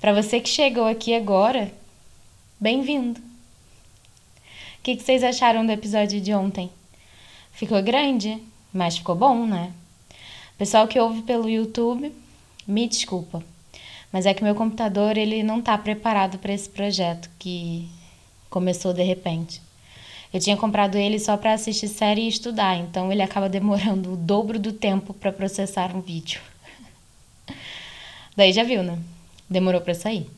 para 0.00 0.12
você 0.12 0.40
que 0.40 0.48
chegou 0.48 0.86
aqui 0.86 1.14
agora, 1.14 1.72
bem-vindo! 2.60 3.20
O 3.20 4.82
que, 4.82 4.96
que 4.96 5.02
vocês 5.02 5.24
acharam 5.24 5.66
do 5.66 5.72
episódio 5.72 6.20
de 6.20 6.32
ontem? 6.32 6.70
Ficou 7.52 7.82
grande, 7.82 8.40
mas 8.72 8.96
ficou 8.96 9.16
bom, 9.16 9.44
né? 9.44 9.72
Pessoal 10.56 10.86
que 10.86 11.00
ouve 11.00 11.22
pelo 11.22 11.48
YouTube, 11.48 12.12
me 12.66 12.86
desculpa, 12.86 13.42
mas 14.12 14.24
é 14.24 14.32
que 14.32 14.44
meu 14.44 14.54
computador 14.54 15.16
ele 15.16 15.42
não 15.42 15.58
está 15.58 15.76
preparado 15.76 16.38
para 16.38 16.52
esse 16.52 16.68
projeto 16.68 17.28
que 17.38 17.88
começou 18.48 18.92
de 18.92 19.02
repente. 19.02 19.60
Eu 20.32 20.38
tinha 20.38 20.56
comprado 20.56 20.96
ele 20.96 21.18
só 21.18 21.36
para 21.36 21.54
assistir 21.54 21.88
série 21.88 22.22
e 22.22 22.28
estudar, 22.28 22.76
então 22.76 23.10
ele 23.10 23.22
acaba 23.22 23.48
demorando 23.48 24.12
o 24.12 24.16
dobro 24.16 24.60
do 24.60 24.72
tempo 24.72 25.12
para 25.12 25.32
processar 25.32 25.94
um 25.94 26.00
vídeo. 26.00 26.40
Daí 28.36 28.52
já 28.52 28.62
viu, 28.62 28.84
né? 28.84 28.98
Demorou 29.48 29.80
para 29.80 29.94
sair. 29.94 30.28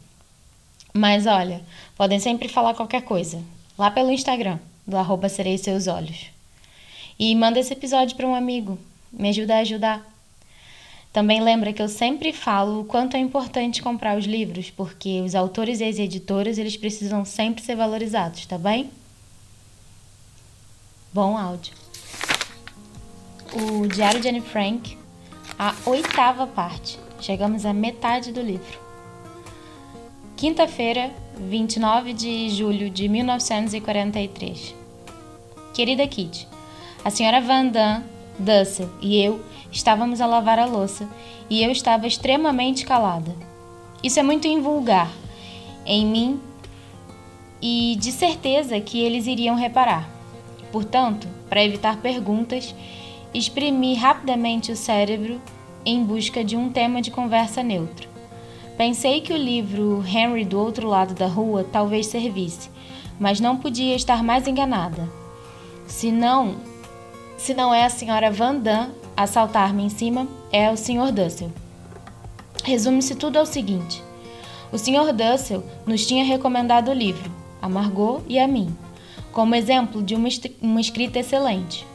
Mas 0.93 1.27
olha, 1.27 1.61
podem 1.97 2.19
sempre 2.19 2.49
falar 2.49 2.75
qualquer 2.75 3.03
coisa. 3.03 3.43
Lá 3.79 3.91
pelo 3.91 4.11
Instagram, 4.11 4.59
do 4.87 4.97
arroba 4.97 5.29
serei 5.29 5.57
seus 5.57 5.87
olhos. 5.87 6.27
E 7.19 7.35
manda 7.35 7.59
esse 7.59 7.73
episódio 7.73 8.17
para 8.17 8.27
um 8.27 8.35
amigo. 8.35 8.79
Me 9.13 9.29
ajuda 9.29 9.57
a 9.57 9.61
ajudar. 9.61 10.07
Também 11.13 11.41
lembra 11.41 11.73
que 11.73 11.83
eu 11.83 11.89
sempre 11.89 12.33
falo 12.33 12.81
o 12.81 12.85
quanto 12.85 13.17
é 13.17 13.21
importante 13.21 13.83
comprar 13.83 14.17
os 14.17 14.25
livros, 14.25 14.71
porque 14.71 15.21
os 15.21 15.35
autores 15.35 15.81
e 15.81 15.85
as 15.85 15.99
editoras, 15.99 16.57
eles 16.57 16.77
precisam 16.77 17.25
sempre 17.25 17.63
ser 17.63 17.75
valorizados, 17.75 18.47
tá 18.47 18.57
bem? 18.57 18.91
Bom 21.13 21.37
áudio. 21.37 21.75
O 23.53 23.89
Diário 23.89 24.21
de 24.21 24.29
Anne 24.29 24.41
Frank, 24.41 24.97
a 25.59 25.75
oitava 25.85 26.47
parte. 26.47 26.99
Chegamos 27.21 27.67
à 27.67 27.73
metade 27.73 28.31
do 28.31 28.41
livro. 28.41 28.90
Quinta-feira, 30.41 31.11
29 31.37 32.15
de 32.15 32.49
julho 32.49 32.89
de 32.89 33.07
1943. 33.11 34.75
Querida 35.75 36.07
Kit, 36.07 36.49
a 37.05 37.11
senhora 37.11 37.43
Van 37.43 37.67
Damme, 37.67 38.07
Dussel 38.39 38.89
e 39.03 39.23
eu 39.23 39.45
estávamos 39.71 40.19
a 40.19 40.25
lavar 40.25 40.59
a 40.59 40.65
louça 40.65 41.07
e 41.51 41.63
eu 41.63 41.71
estava 41.71 42.07
extremamente 42.07 42.87
calada. 42.87 43.37
Isso 44.03 44.19
é 44.19 44.23
muito 44.23 44.49
invulgar 44.49 45.13
em 45.85 46.07
mim 46.07 46.41
e 47.61 47.99
de 48.01 48.11
certeza 48.11 48.81
que 48.81 48.99
eles 48.99 49.27
iriam 49.27 49.57
reparar. 49.57 50.09
Portanto, 50.73 51.29
para 51.51 51.63
evitar 51.63 51.99
perguntas, 51.99 52.75
exprimi 53.35 53.95
rapidamente 53.95 54.73
o 54.73 54.77
cérebro 54.77 55.39
em 55.85 56.03
busca 56.03 56.43
de 56.43 56.57
um 56.57 56.71
tema 56.71 57.03
de 57.03 57.11
conversa 57.11 57.63
neutro. 57.63 58.10
Pensei 58.81 59.21
que 59.21 59.35
o 59.35 59.37
livro 59.37 60.03
Henry 60.09 60.43
do 60.43 60.59
Outro 60.59 60.89
Lado 60.89 61.13
da 61.13 61.27
Rua 61.27 61.67
talvez 61.71 62.07
servisse, 62.07 62.71
mas 63.19 63.39
não 63.39 63.59
podia 63.59 63.95
estar 63.95 64.25
mais 64.25 64.49
enganada. 64.49 65.07
Se 65.87 66.11
não, 66.11 66.57
se 67.37 67.53
não 67.53 67.75
é 67.75 67.85
a 67.85 67.91
senhora 67.91 68.31
Van 68.31 68.55
Damme 68.55 68.95
a 69.15 69.27
saltar-me 69.27 69.83
em 69.83 69.91
cima, 69.91 70.27
é 70.51 70.71
o 70.71 70.79
Sr. 70.79 71.13
Dussel. 71.13 71.53
Resume-se 72.65 73.15
tudo 73.17 73.37
ao 73.37 73.45
seguinte: 73.45 74.03
o 74.73 74.79
Sr. 74.79 75.13
Dussel 75.13 75.63
nos 75.85 76.07
tinha 76.07 76.25
recomendado 76.25 76.89
o 76.89 76.95
livro, 76.95 77.31
a 77.61 77.69
Margot 77.69 78.23
e 78.27 78.39
a 78.39 78.49
mim, 78.49 78.75
como 79.31 79.55
exemplo 79.55 80.03
de 80.03 80.15
uma, 80.15 80.29
uma 80.59 80.81
escrita 80.81 81.19
excelente. 81.19 81.87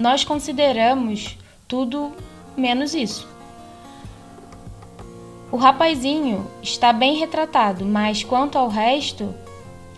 Nós 0.00 0.24
consideramos 0.24 1.38
tudo 1.68 2.10
menos 2.56 2.92
isso. 2.92 3.37
O 5.50 5.56
rapazinho 5.56 6.46
está 6.62 6.92
bem 6.92 7.16
retratado, 7.16 7.82
mas 7.82 8.22
quanto 8.22 8.58
ao 8.58 8.68
resto, 8.68 9.34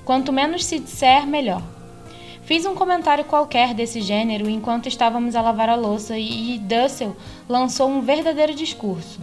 quanto 0.05 0.33
menos 0.33 0.65
se 0.65 0.79
disser, 0.79 1.27
melhor. 1.27 1.61
Fiz 2.43 2.65
um 2.65 2.75
comentário 2.77 3.25
qualquer 3.25 3.75
desse 3.75 4.01
gênero 4.01 4.49
enquanto 4.49 4.87
estávamos 4.87 5.35
a 5.35 5.43
lavar 5.43 5.69
a 5.69 5.75
louça 5.75 6.17
e 6.17 6.57
Dussel 6.59 7.17
lançou 7.49 7.89
um 7.89 8.01
verdadeiro 8.01 8.55
discurso. 8.55 9.19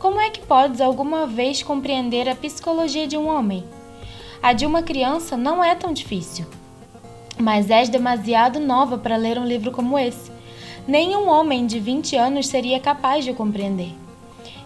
Como 0.00 0.18
é 0.18 0.30
que 0.30 0.40
podes 0.40 0.80
alguma 0.80 1.26
vez 1.26 1.62
compreender 1.62 2.26
a 2.26 2.34
psicologia 2.34 3.06
de 3.06 3.18
um 3.18 3.28
homem? 3.28 3.62
A 4.42 4.54
de 4.54 4.64
uma 4.64 4.82
criança 4.82 5.36
não 5.36 5.62
é 5.62 5.74
tão 5.74 5.92
difícil. 5.92 6.46
Mas 7.38 7.68
és 7.68 7.90
demasiado 7.90 8.58
nova 8.58 8.96
para 8.96 9.16
ler 9.16 9.38
um 9.38 9.44
livro 9.44 9.70
como 9.70 9.98
esse. 9.98 10.32
Nenhum 10.88 11.28
homem 11.28 11.66
de 11.66 11.78
20 11.78 12.16
anos 12.16 12.46
seria 12.46 12.80
capaz 12.80 13.26
de 13.26 13.34
compreender. 13.34 14.05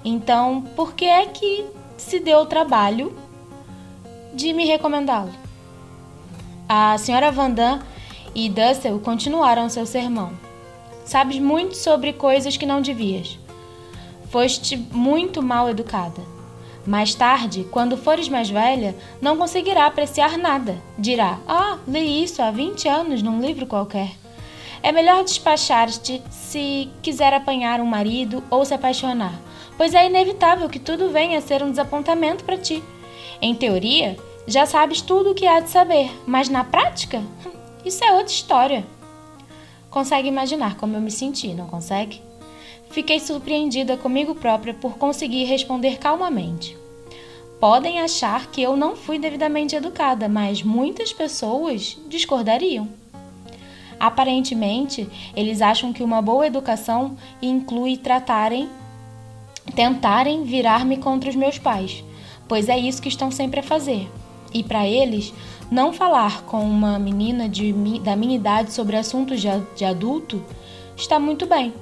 Então, 0.04 0.62
por 0.74 0.94
que 0.94 1.04
é 1.04 1.26
que 1.26 1.66
se 1.96 2.18
deu 2.18 2.38
o 2.40 2.46
trabalho 2.46 3.14
de 4.32 4.52
me 4.52 4.64
recomendá-lo? 4.64 5.30
A 6.68 6.96
senhora 6.96 7.30
Vandam 7.30 7.80
e 8.34 8.48
Dussel 8.48 8.98
continuaram 9.00 9.68
seu 9.68 9.84
sermão. 9.84 10.32
Sabes 11.04 11.38
muito 11.38 11.76
sobre 11.76 12.12
coisas 12.12 12.56
que 12.56 12.64
não 12.64 12.80
devias. 12.80 13.38
Foste 14.30 14.76
muito 14.76 15.42
mal 15.42 15.68
educada. 15.68 16.22
Mais 16.86 17.14
tarde, 17.14 17.66
quando 17.70 17.96
fores 17.96 18.28
mais 18.28 18.48
velha, 18.48 18.96
não 19.20 19.36
conseguirá 19.36 19.86
apreciar 19.86 20.38
nada. 20.38 20.78
Dirá: 20.96 21.38
Ah, 21.46 21.78
li 21.86 22.22
isso 22.22 22.40
há 22.40 22.50
20 22.50 22.88
anos 22.88 23.22
num 23.22 23.40
livro 23.40 23.66
qualquer. 23.66 24.12
É 24.82 24.92
melhor 24.92 25.24
despachar-te 25.24 26.22
se 26.30 26.88
quiser 27.02 27.34
apanhar 27.34 27.80
um 27.80 27.86
marido 27.86 28.42
ou 28.48 28.64
se 28.64 28.72
apaixonar 28.72 29.49
pois 29.80 29.94
é 29.94 30.04
inevitável 30.04 30.68
que 30.68 30.78
tudo 30.78 31.08
venha 31.08 31.38
a 31.38 31.40
ser 31.40 31.62
um 31.62 31.70
desapontamento 31.70 32.44
para 32.44 32.58
ti. 32.58 32.84
Em 33.40 33.54
teoria, 33.54 34.14
já 34.46 34.66
sabes 34.66 35.00
tudo 35.00 35.30
o 35.30 35.34
que 35.34 35.46
há 35.46 35.58
de 35.58 35.70
saber, 35.70 36.10
mas 36.26 36.50
na 36.50 36.62
prática, 36.62 37.22
isso 37.82 38.04
é 38.04 38.12
outra 38.12 38.30
história. 38.30 38.84
Consegue 39.88 40.28
imaginar 40.28 40.76
como 40.76 40.94
eu 40.94 41.00
me 41.00 41.10
senti, 41.10 41.54
não 41.54 41.66
consegue? 41.66 42.20
Fiquei 42.90 43.18
surpreendida 43.18 43.96
comigo 43.96 44.34
própria 44.34 44.74
por 44.74 44.98
conseguir 44.98 45.44
responder 45.44 45.96
calmamente. 45.96 46.76
Podem 47.58 48.00
achar 48.00 48.50
que 48.50 48.60
eu 48.60 48.76
não 48.76 48.94
fui 48.94 49.18
devidamente 49.18 49.74
educada, 49.74 50.28
mas 50.28 50.62
muitas 50.62 51.10
pessoas 51.10 51.96
discordariam. 52.06 52.86
Aparentemente, 53.98 55.08
eles 55.34 55.62
acham 55.62 55.90
que 55.90 56.02
uma 56.02 56.20
boa 56.20 56.46
educação 56.46 57.16
inclui 57.40 57.96
tratarem 57.96 58.68
tentarem 59.70 60.44
virar-me 60.44 60.96
contra 60.96 61.30
os 61.30 61.36
meus 61.36 61.58
pais, 61.58 62.04
pois 62.48 62.68
é 62.68 62.78
isso 62.78 63.00
que 63.00 63.08
estão 63.08 63.30
sempre 63.30 63.60
a 63.60 63.62
fazer. 63.62 64.10
E 64.52 64.64
para 64.64 64.86
eles, 64.86 65.32
não 65.70 65.92
falar 65.92 66.42
com 66.42 66.62
uma 66.62 66.98
menina 66.98 67.48
de, 67.48 67.72
da 68.00 68.16
minha 68.16 68.34
idade 68.34 68.72
sobre 68.72 68.96
assuntos 68.96 69.40
de, 69.40 69.48
de 69.76 69.84
adulto 69.84 70.42
está 70.96 71.18
muito 71.18 71.46
bem. 71.46 71.72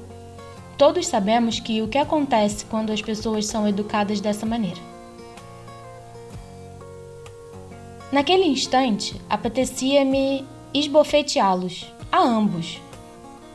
Todos 0.77 1.07
sabemos 1.07 1.59
que 1.59 1.83
o 1.83 1.89
que 1.89 1.99
acontece 1.99 2.65
quando 2.67 2.93
as 2.93 3.03
pessoas 3.03 3.47
são 3.47 3.67
educadas 3.67 4.21
dessa 4.21 4.45
maneira. 4.47 4.81
Naquele 8.13 8.45
instante, 8.45 9.21
apetecia-me 9.29 10.47
esbofeteá-los, 10.73 11.87
a 12.11 12.23
ambos, 12.23 12.81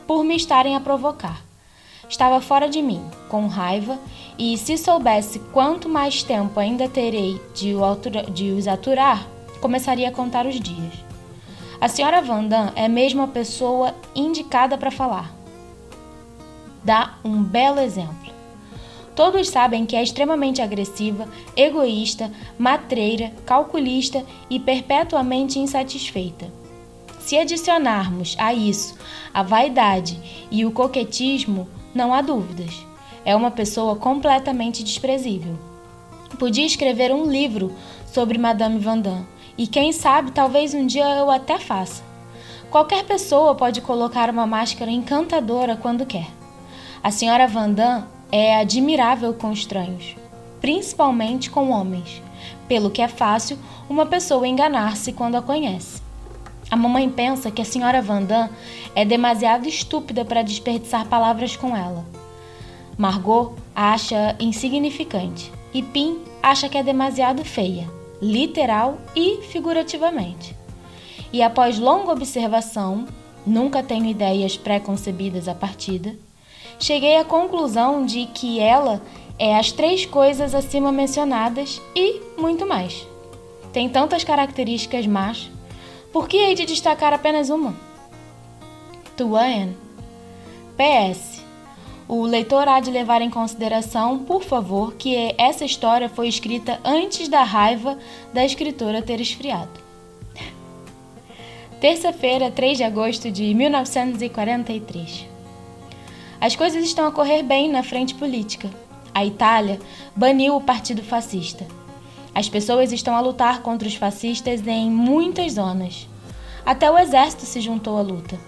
por 0.06 0.22
me 0.22 0.36
estarem 0.36 0.76
a 0.76 0.80
provocar. 0.80 1.42
Estava 2.08 2.40
fora 2.40 2.68
de 2.68 2.82
mim, 2.82 3.02
com 3.28 3.46
raiva, 3.46 3.98
e 4.38 4.56
se 4.58 4.76
soubesse 4.76 5.38
quanto 5.52 5.88
mais 5.88 6.22
tempo 6.22 6.58
ainda 6.58 6.88
terei 6.88 7.40
de, 7.54 7.74
os 8.52 8.66
aturar, 8.66 9.26
começaria 9.60 10.08
a 10.08 10.12
contar 10.12 10.46
os 10.46 10.58
dias. 10.60 10.92
A 11.80 11.88
senhora 11.88 12.22
Vandam 12.22 12.72
é 12.74 12.88
mesmo 12.88 13.22
a 13.22 13.28
pessoa 13.28 13.94
indicada 14.14 14.76
para 14.78 14.90
falar. 14.90 15.34
Dá 16.82 17.14
um 17.24 17.42
belo 17.42 17.80
exemplo. 17.80 18.32
Todos 19.14 19.48
sabem 19.48 19.86
que 19.86 19.94
é 19.94 20.02
extremamente 20.02 20.60
agressiva, 20.60 21.28
egoísta, 21.56 22.32
matreira, 22.58 23.32
calculista 23.46 24.24
e 24.50 24.58
perpetuamente 24.58 25.58
insatisfeita. 25.58 26.52
Se 27.20 27.38
adicionarmos 27.38 28.36
a 28.38 28.52
isso 28.52 28.98
a 29.32 29.42
vaidade 29.42 30.46
e 30.50 30.66
o 30.66 30.72
coquetismo, 30.72 31.68
não 31.94 32.12
há 32.12 32.20
dúvidas. 32.20 32.83
É 33.24 33.34
uma 33.34 33.50
pessoa 33.50 33.96
completamente 33.96 34.84
desprezível. 34.84 35.58
Podia 36.38 36.66
escrever 36.66 37.12
um 37.12 37.24
livro 37.30 37.72
sobre 38.06 38.36
Madame 38.36 38.78
Vandam, 38.78 39.26
e 39.56 39.66
quem 39.66 39.92
sabe 39.92 40.32
talvez 40.32 40.74
um 40.74 40.86
dia 40.86 41.08
eu 41.16 41.30
até 41.30 41.58
faça. 41.58 42.02
Qualquer 42.70 43.04
pessoa 43.04 43.54
pode 43.54 43.80
colocar 43.80 44.28
uma 44.28 44.46
máscara 44.46 44.90
encantadora 44.90 45.76
quando 45.76 46.04
quer. 46.04 46.26
A 47.02 47.10
senhora 47.10 47.46
Vandam 47.46 48.04
é 48.32 48.56
admirável 48.56 49.32
com 49.32 49.52
estranhos, 49.52 50.16
principalmente 50.60 51.50
com 51.50 51.70
homens, 51.70 52.20
pelo 52.66 52.90
que 52.90 53.00
é 53.00 53.08
fácil 53.08 53.58
uma 53.88 54.06
pessoa 54.06 54.48
enganar-se 54.48 55.12
quando 55.12 55.36
a 55.36 55.42
conhece. 55.42 56.02
A 56.70 56.76
mamãe 56.76 57.08
pensa 57.08 57.50
que 57.50 57.62
a 57.62 57.64
senhora 57.64 58.02
Vandam 58.02 58.50
é 58.94 59.04
demasiado 59.04 59.68
estúpida 59.68 60.24
para 60.24 60.42
desperdiçar 60.42 61.06
palavras 61.06 61.54
com 61.54 61.76
ela. 61.76 62.04
Margot 62.96 63.54
acha 63.74 64.36
insignificante 64.38 65.50
e 65.72 65.82
Pim 65.82 66.20
acha 66.42 66.68
que 66.68 66.78
é 66.78 66.82
demasiado 66.82 67.44
feia, 67.44 67.90
literal 68.22 68.98
e 69.16 69.42
figurativamente. 69.42 70.56
E 71.32 71.42
após 71.42 71.78
longa 71.78 72.12
observação, 72.12 73.06
nunca 73.44 73.82
tenho 73.82 74.06
ideias 74.06 74.56
pré-concebidas 74.56 75.48
à 75.48 75.54
partida, 75.54 76.14
cheguei 76.78 77.16
à 77.16 77.24
conclusão 77.24 78.06
de 78.06 78.26
que 78.26 78.60
ela 78.60 79.02
é 79.38 79.58
as 79.58 79.72
três 79.72 80.06
coisas 80.06 80.54
acima 80.54 80.92
mencionadas 80.92 81.82
e 81.94 82.20
muito 82.38 82.66
mais. 82.66 83.06
Tem 83.72 83.88
tantas 83.88 84.22
características 84.22 85.06
más, 85.06 85.50
por 86.12 86.28
que 86.28 86.36
hei 86.36 86.54
de 86.54 86.64
destacar 86.64 87.12
apenas 87.12 87.50
uma? 87.50 87.74
Tuan. 89.16 89.74
PS. 90.76 91.33
O 92.06 92.22
leitor 92.22 92.68
há 92.68 92.80
de 92.80 92.90
levar 92.90 93.22
em 93.22 93.30
consideração, 93.30 94.18
por 94.18 94.42
favor, 94.42 94.94
que 94.94 95.34
essa 95.38 95.64
história 95.64 96.08
foi 96.08 96.28
escrita 96.28 96.78
antes 96.84 97.28
da 97.28 97.42
raiva 97.42 97.98
da 98.32 98.44
escritora 98.44 99.00
ter 99.00 99.20
esfriado. 99.20 99.82
Terça-feira, 101.80 102.50
3 102.50 102.78
de 102.78 102.84
agosto 102.84 103.30
de 103.30 103.54
1943. 103.54 105.26
As 106.40 106.54
coisas 106.54 106.84
estão 106.84 107.06
a 107.06 107.12
correr 107.12 107.42
bem 107.42 107.70
na 107.70 107.82
frente 107.82 108.14
política. 108.14 108.70
A 109.14 109.24
Itália 109.24 109.78
baniu 110.14 110.56
o 110.56 110.60
Partido 110.60 111.02
Fascista. 111.02 111.66
As 112.34 112.48
pessoas 112.48 112.92
estão 112.92 113.14
a 113.14 113.20
lutar 113.20 113.62
contra 113.62 113.88
os 113.88 113.94
fascistas 113.94 114.66
em 114.66 114.90
muitas 114.90 115.52
zonas. 115.52 116.06
Até 116.66 116.90
o 116.90 116.98
exército 116.98 117.44
se 117.44 117.60
juntou 117.60 117.96
à 117.96 118.02
luta. 118.02 118.38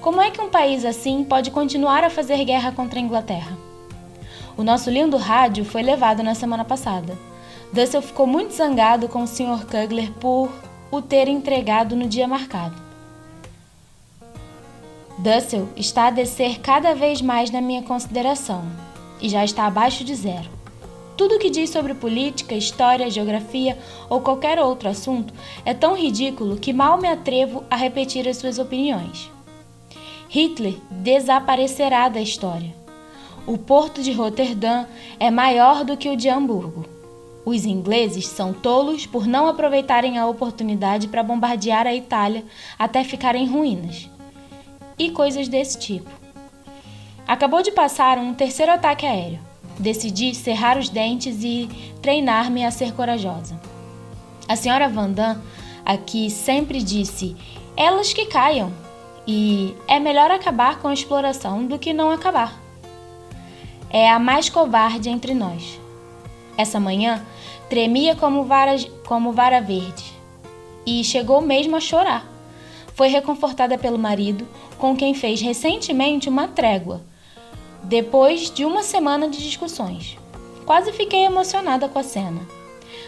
Como 0.00 0.18
é 0.18 0.30
que 0.30 0.40
um 0.40 0.48
país 0.48 0.86
assim 0.86 1.22
pode 1.22 1.50
continuar 1.50 2.02
a 2.02 2.08
fazer 2.08 2.42
guerra 2.42 2.72
contra 2.72 2.98
a 2.98 3.02
Inglaterra? 3.02 3.54
O 4.56 4.62
nosso 4.62 4.88
lindo 4.88 5.18
rádio 5.18 5.62
foi 5.62 5.82
levado 5.82 6.22
na 6.22 6.34
semana 6.34 6.64
passada. 6.64 7.18
Dussel 7.70 8.00
ficou 8.00 8.26
muito 8.26 8.54
zangado 8.54 9.08
com 9.08 9.22
o 9.22 9.26
Sr. 9.26 9.66
Kugler 9.66 10.10
por 10.12 10.50
o 10.90 11.02
ter 11.02 11.28
entregado 11.28 11.94
no 11.94 12.08
dia 12.08 12.26
marcado. 12.26 12.74
Dussel 15.18 15.68
está 15.76 16.06
a 16.06 16.10
descer 16.10 16.60
cada 16.60 16.94
vez 16.94 17.20
mais 17.20 17.50
na 17.50 17.60
minha 17.60 17.82
consideração 17.82 18.64
e 19.20 19.28
já 19.28 19.44
está 19.44 19.66
abaixo 19.66 20.02
de 20.02 20.14
zero. 20.14 20.48
Tudo 21.14 21.38
que 21.38 21.50
diz 21.50 21.68
sobre 21.68 21.92
política, 21.92 22.54
história, 22.54 23.10
geografia 23.10 23.76
ou 24.08 24.22
qualquer 24.22 24.58
outro 24.60 24.88
assunto 24.88 25.34
é 25.62 25.74
tão 25.74 25.94
ridículo 25.94 26.56
que 26.56 26.72
mal 26.72 26.98
me 26.98 27.06
atrevo 27.06 27.62
a 27.70 27.76
repetir 27.76 28.26
as 28.26 28.38
suas 28.38 28.58
opiniões. 28.58 29.30
Hitler 30.32 30.76
desaparecerá 30.92 32.08
da 32.08 32.20
história. 32.20 32.72
O 33.48 33.58
porto 33.58 34.00
de 34.00 34.12
Roterdã 34.12 34.86
é 35.18 35.28
maior 35.28 35.84
do 35.84 35.96
que 35.96 36.08
o 36.08 36.16
de 36.16 36.28
Hamburgo. 36.28 36.86
Os 37.44 37.64
ingleses 37.64 38.28
são 38.28 38.52
tolos 38.52 39.06
por 39.06 39.26
não 39.26 39.48
aproveitarem 39.48 40.18
a 40.18 40.28
oportunidade 40.28 41.08
para 41.08 41.24
bombardear 41.24 41.84
a 41.84 41.92
Itália 41.92 42.44
até 42.78 43.02
ficar 43.02 43.34
em 43.34 43.48
ruínas. 43.48 44.08
E 44.96 45.10
coisas 45.10 45.48
desse 45.48 45.80
tipo. 45.80 46.08
Acabou 47.26 47.60
de 47.60 47.72
passar 47.72 48.16
um 48.16 48.32
terceiro 48.32 48.70
ataque 48.70 49.04
aéreo. 49.04 49.40
Decidi 49.80 50.32
cerrar 50.32 50.78
os 50.78 50.88
dentes 50.88 51.42
e 51.42 51.68
treinar-me 52.00 52.64
a 52.64 52.70
ser 52.70 52.92
corajosa. 52.92 53.60
A 54.46 54.54
senhora 54.54 54.88
Vandam 54.88 55.42
aqui 55.84 56.30
sempre 56.30 56.80
disse: 56.84 57.36
elas 57.76 58.12
que 58.12 58.26
caiam, 58.26 58.72
e 59.32 59.76
é 59.86 60.00
melhor 60.00 60.28
acabar 60.28 60.80
com 60.80 60.88
a 60.88 60.92
exploração 60.92 61.64
do 61.64 61.78
que 61.78 61.92
não 61.92 62.10
acabar. 62.10 62.60
É 63.88 64.10
a 64.10 64.18
mais 64.18 64.48
covarde 64.48 65.08
entre 65.08 65.34
nós. 65.34 65.78
Essa 66.56 66.80
manhã 66.80 67.24
tremia 67.68 68.16
como 68.16 68.42
vara, 68.42 68.74
como 69.06 69.30
vara 69.30 69.60
verde 69.60 70.12
e 70.84 71.04
chegou 71.04 71.40
mesmo 71.40 71.76
a 71.76 71.80
chorar. 71.80 72.26
Foi 72.94 73.06
reconfortada 73.06 73.78
pelo 73.78 73.96
marido, 73.96 74.48
com 74.76 74.96
quem 74.96 75.14
fez 75.14 75.40
recentemente 75.40 76.28
uma 76.28 76.48
trégua 76.48 77.00
depois 77.84 78.50
de 78.50 78.64
uma 78.64 78.82
semana 78.82 79.28
de 79.28 79.38
discussões. 79.38 80.18
Quase 80.66 80.90
fiquei 80.90 81.24
emocionada 81.24 81.88
com 81.88 82.00
a 82.00 82.02
cena. 82.02 82.40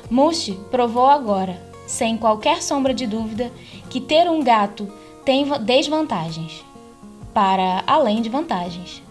Mushi 0.09 0.57
provou 0.71 1.07
agora, 1.07 1.61
sem 1.85 2.17
qualquer 2.17 2.63
sombra 2.63 2.95
de 2.95 3.09
dúvida, 3.09 3.51
que 3.91 4.01
ter 4.01 4.31
um 4.31 4.41
gato 4.41 5.02
tem 5.25 5.47
desvantagens, 5.61 6.65
para 7.33 7.85
além 7.87 8.21
de 8.21 8.29
vantagens. 8.29 9.03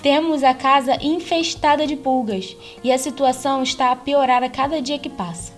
Temos 0.00 0.44
a 0.44 0.54
casa 0.54 0.96
infestada 1.02 1.86
de 1.86 1.96
pulgas 1.96 2.56
e 2.84 2.92
a 2.92 2.98
situação 2.98 3.62
está 3.62 3.90
a 3.90 3.96
piorar 3.96 4.44
a 4.44 4.48
cada 4.48 4.80
dia 4.80 4.98
que 4.98 5.08
passa. 5.08 5.52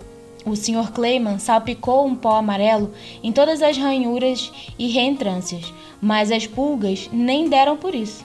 O 0.46 0.56
Sr. 0.56 0.90
Clayman 0.94 1.38
salpicou 1.38 2.06
um 2.06 2.16
pó 2.16 2.36
amarelo 2.36 2.94
em 3.22 3.30
todas 3.30 3.60
as 3.60 3.76
ranhuras 3.76 4.50
e 4.78 4.88
reentrâncias, 4.88 5.74
mas 6.00 6.32
as 6.32 6.46
pulgas 6.46 7.10
nem 7.12 7.48
deram 7.50 7.76
por 7.76 7.94
isso. 7.94 8.24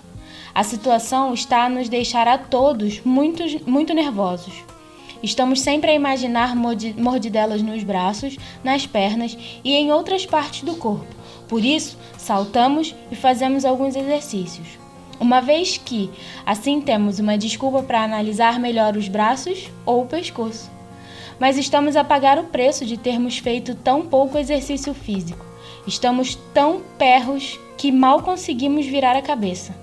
A 0.54 0.64
situação 0.64 1.34
está 1.34 1.66
a 1.66 1.70
nos 1.70 1.90
deixar 1.90 2.30
a 2.30 2.38
todos 2.38 3.02
muito, 3.04 3.44
muito 3.70 3.94
nervosos. 3.94 4.54
Estamos 5.22 5.60
sempre 5.60 5.92
a 5.92 5.94
imaginar 5.94 6.56
mordidelas 6.56 7.62
nos 7.62 7.84
braços, 7.84 8.38
nas 8.64 8.86
pernas 8.86 9.38
e 9.66 9.74
em 9.74 9.92
outras 9.92 10.26
partes 10.26 10.62
do 10.62 10.76
corpo. 10.76 11.25
Por 11.48 11.64
isso, 11.64 11.98
saltamos 12.18 12.96
e 13.12 13.16
fazemos 13.16 13.66
alguns 13.66 13.96
exercícios. 13.96 14.68
Uma 15.20 15.40
vez 15.40 15.78
que 15.78 16.10
assim 16.46 16.82
temos 16.82 17.20
uma 17.20 17.38
desculpa 17.38 17.82
para 17.84 18.04
analisar 18.04 18.60
melhor 18.60 18.98
os 18.98 19.08
braços 19.08 19.70
ou 19.86 20.04
o 20.04 20.08
pescoço. 20.08 20.70
Mas 21.40 21.58
estamos 21.58 21.96
a 21.96 22.04
pagar 22.04 22.38
o 22.38 22.46
preço 22.46 22.86
de 22.86 22.98
termos 22.98 23.38
feito 23.38 23.76
tão 23.76 24.06
pouco 24.06 24.38
exercício 24.38 24.94
físico. 24.94 25.46
Estamos 25.88 26.36
tão 26.54 26.82
perros 26.98 27.60
que 27.78 27.92
mal 27.92 28.22
conseguimos 28.22 28.86
virar 28.86 29.16
a 29.16 29.22
cabeça. 29.22 29.76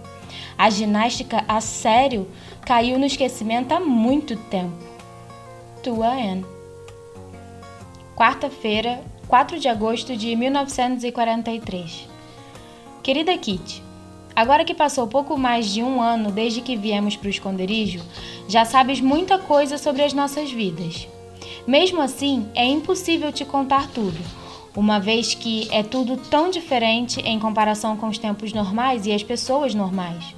A 0.57 0.69
ginástica 0.71 1.45
a 1.49 1.61
sério 1.61 2.29
caiu 2.65 2.99
no 2.99 3.07
esquecimento 3.07 3.73
há 3.73 3.81
muito 3.81 4.37
tempo. 4.37 4.73
Tua 5.83 6.09
Anne. 6.09 6.45
Quarta-feira, 8.15 9.01
4 9.33 9.59
de 9.59 9.67
agosto 9.67 10.15
de 10.15 10.37
1943. 10.37 12.07
Querida 13.03 13.35
Kitty, 13.39 13.83
agora 14.37 14.63
que 14.63 14.75
passou 14.75 15.07
pouco 15.07 15.39
mais 15.39 15.73
de 15.73 15.83
um 15.83 16.03
ano 16.03 16.31
desde 16.31 16.61
que 16.61 16.77
viemos 16.77 17.17
para 17.17 17.29
o 17.29 17.31
esconderijo, 17.31 18.03
já 18.47 18.67
sabes 18.67 19.01
muita 19.01 19.39
coisa 19.39 19.79
sobre 19.79 20.03
as 20.03 20.13
nossas 20.13 20.53
vidas. 20.53 21.09
Mesmo 21.67 22.03
assim, 22.03 22.47
é 22.55 22.67
impossível 22.67 23.33
te 23.33 23.43
contar 23.43 23.89
tudo, 23.89 24.19
uma 24.77 25.01
vez 25.01 25.33
que 25.33 25.67
é 25.73 25.83
tudo 25.83 26.19
tão 26.19 26.51
diferente 26.51 27.19
em 27.23 27.41
comparação 27.41 27.97
com 27.97 28.09
os 28.09 28.19
tempos 28.19 28.53
normais 28.53 29.07
e 29.07 29.13
as 29.13 29.23
pessoas 29.23 29.75
normais. 29.75 30.37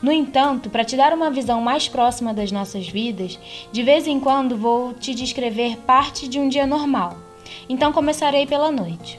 No 0.00 0.12
entanto, 0.12 0.70
para 0.70 0.84
te 0.84 0.96
dar 0.96 1.12
uma 1.12 1.28
visão 1.28 1.60
mais 1.60 1.88
próxima 1.88 2.32
das 2.32 2.52
nossas 2.52 2.86
vidas, 2.86 3.36
de 3.72 3.82
vez 3.82 4.06
em 4.06 4.20
quando 4.20 4.56
vou 4.56 4.94
te 4.94 5.12
descrever 5.12 5.76
parte 5.78 6.28
de 6.28 6.38
um 6.38 6.48
dia 6.48 6.68
normal. 6.68 7.26
Então 7.68 7.92
começarei 7.92 8.46
pela 8.46 8.70
noite. 8.70 9.18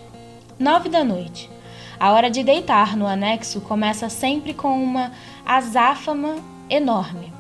Nove 0.58 0.90
da 0.90 1.04
noite. 1.04 1.50
A 2.00 2.12
hora 2.12 2.30
de 2.30 2.44
deitar 2.44 2.96
no 2.96 3.06
anexo 3.06 3.60
começa 3.62 4.10
sempre 4.10 4.54
com 4.54 4.82
uma 4.82 5.12
azáfama 5.46 6.38
enorme. 6.70 7.34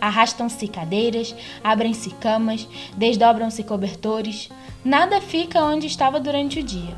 Arrastam-se 0.00 0.66
cadeiras, 0.68 1.34
abrem-se 1.62 2.10
camas, 2.10 2.66
desdobram-se 2.96 3.62
cobertores. 3.62 4.48
Nada 4.84 5.20
fica 5.20 5.62
onde 5.62 5.86
estava 5.86 6.18
durante 6.18 6.60
o 6.60 6.62
dia. 6.62 6.96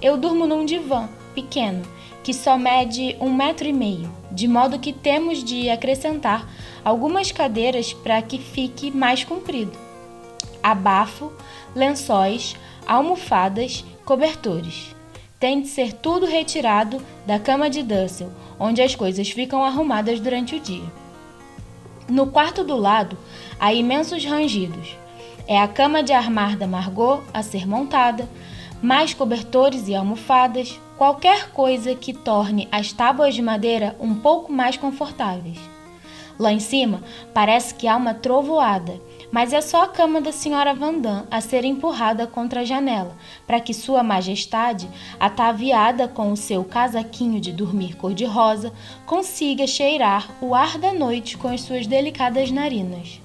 Eu 0.00 0.16
durmo 0.16 0.46
num 0.46 0.64
divã 0.64 1.08
pequeno 1.34 1.82
que 2.22 2.32
só 2.32 2.56
mede 2.56 3.16
um 3.20 3.30
metro 3.30 3.68
e 3.68 3.72
meio, 3.72 4.10
de 4.30 4.48
modo 4.48 4.78
que 4.78 4.94
temos 4.94 5.44
de 5.44 5.68
acrescentar 5.68 6.48
algumas 6.82 7.30
cadeiras 7.30 7.92
para 7.92 8.20
que 8.22 8.38
fique 8.38 8.90
mais 8.90 9.22
comprido. 9.22 9.72
Abafo, 10.62 11.30
lençóis, 11.74 12.56
almofadas, 12.86 13.84
cobertores. 14.04 14.94
Tem 15.40 15.60
de 15.60 15.68
ser 15.68 15.92
tudo 15.92 16.26
retirado 16.26 17.02
da 17.26 17.38
cama 17.38 17.68
de 17.68 17.82
Dussel, 17.82 18.30
onde 18.58 18.80
as 18.80 18.94
coisas 18.94 19.30
ficam 19.30 19.64
arrumadas 19.64 20.20
durante 20.20 20.54
o 20.54 20.60
dia. 20.60 20.84
No 22.08 22.26
quarto 22.26 22.62
do 22.62 22.76
lado, 22.76 23.16
há 23.58 23.72
imensos 23.72 24.24
rangidos. 24.24 24.96
É 25.46 25.60
a 25.60 25.68
cama 25.68 26.02
de 26.02 26.12
armar 26.12 26.56
da 26.56 26.66
Margot 26.66 27.22
a 27.32 27.42
ser 27.42 27.66
montada, 27.66 28.28
mais 28.80 29.12
cobertores 29.12 29.88
e 29.88 29.94
almofadas, 29.94 30.78
qualquer 30.96 31.50
coisa 31.50 31.94
que 31.94 32.12
torne 32.12 32.68
as 32.70 32.92
tábuas 32.92 33.34
de 33.34 33.42
madeira 33.42 33.96
um 33.98 34.14
pouco 34.14 34.52
mais 34.52 34.76
confortáveis. 34.76 35.58
Lá 36.38 36.52
em 36.52 36.60
cima, 36.60 37.02
parece 37.32 37.74
que 37.74 37.86
há 37.86 37.96
uma 37.96 38.14
trovoada, 38.14 39.00
mas 39.34 39.52
é 39.52 39.60
só 39.60 39.82
a 39.82 39.88
cama 39.88 40.20
da 40.20 40.30
senhora 40.30 40.72
Vandam 40.72 41.26
a 41.28 41.40
ser 41.40 41.64
empurrada 41.64 42.24
contra 42.24 42.60
a 42.60 42.64
janela, 42.64 43.16
para 43.44 43.58
que 43.58 43.74
Sua 43.74 44.00
Majestade, 44.00 44.88
ataviada 45.18 46.06
com 46.06 46.30
o 46.30 46.36
seu 46.36 46.62
casaquinho 46.62 47.40
de 47.40 47.50
dormir 47.50 47.96
cor-de-rosa, 47.96 48.72
consiga 49.04 49.66
cheirar 49.66 50.30
o 50.40 50.54
ar 50.54 50.78
da 50.78 50.92
noite 50.92 51.36
com 51.36 51.48
as 51.48 51.62
suas 51.62 51.84
delicadas 51.84 52.52
narinas. 52.52 53.20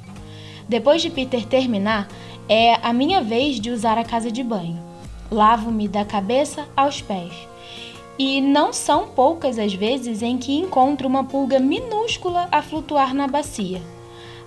Depois 0.67 0.99
de 0.99 1.11
Peter 1.11 1.45
terminar, 1.45 2.07
é 2.49 2.79
a 2.81 2.91
minha 2.91 3.21
vez 3.21 3.59
de 3.59 3.69
usar 3.69 3.99
a 3.99 4.03
casa 4.03 4.31
de 4.31 4.43
banho. 4.43 4.81
Lavo-me 5.29 5.87
da 5.87 6.03
cabeça 6.03 6.67
aos 6.75 7.03
pés. 7.03 7.33
E 8.17 8.41
não 8.41 8.73
são 8.73 9.09
poucas 9.09 9.59
as 9.59 9.75
vezes 9.75 10.23
em 10.23 10.39
que 10.39 10.57
encontro 10.57 11.07
uma 11.07 11.23
pulga 11.23 11.59
minúscula 11.59 12.49
a 12.51 12.63
flutuar 12.63 13.13
na 13.13 13.27
bacia, 13.27 13.79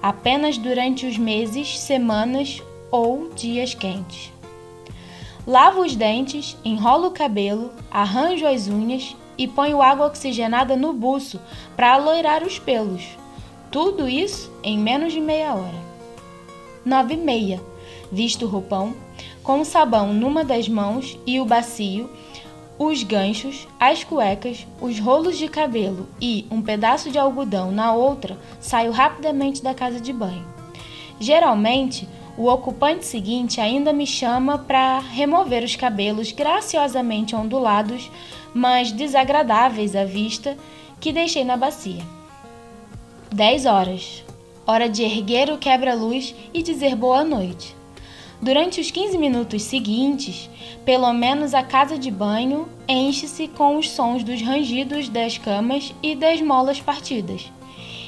apenas 0.03 0.59
durante 0.59 1.07
os 1.07 1.17
meses, 1.17 1.79
semanas 1.79 2.61
ou 2.91 3.31
dias 3.35 3.73
quentes. 3.73 4.33
Lavo 5.47 5.83
os 5.83 5.95
dentes, 5.95 6.57
enrolo 6.65 7.09
o 7.09 7.13
cabelo, 7.13 7.71
arranjo 7.91 8.47
as 8.47 8.69
unhas 8.69 9.17
e 9.39 9.49
ponho 9.49 9.81
água 9.81 10.07
oxigenada 10.07 10.77
no 10.77 10.93
buço 10.93 11.41
para 11.77 11.95
aloirar 11.95 12.45
os 12.45 12.59
pelos. 12.59 13.03
Tudo 13.71 14.09
isso 14.09 14.53
em 14.63 14.79
menos 14.79 15.13
de 15.13 15.21
meia 15.21 15.55
hora. 15.55 15.93
9 16.85 17.15
e 17.15 17.17
meia. 17.17 17.61
Visto 18.11 18.45
o 18.45 18.49
roupão, 18.49 18.95
com 19.43 19.61
o 19.61 19.65
sabão 19.65 20.13
numa 20.13 20.45
das 20.45 20.69
mãos 20.69 21.19
e 21.27 21.41
o 21.41 21.45
bacio, 21.45 22.11
os 22.87 23.03
ganchos, 23.03 23.69
as 23.79 24.03
cuecas, 24.03 24.67
os 24.81 24.99
rolos 24.99 25.39
de 25.39 25.49
cabelo 25.49 26.09
e 26.21 26.47
um 26.51 26.61
pedaço 26.61 27.11
de 27.11 27.19
algodão 27.19 27.71
na 27.71 27.93
outra, 27.93 28.39
saio 28.61 28.91
rapidamente 28.91 29.63
da 29.63 29.75
casa 29.75 30.01
de 30.01 30.13
banho. 30.13 30.45
Geralmente, 31.21 32.09
o 32.37 32.47
ocupante 32.49 33.05
seguinte 33.05 33.61
ainda 33.61 33.93
me 33.93 34.07
chama 34.07 34.59
para 34.59 34.99
remover 34.99 35.63
os 35.63 35.77
cabelos 35.77 36.33
graciosamente 36.33 37.37
ondulados, 37.37 38.11
mas 38.55 38.91
desagradáveis 38.91 39.95
à 39.95 40.05
vista, 40.05 40.57
que 40.99 41.13
deixei 41.13 41.45
na 41.45 41.57
bacia. 41.57 42.03
10 43.31 43.67
horas. 43.67 44.25
Hora 44.67 44.89
de 44.89 45.03
erguer 45.03 45.51
o 45.51 45.59
quebra-luz 45.59 46.35
e 46.55 46.63
dizer 46.63 46.95
boa 46.95 47.25
noite. 47.25 47.77
Durante 48.43 48.81
os 48.81 48.91
15 48.91 49.17
minutos 49.19 49.63
seguintes, 49.63 50.51
pelo 50.85 51.13
menos 51.13 51.55
a 51.55 51.63
casa 51.63 51.97
de 51.97 52.11
banho 52.11 52.69
enche-se 52.89 53.47
com 53.47 53.79
os 53.79 53.89
sons 53.89 54.25
dos 54.25 54.43
rangidos 54.43 55.09
das 55.09 55.39
camas 55.39 55.95
e 56.03 56.17
das 56.17 56.43
molas 56.43 56.81
partidas. 56.81 57.53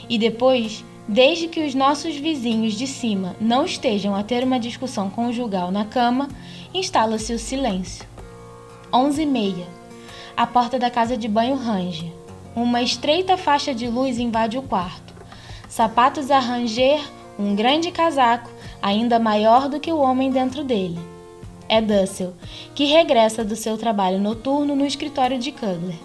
E 0.08 0.18
depois, 0.18 0.84
desde 1.06 1.46
que 1.46 1.64
os 1.64 1.72
nossos 1.72 2.16
vizinhos 2.16 2.74
de 2.74 2.88
cima 2.88 3.36
não 3.40 3.64
estejam 3.64 4.12
a 4.14 4.24
ter 4.24 4.42
uma 4.42 4.58
discussão 4.58 5.08
conjugal 5.08 5.70
na 5.70 5.84
cama, 5.84 6.28
instala-se 6.74 7.32
o 7.32 7.38
silêncio. 7.38 8.04
11 8.92 9.22
e 9.22 9.26
meia. 9.26 9.66
A 10.36 10.48
porta 10.48 10.80
da 10.80 10.90
casa 10.90 11.16
de 11.16 11.28
banho 11.28 11.54
range. 11.54 12.12
Uma 12.56 12.82
estreita 12.82 13.36
faixa 13.36 13.72
de 13.72 13.86
luz 13.86 14.18
invade 14.18 14.58
o 14.58 14.62
quarto 14.62 15.04
sapatos 15.74 16.30
a 16.30 16.38
ranger, 16.38 17.00
um 17.36 17.56
grande 17.56 17.90
casaco, 17.90 18.48
ainda 18.84 19.18
maior 19.18 19.66
do 19.66 19.80
que 19.80 19.90
o 19.90 19.98
homem 19.98 20.30
dentro 20.30 20.62
dele. 20.62 20.98
É 21.66 21.80
Dussel, 21.80 22.34
que 22.74 22.84
regressa 22.84 23.42
do 23.42 23.56
seu 23.56 23.78
trabalho 23.78 24.20
noturno 24.20 24.76
no 24.76 24.84
escritório 24.84 25.38
de 25.38 25.50
Kugler. 25.52 25.96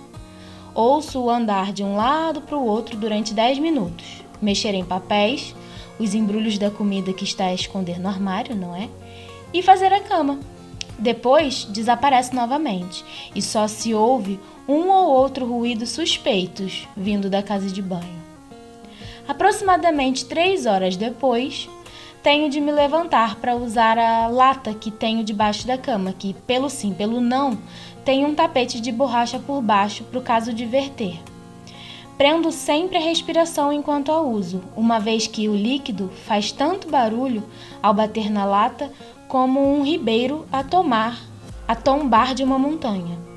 Ouço-o 0.73 1.29
andar 1.29 1.73
de 1.73 1.83
um 1.83 1.97
lado 1.97 2.39
para 2.39 2.57
o 2.57 2.65
outro 2.65 2.95
durante 2.95 3.33
dez 3.33 3.59
minutos, 3.59 4.23
mexer 4.41 4.73
em 4.73 4.85
papéis, 4.85 5.53
os 5.99 6.15
embrulhos 6.15 6.57
da 6.57 6.71
comida 6.71 7.11
que 7.11 7.25
está 7.25 7.47
a 7.47 7.53
esconder 7.53 7.99
no 7.99 8.07
armário, 8.07 8.55
não 8.55 8.73
é? 8.73 8.87
E 9.53 9.61
fazer 9.61 9.91
a 9.91 9.99
cama. 9.99 10.39
Depois 10.97 11.65
desaparece 11.65 12.33
novamente 12.33 13.03
e 13.35 13.41
só 13.41 13.67
se 13.67 13.93
ouve 13.93 14.39
um 14.65 14.87
ou 14.87 15.09
outro 15.09 15.45
ruído 15.45 15.85
suspeitos 15.85 16.87
vindo 16.95 17.29
da 17.29 17.43
casa 17.43 17.67
de 17.67 17.81
banho. 17.81 18.19
Aproximadamente 19.27 20.25
três 20.25 20.65
horas 20.65 20.95
depois, 20.95 21.69
tenho 22.21 22.49
de 22.49 22.59
me 22.59 22.71
levantar 22.71 23.35
para 23.35 23.55
usar 23.55 23.97
a 23.97 24.27
lata 24.27 24.73
que 24.73 24.91
tenho 24.91 25.23
debaixo 25.23 25.65
da 25.65 25.77
cama, 25.77 26.13
que, 26.17 26.33
pelo 26.45 26.69
sim, 26.69 26.93
pelo 26.93 27.21
não, 27.21 27.57
tem 28.03 28.25
um 28.25 28.35
tapete 28.35 28.81
de 28.81 28.91
borracha 28.91 29.39
por 29.39 29.61
baixo 29.61 30.03
para 30.03 30.19
o 30.19 30.23
caso 30.23 30.53
de 30.53 30.65
verter. 30.65 31.19
Prendo 32.17 32.51
sempre 32.51 32.97
a 32.97 33.01
respiração 33.01 33.71
enquanto 33.71 34.11
a 34.11 34.19
uso, 34.19 34.61
uma 34.75 34.99
vez 34.99 35.27
que 35.27 35.47
o 35.47 35.55
líquido 35.55 36.11
faz 36.25 36.51
tanto 36.51 36.89
barulho 36.89 37.43
ao 37.81 37.93
bater 37.93 38.29
na 38.29 38.43
lata 38.43 38.91
como 39.29 39.61
um 39.61 39.83
ribeiro 39.83 40.45
a 40.51 40.61
tomar, 40.61 41.17
a 41.65 41.75
tombar 41.75 42.35
de 42.35 42.43
uma 42.43 42.59
montanha. 42.59 43.28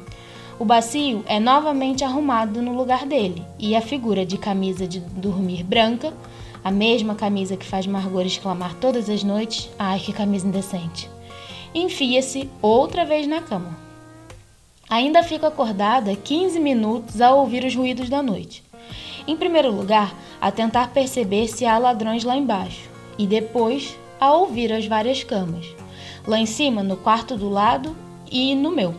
O 0.63 0.65
bacio 0.65 1.25
é 1.27 1.41
novamente 1.41 2.05
arrumado 2.05 2.63
no 2.63 2.73
lugar 2.73 3.05
dele 3.05 3.45
e 3.59 3.75
a 3.75 3.81
figura 3.81 4.25
de 4.25 4.39
camisa 4.39 4.87
de 4.87 5.01
dormir 5.01 5.65
branca, 5.65 6.15
a 6.63 6.71
mesma 6.71 7.17
camisa 7.17 7.57
que 7.57 7.67
faz 7.67 7.85
Margot 7.85 8.21
exclamar 8.21 8.77
todas 8.77 9.11
as 9.11 9.25
noites: 9.25 9.69
ai 9.77 9.99
que 9.99 10.13
camisa 10.13 10.47
indecente, 10.47 11.11
enfia-se 11.75 12.49
outra 12.63 13.05
vez 13.05 13.27
na 13.27 13.43
cama. 13.43 13.77
Ainda 14.89 15.25
fico 15.25 15.47
acordada 15.47 16.15
15 16.15 16.61
minutos 16.61 17.21
a 17.21 17.35
ouvir 17.35 17.65
os 17.65 17.75
ruídos 17.75 18.09
da 18.09 18.23
noite. 18.23 18.63
Em 19.27 19.37
primeiro 19.37 19.73
lugar, 19.73 20.15
a 20.41 20.53
tentar 20.53 20.93
perceber 20.93 21.49
se 21.49 21.67
há 21.67 21.77
ladrões 21.77 22.23
lá 22.23 22.37
embaixo, 22.37 22.89
e 23.19 23.27
depois 23.27 23.99
a 24.21 24.33
ouvir 24.33 24.73
as 24.73 24.87
várias 24.87 25.25
camas, 25.25 25.67
lá 26.25 26.39
em 26.39 26.47
cima, 26.47 26.85
no 26.85 26.97
quarto 26.97 27.37
do 27.37 27.51
lado 27.51 27.97
e 28.31 28.55
no 28.55 28.71
meu 28.71 28.95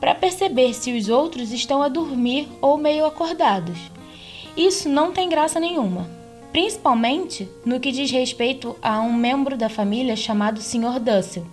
para 0.00 0.14
perceber 0.14 0.74
se 0.74 0.96
os 0.96 1.08
outros 1.08 1.52
estão 1.52 1.82
a 1.82 1.88
dormir 1.88 2.48
ou 2.60 2.76
meio 2.76 3.06
acordados. 3.06 3.78
Isso 4.56 4.88
não 4.88 5.12
tem 5.12 5.28
graça 5.28 5.60
nenhuma, 5.60 6.08
principalmente 6.52 7.48
no 7.64 7.80
que 7.80 7.92
diz 7.92 8.10
respeito 8.10 8.76
a 8.80 9.00
um 9.00 9.12
membro 9.12 9.56
da 9.56 9.68
família 9.68 10.16
chamado 10.16 10.60
Sr. 10.60 10.98
Dussel. 10.98 11.46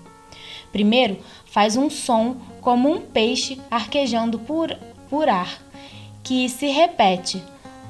Primeiro, 0.71 1.17
faz 1.45 1.77
um 1.77 1.89
som 1.89 2.37
como 2.61 2.89
um 2.89 3.01
peixe 3.01 3.59
arquejando 3.69 4.39
por, 4.39 4.75
por 5.09 5.29
ar, 5.29 5.61
que 6.23 6.47
se 6.49 6.67
repete 6.67 7.43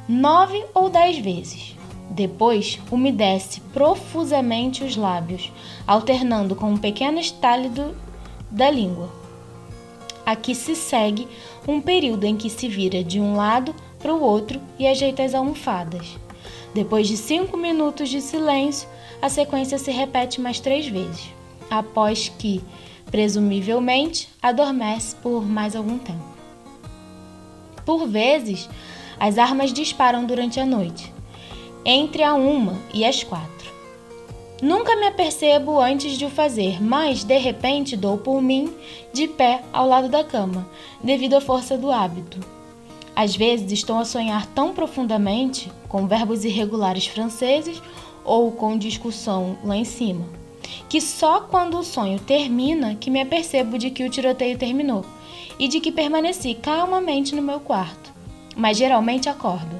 nove 0.10 0.66
ou 0.74 0.90
dez 0.90 1.18
vezes. 1.18 1.76
Depois, 2.10 2.80
umedece 2.92 3.62
profusamente 3.72 4.84
os 4.84 4.96
lábios, 4.96 5.52
alternando 5.88 6.56
com 6.56 6.72
um 6.72 6.78
pequeno 6.78 7.20
estálido 7.20 7.96
da 8.52 8.70
língua. 8.70 9.23
Aqui 10.26 10.56
se 10.56 10.76
segue 10.76 11.28
um 11.68 11.82
período 11.82 12.24
em 12.26 12.38
que 12.38 12.50
se 12.50 12.68
vira 12.68 13.04
de 13.04 13.20
um 13.20 13.36
lado 13.36 13.76
para 14.00 14.14
o 14.14 14.22
outro 14.22 14.62
e 14.80 14.88
ajeita 14.88 15.24
as 15.24 15.34
almofadas. 15.34 16.18
Depois 16.74 17.08
de 17.08 17.18
cinco 17.18 17.58
minutos 17.58 18.10
de 18.10 18.22
silêncio, 18.22 18.88
a 19.22 19.30
sequência 19.30 19.78
se 19.78 19.92
repete 19.92 20.42
mais 20.42 20.60
três 20.60 20.88
vezes, 20.88 21.30
após 21.70 22.30
que, 22.30 22.62
presumivelmente, 23.12 24.30
adormece 24.42 25.16
por 25.18 25.46
mais 25.46 25.76
algum 25.76 25.98
tempo. 25.98 26.34
Por 27.86 28.08
vezes, 28.08 28.70
as 29.20 29.38
armas 29.38 29.72
disparam 29.72 30.26
durante 30.26 30.60
a 30.60 30.66
noite, 30.66 31.14
entre 31.86 32.24
a 32.24 32.34
uma 32.34 32.78
e 32.94 33.06
as 33.06 33.24
quatro. 33.24 33.63
Nunca 34.64 34.96
me 34.96 35.08
apercebo 35.08 35.78
antes 35.78 36.18
de 36.18 36.24
o 36.24 36.30
fazer, 36.30 36.82
mas 36.82 37.26
de 37.26 37.38
repente 37.38 37.98
dou 37.98 38.18
por 38.18 38.42
mim 38.42 38.74
de 39.12 39.28
pé 39.28 39.62
ao 39.74 39.86
lado 39.86 40.08
da 40.08 40.24
cama, 40.24 40.66
devido 41.04 41.34
à 41.34 41.42
força 41.42 41.78
do 41.78 41.92
hábito. 41.92 42.40
Às 43.14 43.36
vezes 43.36 43.70
estou 43.74 43.98
a 43.98 44.06
sonhar 44.06 44.46
tão 44.46 44.74
profundamente, 44.74 45.70
com 45.90 46.08
verbos 46.08 46.46
irregulares 46.46 47.06
franceses 47.06 47.84
ou 48.24 48.54
com 48.54 48.78
discussão 48.78 49.58
lá 49.66 49.76
em 49.76 49.84
cima, 49.84 50.26
que 50.88 51.02
só 51.02 51.42
quando 51.42 51.78
o 51.78 51.84
sonho 51.84 52.18
termina 52.22 52.96
que 52.96 53.12
me 53.12 53.20
apercebo 53.20 53.78
de 53.78 53.90
que 53.90 54.06
o 54.06 54.10
tiroteio 54.10 54.58
terminou 54.58 55.04
e 55.60 55.68
de 55.68 55.82
que 55.82 55.92
permaneci 55.92 56.54
calmamente 56.54 57.36
no 57.36 57.42
meu 57.42 57.60
quarto, 57.60 58.14
mas 58.56 58.78
geralmente 58.78 59.28
acordo. 59.28 59.78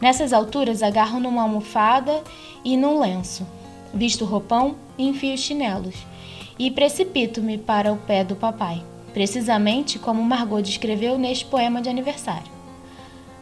Nessas 0.00 0.32
alturas 0.32 0.82
agarro 0.82 1.20
numa 1.20 1.42
almofada 1.42 2.24
e 2.64 2.74
num 2.74 3.00
lenço 3.00 3.46
visto 3.92 4.22
o 4.22 4.26
roupão 4.26 4.76
enfio 4.98 5.34
os 5.34 5.40
chinelos, 5.40 5.94
e 6.58 6.70
precipito-me 6.70 7.56
para 7.56 7.92
o 7.92 7.96
pé 7.96 8.24
do 8.24 8.34
papai, 8.34 8.82
precisamente 9.12 9.98
como 9.98 10.22
Margot 10.22 10.60
descreveu 10.60 11.18
neste 11.18 11.44
poema 11.44 11.80
de 11.80 11.88
aniversário. 11.88 12.58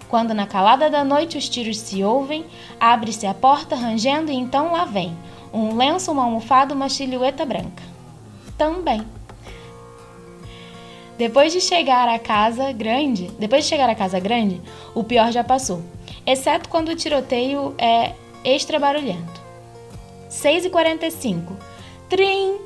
Quando 0.08 0.34
na 0.34 0.46
calada 0.46 0.88
da 0.88 1.02
noite 1.02 1.36
os 1.36 1.48
tiros 1.48 1.78
se 1.78 2.04
ouvem, 2.04 2.44
abre-se 2.78 3.26
a 3.26 3.34
porta 3.34 3.74
rangendo 3.74 4.30
e 4.30 4.36
então 4.36 4.72
lá 4.72 4.84
vem 4.84 5.16
um 5.52 5.74
lenço, 5.74 6.12
uma 6.12 6.24
almofada, 6.24 6.74
uma 6.74 6.88
silhueta 6.88 7.44
branca. 7.44 7.82
Também. 8.58 9.02
Depois 11.16 11.52
de 11.52 11.60
chegar 11.60 12.08
à 12.08 12.18
casa 12.18 12.72
grande, 12.72 13.30
depois 13.38 13.64
de 13.64 13.70
chegar 13.70 13.88
à 13.88 13.94
casa 13.94 14.20
grande, 14.20 14.60
o 14.94 15.02
pior 15.02 15.32
já 15.32 15.42
passou, 15.42 15.82
exceto 16.26 16.68
quando 16.68 16.90
o 16.90 16.96
tiroteio 16.96 17.74
é 17.78 18.12
extra 18.44 18.78
barulhento. 18.78 19.45
6h45. 20.30 21.56
Trim! 22.08 22.58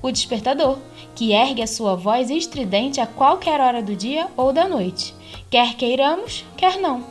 O 0.00 0.10
despertador, 0.12 0.78
que 1.14 1.32
ergue 1.32 1.62
a 1.62 1.66
sua 1.66 1.96
voz 1.96 2.30
estridente 2.30 3.00
a 3.00 3.06
qualquer 3.06 3.60
hora 3.60 3.82
do 3.82 3.96
dia 3.96 4.28
ou 4.36 4.52
da 4.52 4.68
noite, 4.68 5.12
quer 5.50 5.74
queiramos, 5.74 6.44
quer 6.56 6.78
não. 6.78 7.04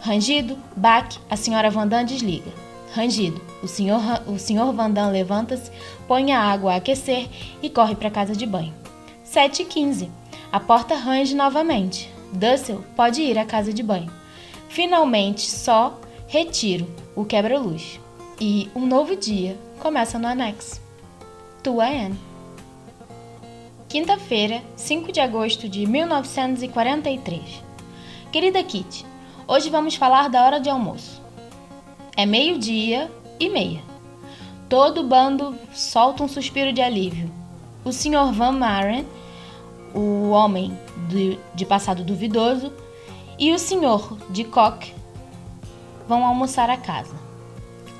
Rangido, 0.00 0.56
baque, 0.76 1.18
a 1.28 1.36
senhora 1.36 1.70
Vandam 1.70 2.04
desliga. 2.04 2.50
Rangido, 2.94 3.40
o 3.62 3.66
senhor, 3.66 4.00
o 4.26 4.38
senhor 4.38 4.72
Vandam 4.72 5.10
levanta-se, 5.10 5.70
põe 6.06 6.32
a 6.32 6.40
água 6.40 6.72
a 6.72 6.76
aquecer 6.76 7.28
e 7.62 7.68
corre 7.68 7.94
para 7.94 8.08
a 8.08 8.10
casa 8.10 8.34
de 8.34 8.46
banho. 8.46 8.72
7h15. 9.26 10.08
A 10.52 10.60
porta 10.60 10.94
range 10.94 11.34
novamente. 11.34 12.10
Dussel 12.32 12.84
pode 12.96 13.20
ir 13.20 13.38
à 13.38 13.44
casa 13.44 13.72
de 13.72 13.82
banho. 13.82 14.10
Finalmente, 14.68 15.42
só 15.42 15.98
retiro 16.26 16.86
o 17.14 17.24
quebra-luz. 17.24 18.00
E 18.40 18.70
um 18.74 18.86
novo 18.86 19.16
dia 19.16 19.58
começa 19.78 20.18
no 20.18 20.26
anexo. 20.26 20.80
Tua 21.62 21.86
Anne. 21.86 22.18
Quinta-feira, 23.88 24.62
5 24.76 25.12
de 25.12 25.20
agosto 25.20 25.68
de 25.68 25.86
1943. 25.86 27.62
Querida 28.32 28.62
Kitty, 28.62 29.06
hoje 29.46 29.70
vamos 29.70 29.94
falar 29.94 30.28
da 30.28 30.44
hora 30.44 30.60
de 30.60 30.68
almoço. 30.68 31.22
É 32.16 32.26
meio-dia 32.26 33.10
e 33.38 33.48
meia. 33.48 33.82
Todo 34.68 35.00
o 35.02 35.06
bando 35.06 35.56
solta 35.72 36.24
um 36.24 36.28
suspiro 36.28 36.72
de 36.72 36.82
alívio. 36.82 37.30
O 37.84 37.92
Sr. 37.92 38.32
Van 38.32 38.52
Maren 38.52 39.04
o 39.94 40.30
homem 40.30 40.76
de, 41.08 41.38
de 41.54 41.64
passado 41.64 42.02
duvidoso, 42.02 42.72
e 43.38 43.52
o 43.52 43.58
senhor 43.58 44.18
de 44.30 44.44
Koch 44.44 44.92
vão 46.08 46.26
almoçar 46.26 46.68
a 46.68 46.76
casa. 46.76 47.14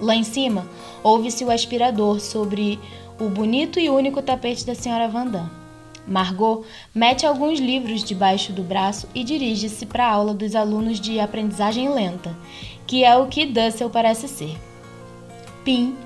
Lá 0.01 0.15
em 0.15 0.25
cima, 0.25 0.67
ouve-se 1.03 1.45
o 1.45 1.51
aspirador 1.51 2.21
sobre 2.21 2.79
o 3.21 3.29
bonito 3.29 3.79
e 3.79 3.89
único 3.89 4.21
tapete 4.23 4.67
da 4.67 4.75
senhora 4.75 5.09
Vandam. 5.09 5.49
Margot 6.07 6.65
mete 6.95 7.25
alguns 7.25 7.59
livros 7.59 8.05
debaixo 8.05 8.53
do 8.53 8.63
braço 8.63 9.09
e 9.15 9.25
dirige-se 9.25 9.87
para 9.87 10.07
a 10.07 10.13
aula 10.13 10.35
dos 10.35 10.55
alunos 10.55 11.01
de 11.01 11.19
aprendizagem 11.19 11.89
lenta, 11.89 12.37
que 12.87 13.05
é 13.05 13.17
o 13.17 13.27
que 13.27 13.47
Dussel 13.47 13.89
parece 13.89 14.29
ser. 14.29 14.59
Pim 15.65 15.97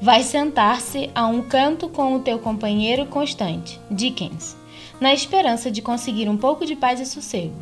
vai 0.00 0.22
sentar-se 0.22 1.10
a 1.14 1.26
um 1.26 1.40
canto 1.40 1.88
com 1.88 2.16
o 2.16 2.20
teu 2.20 2.38
companheiro 2.38 3.06
constante, 3.06 3.80
Dickens 3.90 4.64
na 5.00 5.12
esperança 5.12 5.70
de 5.70 5.82
conseguir 5.82 6.28
um 6.28 6.36
pouco 6.36 6.64
de 6.64 6.76
paz 6.76 7.00
e 7.00 7.06
sossego. 7.06 7.54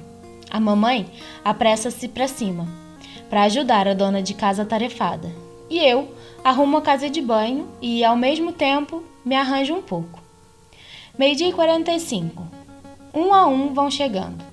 A 0.51 0.61
mamãe 0.61 1.07
apressa-se 1.45 2.09
para 2.09 2.29
cima, 2.29 2.69
para 3.31 3.45
ajudar 3.45 3.89
a 3.89 3.95
dona 3.95 4.23
de 4.23 4.35
casa 4.35 4.65
tarefada. 4.65 5.42
E 5.73 5.79
eu 5.79 6.14
arrumo 6.45 6.76
a 6.76 6.83
casa 6.83 7.09
de 7.09 7.23
banho 7.23 7.67
e, 7.81 8.05
ao 8.05 8.14
mesmo 8.14 8.52
tempo, 8.52 9.02
me 9.25 9.35
arranjo 9.35 9.73
um 9.73 9.81
pouco. 9.81 10.21
Meio-dia 11.19 11.49
e 11.49 11.52
45. 11.55 12.47
Um 13.14 13.33
a 13.33 13.47
um 13.47 13.73
vão 13.73 13.91
chegando. 13.91 14.45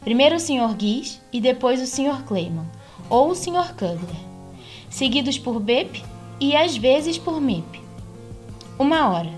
Primeiro 0.00 0.34
o 0.34 0.40
Sr. 0.40 0.74
Guiz 0.76 1.20
e 1.32 1.40
depois 1.40 1.80
o 1.80 1.86
Sr. 1.86 2.24
Clayman, 2.26 2.66
ou 3.08 3.30
o 3.30 3.34
Sr. 3.36 3.72
Kugler, 3.78 4.16
seguidos 4.90 5.38
por 5.38 5.60
Bep 5.60 6.02
e 6.40 6.56
às 6.56 6.76
vezes 6.76 7.18
por 7.18 7.40
Mip. 7.40 7.80
Uma 8.76 9.10
hora. 9.10 9.30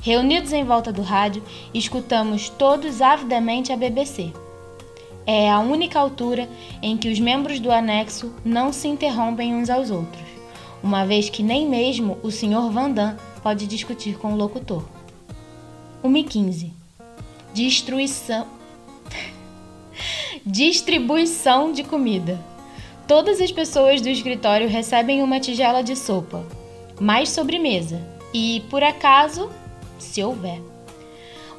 Reunidos 0.00 0.52
em 0.52 0.62
volta 0.62 0.92
do 0.92 1.02
rádio, 1.02 1.42
escutamos 1.74 2.50
todos 2.50 3.02
avidamente 3.02 3.72
a 3.72 3.76
BBC. 3.76 4.32
É 5.26 5.50
a 5.50 5.58
única 5.58 5.98
altura 5.98 6.48
em 6.80 6.96
que 6.96 7.08
os 7.08 7.18
membros 7.18 7.58
do 7.58 7.72
anexo 7.72 8.32
não 8.44 8.72
se 8.72 8.86
interrompem 8.86 9.56
uns 9.56 9.68
aos 9.68 9.90
outros, 9.90 10.27
uma 10.82 11.04
vez 11.04 11.28
que 11.28 11.42
nem 11.42 11.68
mesmo 11.68 12.18
o 12.22 12.30
Sr. 12.30 12.70
Vandam 12.70 13.16
pode 13.42 13.66
discutir 13.66 14.18
com 14.18 14.32
o 14.32 14.36
locutor. 14.36 14.84
1.15 16.04 16.70
Destruição. 17.52 18.46
Distribuição 20.44 21.72
de 21.72 21.82
comida. 21.82 22.38
Todas 23.06 23.40
as 23.40 23.50
pessoas 23.50 24.00
do 24.00 24.08
escritório 24.08 24.68
recebem 24.68 25.22
uma 25.22 25.40
tigela 25.40 25.82
de 25.82 25.96
sopa, 25.96 26.44
mais 27.00 27.30
sobremesa 27.30 28.00
e, 28.34 28.62
por 28.68 28.82
acaso, 28.82 29.50
se 29.98 30.22
houver. 30.22 30.60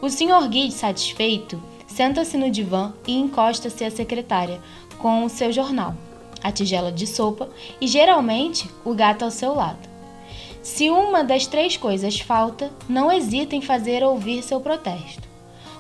O 0.02 0.10
Sr. 0.10 0.48
Guide, 0.48 0.74
satisfeito, 0.74 1.62
senta-se 1.88 2.38
no 2.38 2.50
divã 2.50 2.94
e 3.06 3.18
encosta-se 3.18 3.84
à 3.84 3.92
secretária 3.92 4.62
com 5.00 5.26
o 5.26 5.30
seu 5.30 5.52
jornal, 5.52 5.96
a 6.44 6.52
tigela 6.52 6.92
de 6.92 7.06
sopa 7.06 7.50
e 7.80 7.88
geralmente 7.88 8.70
o 8.84 8.94
gato 8.94 9.24
ao 9.24 9.32
seu 9.32 9.54
lado. 9.54 9.90
Se 10.62 10.90
uma 10.90 11.24
das 11.24 11.48
três 11.48 11.78
coisas 11.78 12.20
falta, 12.20 12.72
não 12.88 13.12
hesita 13.12 13.56
em 13.56 13.62
fazer 13.62 14.04
ouvir 14.04 14.44
seu 14.44 14.60
protesto. 14.60 15.28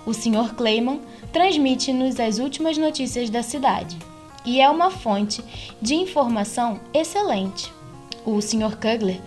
O 0.05 0.13
Sr. 0.13 0.55
Clayman 0.55 1.01
transmite-nos 1.31 2.19
as 2.19 2.39
últimas 2.39 2.77
notícias 2.77 3.29
da 3.29 3.43
cidade 3.43 3.97
e 4.45 4.61
é 4.61 4.69
uma 4.69 4.89
fonte 4.89 5.43
de 5.81 5.95
informação 5.95 6.79
excelente. 6.93 7.71
O 8.25 8.41
Sr. 8.41 8.75
Kugler 8.75 9.19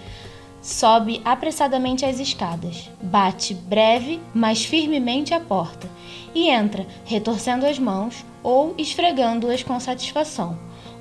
Sobe 0.63 1.21
apressadamente 1.25 2.05
as 2.07 2.21
escadas, 2.21 2.89
bate 3.03 3.53
breve, 3.53 4.21
mas 4.33 4.65
firmemente 4.65 5.35
a 5.35 5.41
porta 5.41 5.91
e 6.33 6.49
entra, 6.49 6.87
retorcendo 7.05 7.67
as 7.67 7.81
mãos 7.81 8.25
ou 8.45 8.73
esfregando-as 8.79 9.65
com 9.65 9.81
satisfação, 9.81 10.57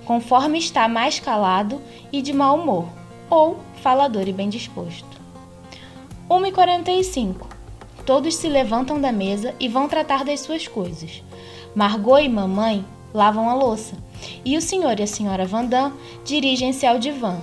conforme 0.05 0.57
está 0.57 0.87
mais 0.87 1.19
calado 1.19 1.81
e 2.11 2.21
de 2.21 2.33
mau 2.33 2.57
humor, 2.57 2.87
ou 3.29 3.59
falador 3.81 4.27
e 4.27 4.33
bem 4.33 4.49
disposto. 4.49 5.21
1h45. 6.29 7.35
Todos 8.05 8.35
se 8.35 8.47
levantam 8.47 8.99
da 8.99 9.11
mesa 9.11 9.53
e 9.59 9.67
vão 9.67 9.87
tratar 9.87 10.23
das 10.23 10.39
suas 10.39 10.67
coisas. 10.67 11.23
Margot 11.75 12.19
e 12.19 12.27
mamãe 12.27 12.85
lavam 13.13 13.49
a 13.49 13.53
louça, 13.53 13.95
e 14.43 14.57
o 14.57 14.61
senhor 14.61 14.99
e 14.99 15.03
a 15.03 15.07
senhora 15.07 15.45
Vandam 15.45 15.93
dirigem-se 16.23 16.85
ao 16.85 16.97
divã, 16.97 17.39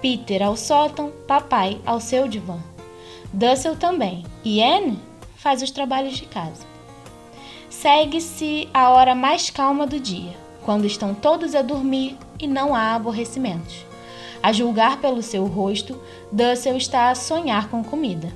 Peter 0.00 0.42
ao 0.42 0.56
sótão, 0.56 1.12
papai 1.26 1.80
ao 1.86 2.00
seu 2.00 2.26
divã. 2.26 2.58
Dussel 3.32 3.76
também, 3.76 4.24
e 4.44 4.62
Anne 4.62 4.98
faz 5.36 5.62
os 5.62 5.70
trabalhos 5.70 6.16
de 6.16 6.26
casa. 6.26 6.66
Segue-se 7.70 8.68
a 8.72 8.90
hora 8.90 9.14
mais 9.14 9.48
calma 9.48 9.86
do 9.86 9.98
dia, 9.98 10.36
quando 10.64 10.86
estão 10.86 11.14
todos 11.14 11.54
a 11.54 11.62
dormir 11.62 12.16
e 12.38 12.46
não 12.46 12.74
há 12.74 12.94
aborrecimentos. 12.94 13.84
A 14.42 14.52
julgar 14.52 15.00
pelo 15.00 15.22
seu 15.22 15.46
rosto, 15.46 16.00
Dussel 16.30 16.76
está 16.76 17.10
a 17.10 17.14
sonhar 17.14 17.68
com 17.68 17.84
comida. 17.84 18.32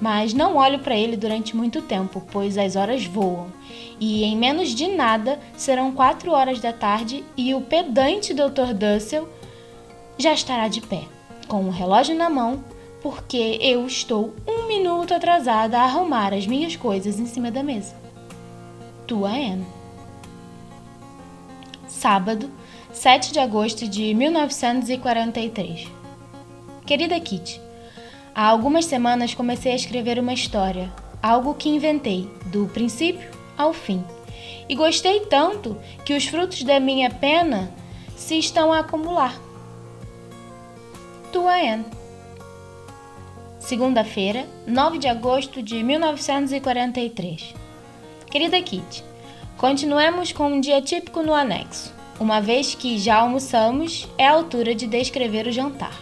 Mas 0.00 0.32
não 0.32 0.56
olho 0.56 0.80
para 0.80 0.96
ele 0.96 1.16
durante 1.16 1.54
muito 1.54 1.82
tempo, 1.82 2.22
pois 2.32 2.58
as 2.58 2.74
horas 2.74 3.04
voam, 3.04 3.52
e 4.00 4.24
em 4.24 4.36
menos 4.36 4.70
de 4.70 4.88
nada 4.88 5.38
serão 5.56 5.92
quatro 5.92 6.32
horas 6.32 6.58
da 6.58 6.72
tarde 6.72 7.22
e 7.36 7.54
o 7.54 7.60
pedante 7.60 8.34
Dr. 8.34 8.74
Dussel 8.74 9.28
já 10.18 10.32
estará 10.32 10.66
de 10.66 10.80
pé, 10.80 11.04
com 11.46 11.64
o 11.64 11.70
relógio 11.70 12.16
na 12.16 12.28
mão, 12.28 12.64
porque 13.00 13.58
eu 13.60 13.86
estou 13.86 14.34
um 14.46 14.66
minuto 14.66 15.14
atrasada 15.14 15.78
a 15.78 15.84
arrumar 15.84 16.32
as 16.32 16.46
minhas 16.46 16.74
coisas 16.74 17.20
em 17.20 17.26
cima 17.26 17.50
da 17.50 17.62
mesa. 17.62 17.94
Tua 19.06 19.30
Anne. 19.30 19.81
Sábado, 22.02 22.50
7 22.92 23.32
de 23.32 23.38
agosto 23.38 23.86
de 23.86 24.12
1943. 24.12 25.86
Querida 26.84 27.20
Kitty, 27.20 27.60
há 28.34 28.48
algumas 28.48 28.86
semanas 28.86 29.34
comecei 29.34 29.70
a 29.70 29.76
escrever 29.76 30.18
uma 30.18 30.32
história, 30.32 30.92
algo 31.22 31.54
que 31.54 31.68
inventei, 31.68 32.28
do 32.46 32.66
princípio 32.66 33.30
ao 33.56 33.72
fim. 33.72 34.04
E 34.68 34.74
gostei 34.74 35.20
tanto 35.26 35.78
que 36.04 36.12
os 36.12 36.26
frutos 36.26 36.64
da 36.64 36.80
minha 36.80 37.08
pena 37.08 37.72
se 38.16 38.36
estão 38.36 38.72
a 38.72 38.80
acumular 38.80 39.40
tua 41.30 41.54
Anne. 41.54 41.84
Segunda-feira, 43.60 44.44
9 44.66 44.98
de 44.98 45.06
agosto 45.06 45.62
de 45.62 45.80
1943. 45.84 47.54
Querida 48.28 48.60
Kitty, 48.60 49.11
continuemos 49.62 50.32
com 50.32 50.48
um 50.48 50.60
dia 50.60 50.82
típico 50.82 51.22
no 51.22 51.32
anexo. 51.32 51.94
Uma 52.18 52.40
vez 52.40 52.74
que 52.74 52.98
já 52.98 53.20
almoçamos, 53.20 54.08
é 54.18 54.26
a 54.26 54.32
altura 54.32 54.74
de 54.74 54.88
descrever 54.88 55.46
o 55.46 55.52
jantar. 55.52 55.96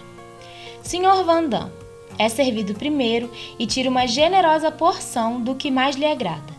Sr. 0.82 1.22
Vandam 1.26 1.70
é 2.18 2.26
servido 2.30 2.72
primeiro 2.72 3.30
e 3.58 3.66
tira 3.66 3.90
uma 3.90 4.06
generosa 4.06 4.72
porção 4.72 5.42
do 5.42 5.54
que 5.54 5.70
mais 5.70 5.94
lhe 5.94 6.06
agrada. 6.06 6.54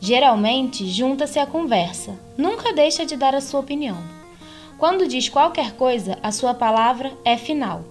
Geralmente, 0.00 0.88
junta-se 0.88 1.38
à 1.38 1.46
conversa, 1.46 2.18
nunca 2.36 2.72
deixa 2.72 3.06
de 3.06 3.14
dar 3.14 3.32
a 3.32 3.40
sua 3.40 3.60
opinião. 3.60 3.98
Quando 4.76 5.06
diz 5.06 5.28
qualquer 5.28 5.74
coisa, 5.74 6.18
a 6.20 6.32
sua 6.32 6.52
palavra 6.52 7.12
é 7.24 7.36
final. 7.36 7.84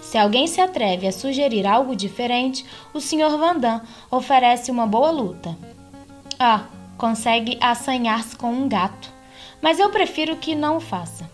Se 0.00 0.16
alguém 0.16 0.46
se 0.46 0.62
atreve 0.62 1.06
a 1.06 1.12
sugerir 1.12 1.66
algo 1.66 1.94
diferente, 1.94 2.64
o 2.94 2.98
Sr. 2.98 3.36
Vandam 3.38 3.82
oferece 4.10 4.70
uma 4.70 4.86
boa 4.86 5.10
luta. 5.10 5.54
Ah, 6.38 6.64
consegue 6.96 7.58
assanhar-se 7.60 8.36
com 8.36 8.52
um 8.52 8.68
gato, 8.68 9.12
mas 9.60 9.78
eu 9.78 9.90
prefiro 9.90 10.36
que 10.36 10.54
não 10.54 10.76
o 10.76 10.80
faça. 10.80 11.28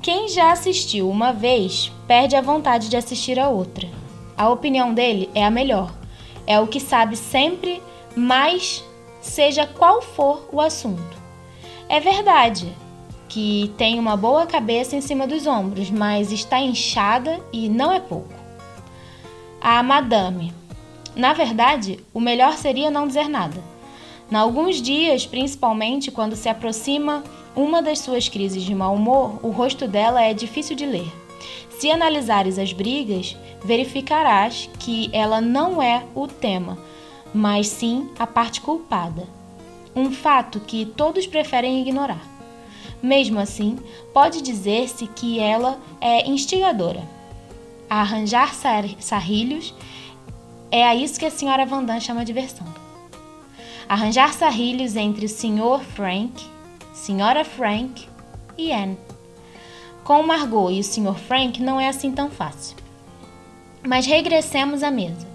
Quem 0.00 0.28
já 0.28 0.50
assistiu 0.50 1.08
uma 1.08 1.32
vez 1.32 1.92
perde 2.08 2.34
a 2.34 2.40
vontade 2.40 2.88
de 2.88 2.96
assistir 2.96 3.38
a 3.38 3.48
outra. 3.48 3.88
A 4.36 4.48
opinião 4.48 4.92
dele 4.92 5.30
é 5.34 5.44
a 5.44 5.50
melhor. 5.50 5.92
É 6.46 6.58
o 6.58 6.66
que 6.66 6.80
sabe 6.80 7.16
sempre 7.16 7.80
mais, 8.16 8.84
seja 9.20 9.66
qual 9.66 10.02
for 10.02 10.48
o 10.52 10.60
assunto. 10.60 11.16
É 11.88 12.00
verdade 12.00 12.74
que 13.28 13.72
tem 13.78 13.98
uma 13.98 14.16
boa 14.16 14.44
cabeça 14.44 14.96
em 14.96 15.00
cima 15.00 15.26
dos 15.26 15.46
ombros, 15.46 15.90
mas 15.90 16.32
está 16.32 16.58
inchada 16.58 17.40
e 17.52 17.68
não 17.68 17.92
é 17.92 18.00
pouco. 18.00 18.34
A 19.60 19.82
madame. 19.82 20.52
Na 21.14 21.32
verdade, 21.32 22.00
o 22.12 22.20
melhor 22.20 22.56
seria 22.56 22.90
não 22.90 23.06
dizer 23.06 23.28
nada. 23.28 23.71
Em 24.32 24.34
alguns 24.34 24.80
dias, 24.80 25.26
principalmente 25.26 26.10
quando 26.10 26.34
se 26.34 26.48
aproxima 26.48 27.22
uma 27.54 27.82
das 27.82 27.98
suas 27.98 28.30
crises 28.30 28.62
de 28.62 28.74
mau 28.74 28.94
humor, 28.94 29.38
o 29.42 29.50
rosto 29.50 29.86
dela 29.86 30.22
é 30.22 30.32
difícil 30.32 30.74
de 30.74 30.86
ler. 30.86 31.12
Se 31.78 31.90
analisares 31.90 32.58
as 32.58 32.72
brigas, 32.72 33.36
verificarás 33.62 34.70
que 34.78 35.10
ela 35.12 35.38
não 35.38 35.82
é 35.82 36.06
o 36.14 36.26
tema, 36.26 36.78
mas 37.34 37.68
sim 37.68 38.08
a 38.18 38.26
parte 38.26 38.62
culpada. 38.62 39.28
Um 39.94 40.10
fato 40.10 40.60
que 40.60 40.86
todos 40.86 41.26
preferem 41.26 41.82
ignorar. 41.82 42.26
Mesmo 43.02 43.38
assim, 43.38 43.78
pode 44.14 44.40
dizer-se 44.40 45.08
que 45.08 45.40
ela 45.40 45.78
é 46.00 46.26
instigadora. 46.26 47.06
A 47.90 48.00
arranjar 48.00 48.54
sarrilhos 48.98 49.74
é 50.70 50.86
a 50.86 50.94
isso 50.94 51.20
que 51.20 51.26
a 51.26 51.30
senhora 51.30 51.66
Van 51.66 52.00
chama 52.00 52.24
de 52.24 52.32
versão. 52.32 52.66
Arranjar 53.92 54.32
sarrilhos 54.32 54.96
entre 54.96 55.26
o 55.26 55.28
Sr. 55.28 55.84
Frank 55.94 56.42
Sra. 56.94 57.44
Frank 57.44 58.08
e 58.56 58.72
Anne. 58.72 58.96
Com 60.02 60.22
Margot 60.22 60.70
e 60.70 60.80
o 60.80 60.82
Sr. 60.82 61.14
Frank 61.14 61.62
não 61.62 61.78
é 61.78 61.90
assim 61.90 62.10
tão 62.10 62.30
fácil. 62.30 62.74
Mas 63.86 64.06
regressemos 64.06 64.82
à 64.82 64.90
mesa. 64.90 65.28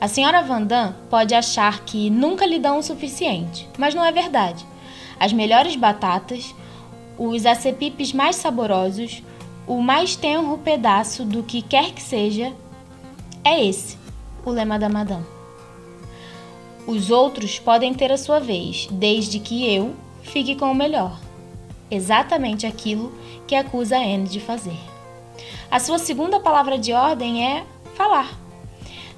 A 0.00 0.06
Sra. 0.06 0.40
Vandam 0.40 0.94
pode 1.10 1.34
achar 1.34 1.84
que 1.84 2.08
nunca 2.08 2.46
lhe 2.46 2.58
dão 2.58 2.78
o 2.78 2.82
suficiente, 2.82 3.68
mas 3.76 3.94
não 3.94 4.02
é 4.02 4.10
verdade. 4.10 4.64
As 5.20 5.34
melhores 5.34 5.76
batatas, 5.76 6.54
os 7.18 7.44
acepipes 7.44 8.10
mais 8.14 8.36
saborosos, 8.36 9.22
o 9.66 9.82
mais 9.82 10.16
tenro 10.16 10.56
pedaço 10.56 11.26
do 11.26 11.42
que 11.42 11.60
quer 11.60 11.92
que 11.92 12.00
seja, 12.00 12.54
é 13.44 13.62
esse, 13.62 13.98
o 14.46 14.50
lema 14.50 14.78
da 14.78 14.88
Madame. 14.88 15.31
Os 16.86 17.10
outros 17.10 17.58
podem 17.58 17.94
ter 17.94 18.10
a 18.10 18.18
sua 18.18 18.40
vez, 18.40 18.88
desde 18.90 19.38
que 19.38 19.72
eu, 19.72 19.94
fique 20.22 20.56
com 20.56 20.70
o 20.70 20.74
melhor. 20.74 21.18
Exatamente 21.90 22.66
aquilo 22.66 23.12
que 23.46 23.54
acusa 23.54 23.96
Anne 23.96 24.28
de 24.28 24.40
fazer. 24.40 24.78
A 25.70 25.78
sua 25.78 25.98
segunda 25.98 26.40
palavra 26.40 26.78
de 26.78 26.92
ordem 26.92 27.46
é 27.46 27.64
falar. 27.94 28.38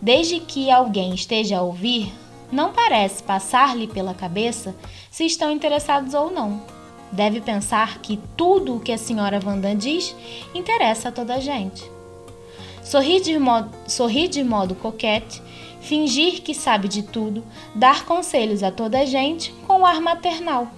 Desde 0.01 0.41
que 0.41 0.71
alguém 0.71 1.15
esteja 1.15 1.59
a 1.59 1.63
ouvir, 1.63 2.13
não 2.53 2.73
parece 2.73 3.23
passar-lhe 3.23 3.87
pela 3.87 4.13
cabeça 4.15 4.75
se 5.11 5.25
estão 5.25 5.51
interessados 5.51 6.15
ou 6.15 6.31
não. 6.31 6.63
Deve 7.11 7.41
pensar 7.41 7.99
que 7.99 8.19
tudo 8.37 8.77
o 8.77 8.81
que 8.81 8.93
a 8.93 8.99
senhora 8.99 9.41
Vandam 9.41 9.77
diz 9.77 10.15
interessa 10.55 11.09
a 11.09 11.13
toda 11.13 11.35
a 11.35 11.41
gente. 11.41 11.83
Sorrir 12.83 13.21
de 13.23 13.39
modo, 13.39 13.71
sorrir 13.89 14.29
de 14.29 14.45
modo 14.45 14.75
coquete, 14.75 15.41
fingir 15.85 16.43
que 16.43 16.55
sabe 16.55 16.89
de 16.89 17.03
tudo, 17.03 17.45
dar 17.75 18.07
conselhos 18.07 18.63
a 18.63 18.71
toda 18.71 19.01
a 19.01 19.05
gente 19.05 19.53
com 19.67 19.85
ar 19.85 20.01
maternal. 20.01 20.69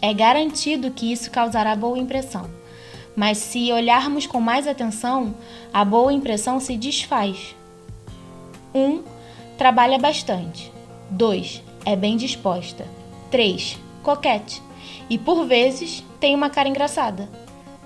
É 0.00 0.12
garantido 0.14 0.90
que 0.90 1.12
isso 1.12 1.30
causará 1.30 1.76
boa 1.76 1.98
impressão. 1.98 2.48
Mas 3.14 3.38
se 3.38 3.70
olharmos 3.72 4.26
com 4.26 4.40
mais 4.40 4.66
atenção, 4.66 5.34
a 5.72 5.84
boa 5.84 6.12
impressão 6.12 6.58
se 6.58 6.76
desfaz. 6.76 7.54
1. 8.74 8.80
Um, 8.80 9.02
trabalha 9.58 9.98
bastante. 9.98 10.72
2. 11.10 11.62
É 11.84 11.94
bem 11.94 12.16
disposta. 12.16 12.86
3. 13.30 13.78
Coquete. 14.02 14.62
E 15.08 15.18
por 15.18 15.44
vezes 15.46 16.02
tem 16.18 16.34
uma 16.34 16.50
cara 16.50 16.68
engraçada. 16.68 17.28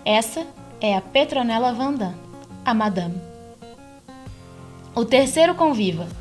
Essa 0.04 0.46
é 0.80 0.96
a 0.96 1.00
Petronella 1.00 1.72
Vandam, 1.72 2.14
a 2.64 2.72
Madame. 2.72 3.20
O 4.94 5.04
terceiro 5.04 5.54
conviva. 5.54 6.19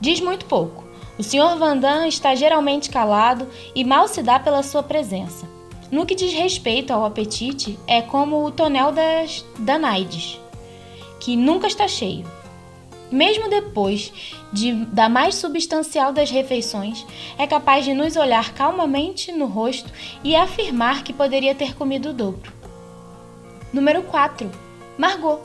Diz 0.00 0.20
muito 0.20 0.46
pouco 0.46 0.86
o 1.18 1.22
Sr. 1.22 1.56
Vandam 1.58 2.06
está 2.06 2.34
geralmente 2.34 2.90
calado 2.90 3.48
e 3.74 3.82
mal 3.84 4.06
se 4.06 4.22
dá 4.22 4.38
pela 4.38 4.62
sua 4.62 4.82
presença. 4.82 5.48
No 5.90 6.04
que 6.04 6.14
diz 6.14 6.32
respeito 6.32 6.92
ao 6.92 7.06
apetite, 7.06 7.78
é 7.86 8.02
como 8.02 8.44
o 8.44 8.50
tonel 8.50 8.92
das 8.92 9.44
Danaides, 9.58 10.38
que 11.18 11.34
nunca 11.34 11.66
está 11.66 11.88
cheio. 11.88 12.26
Mesmo 13.10 13.48
depois 13.48 14.12
de, 14.52 14.74
da 14.86 15.08
mais 15.08 15.36
substancial 15.36 16.12
das 16.12 16.30
refeições, 16.30 17.06
é 17.38 17.46
capaz 17.46 17.84
de 17.84 17.94
nos 17.94 18.16
olhar 18.16 18.52
calmamente 18.52 19.32
no 19.32 19.46
rosto 19.46 19.90
e 20.22 20.36
afirmar 20.36 21.02
que 21.02 21.14
poderia 21.14 21.54
ter 21.54 21.74
comido 21.74 22.10
o 22.10 22.12
dobro. 22.12 22.52
Número 23.72 24.02
4. 24.02 24.50
Margot. 24.98 25.40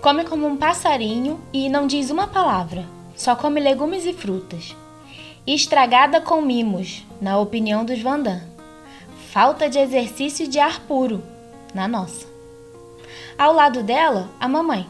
Come 0.00 0.24
como 0.24 0.46
um 0.46 0.56
passarinho 0.56 1.40
e 1.52 1.68
não 1.68 1.86
diz 1.86 2.10
uma 2.10 2.26
palavra, 2.26 2.95
só 3.16 3.34
come 3.34 3.60
legumes 3.60 4.04
e 4.04 4.12
frutas 4.12 4.76
estragada 5.46 6.20
com 6.20 6.42
mimos, 6.42 7.04
na 7.20 7.38
opinião 7.38 7.84
dos 7.84 8.00
Vandam. 8.00 8.40
Falta 9.30 9.68
de 9.68 9.78
exercício 9.78 10.48
de 10.48 10.58
ar 10.58 10.80
puro, 10.80 11.22
na 11.72 11.86
nossa. 11.86 12.26
Ao 13.38 13.52
lado 13.52 13.82
dela, 13.82 14.28
a 14.40 14.48
mamãe. 14.48 14.86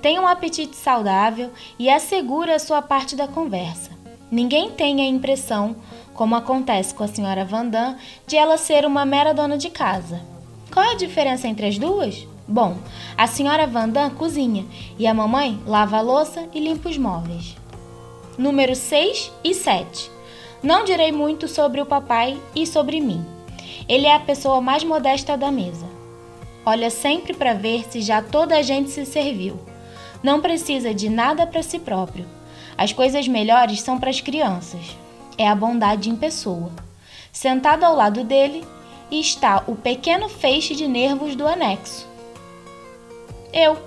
Tem 0.00 0.18
um 0.18 0.26
apetite 0.26 0.76
saudável 0.76 1.50
e 1.78 1.90
assegura 1.90 2.56
a 2.56 2.58
sua 2.58 2.80
parte 2.80 3.14
da 3.14 3.28
conversa. 3.28 3.90
Ninguém 4.30 4.70
tem 4.70 5.02
a 5.02 5.06
impressão, 5.06 5.76
como 6.14 6.34
acontece 6.34 6.94
com 6.94 7.04
a 7.04 7.08
senhora 7.08 7.44
Vandam, 7.44 7.96
de 8.26 8.36
ela 8.36 8.56
ser 8.56 8.86
uma 8.86 9.04
mera 9.04 9.34
dona 9.34 9.58
de 9.58 9.68
casa. 9.68 10.22
Qual 10.72 10.84
é 10.84 10.92
a 10.92 10.96
diferença 10.96 11.46
entre 11.46 11.66
as 11.66 11.76
duas? 11.76 12.26
Bom, 12.52 12.76
a 13.16 13.26
senhora 13.26 13.66
Vandam 13.66 14.10
cozinha 14.10 14.66
e 14.98 15.06
a 15.06 15.14
mamãe 15.14 15.58
lava 15.66 15.96
a 15.96 16.02
louça 16.02 16.46
e 16.52 16.60
limpa 16.60 16.90
os 16.90 16.98
móveis 16.98 17.56
número 18.36 18.76
6 18.76 19.32
e 19.42 19.54
7. 19.54 20.10
Não 20.62 20.84
direi 20.84 21.10
muito 21.12 21.48
sobre 21.48 21.80
o 21.80 21.86
papai 21.86 22.38
e 22.54 22.66
sobre 22.66 23.00
mim. 23.00 23.24
Ele 23.88 24.06
é 24.06 24.14
a 24.14 24.20
pessoa 24.20 24.60
mais 24.60 24.84
modesta 24.84 25.34
da 25.34 25.50
mesa. 25.50 25.86
Olha 26.66 26.90
sempre 26.90 27.32
para 27.32 27.54
ver 27.54 27.86
se 27.90 28.02
já 28.02 28.20
toda 28.20 28.58
a 28.58 28.62
gente 28.62 28.90
se 28.90 29.06
serviu. 29.06 29.58
Não 30.22 30.38
precisa 30.38 30.92
de 30.92 31.08
nada 31.08 31.46
para 31.46 31.62
si 31.62 31.78
próprio. 31.78 32.26
As 32.76 32.92
coisas 32.92 33.26
melhores 33.26 33.80
são 33.80 33.98
para 33.98 34.10
as 34.10 34.20
crianças. 34.20 34.94
É 35.38 35.48
a 35.48 35.54
bondade 35.54 36.10
em 36.10 36.16
pessoa. 36.16 36.70
Sentado 37.32 37.84
ao 37.84 37.96
lado 37.96 38.22
dele 38.24 38.62
está 39.10 39.64
o 39.66 39.74
pequeno 39.74 40.28
feixe 40.28 40.74
de 40.74 40.86
nervos 40.86 41.34
do 41.34 41.46
anexo. 41.46 42.11
Eu. 43.52 43.78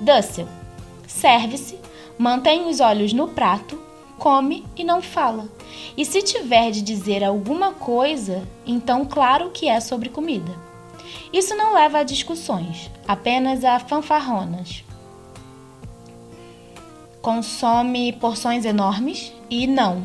Dussel. 0.00 0.48
Serve-se 1.06 1.80
Mantém 2.20 2.68
os 2.68 2.80
olhos 2.80 3.14
no 3.14 3.28
prato, 3.28 3.80
come 4.18 4.66
e 4.76 4.84
não 4.84 5.00
fala. 5.00 5.48
E 5.96 6.04
se 6.04 6.20
tiver 6.20 6.70
de 6.70 6.82
dizer 6.82 7.24
alguma 7.24 7.72
coisa, 7.72 8.46
então 8.66 9.06
claro 9.06 9.48
que 9.48 9.66
é 9.66 9.80
sobre 9.80 10.10
comida. 10.10 10.52
Isso 11.32 11.54
não 11.54 11.72
leva 11.72 12.00
a 12.00 12.02
discussões, 12.02 12.90
apenas 13.08 13.64
a 13.64 13.78
fanfarronas. 13.80 14.84
Consome 17.22 18.12
porções 18.12 18.66
enormes 18.66 19.32
e 19.48 19.66
não. 19.66 20.02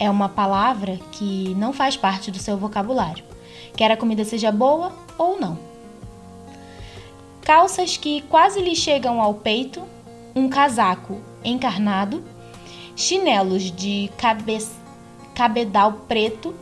É 0.00 0.10
uma 0.10 0.28
palavra 0.28 0.98
que 1.12 1.54
não 1.54 1.72
faz 1.72 1.96
parte 1.96 2.32
do 2.32 2.40
seu 2.40 2.56
vocabulário, 2.56 3.22
quer 3.76 3.92
a 3.92 3.96
comida 3.96 4.24
seja 4.24 4.50
boa 4.50 4.90
ou 5.16 5.38
não. 5.38 5.69
Calças 7.50 7.96
que 7.96 8.20
quase 8.30 8.60
lhe 8.60 8.76
chegam 8.76 9.20
ao 9.20 9.34
peito 9.34 9.82
um 10.36 10.48
casaco 10.48 11.20
encarnado, 11.42 12.22
chinelos 12.94 13.72
de 13.72 14.08
cabe... 14.16 14.56
cabedal 15.34 15.94
preto 16.06 16.54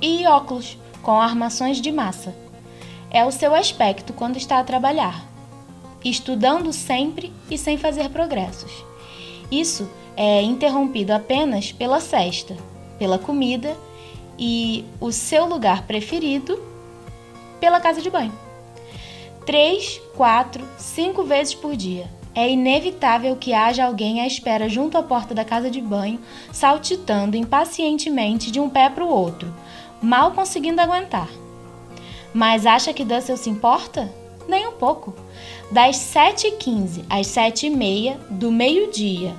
e 0.00 0.26
óculos 0.26 0.76
com 1.00 1.20
armações 1.20 1.80
de 1.80 1.92
massa. 1.92 2.34
É 3.08 3.24
o 3.24 3.30
seu 3.30 3.54
aspecto 3.54 4.12
quando 4.12 4.36
está 4.36 4.58
a 4.58 4.64
trabalhar, 4.64 5.24
estudando 6.04 6.72
sempre 6.72 7.32
e 7.48 7.56
sem 7.56 7.78
fazer 7.78 8.08
progressos. 8.08 8.84
Isso 9.48 9.88
é 10.16 10.42
interrompido 10.42 11.12
apenas 11.12 11.70
pela 11.70 12.00
cesta, 12.00 12.56
pela 12.98 13.16
comida 13.16 13.76
e 14.36 14.84
o 15.00 15.12
seu 15.12 15.46
lugar 15.46 15.86
preferido 15.86 16.60
pela 17.60 17.78
casa 17.78 18.02
de 18.02 18.10
banho. 18.10 18.45
Três, 19.46 20.00
quatro, 20.16 20.64
cinco 20.76 21.22
vezes 21.22 21.54
por 21.54 21.76
dia. 21.76 22.10
É 22.34 22.50
inevitável 22.50 23.36
que 23.36 23.54
haja 23.54 23.84
alguém 23.84 24.20
à 24.20 24.26
espera 24.26 24.68
junto 24.68 24.98
à 24.98 25.04
porta 25.04 25.36
da 25.36 25.44
casa 25.44 25.70
de 25.70 25.80
banho, 25.80 26.18
saltitando 26.52 27.36
impacientemente 27.36 28.50
de 28.50 28.58
um 28.58 28.68
pé 28.68 28.90
para 28.90 29.04
o 29.04 29.08
outro, 29.08 29.54
mal 30.02 30.32
conseguindo 30.32 30.80
aguentar. 30.80 31.28
Mas 32.34 32.66
acha 32.66 32.92
que 32.92 33.04
Dussel 33.04 33.36
se 33.36 33.48
importa? 33.48 34.12
Nem 34.48 34.66
um 34.66 34.72
pouco. 34.72 35.14
Das 35.70 35.96
7h15 35.96 37.04
às 37.08 37.28
7h30 37.28 38.16
do 38.28 38.50
meio-dia 38.50 39.32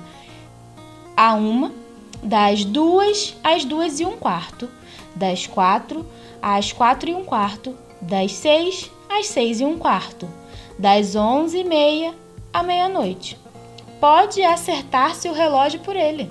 a 1.14 1.34
uma, 1.34 1.70
das 2.22 2.64
2 2.64 3.36
às 3.44 3.62
2 3.62 4.00
e 4.00 4.06
um 4.06 4.16
quarto, 4.16 4.70
das 5.14 5.46
4 5.46 6.04
às 6.40 6.72
4 6.72 7.10
e 7.10 7.14
um 7.14 7.24
quarto, 7.24 7.76
das 8.00 8.32
6 8.32 8.90
às 9.08 9.26
6 9.26 9.60
e 9.60 9.64
um 9.64 9.78
quarto, 9.78 10.28
das 10.78 11.16
11 11.16 11.58
e 11.58 11.64
meia 11.64 12.14
à 12.52 12.62
meia-noite. 12.62 13.38
Pode 14.00 14.42
acertar 14.42 15.14
seu 15.14 15.32
relógio 15.32 15.80
por 15.80 15.96
ele. 15.96 16.28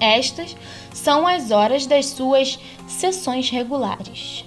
Estas 0.00 0.56
são 0.92 1.26
as 1.26 1.50
horas 1.50 1.86
das 1.86 2.06
suas 2.06 2.58
sessões 2.88 3.50
regulares. 3.50 4.44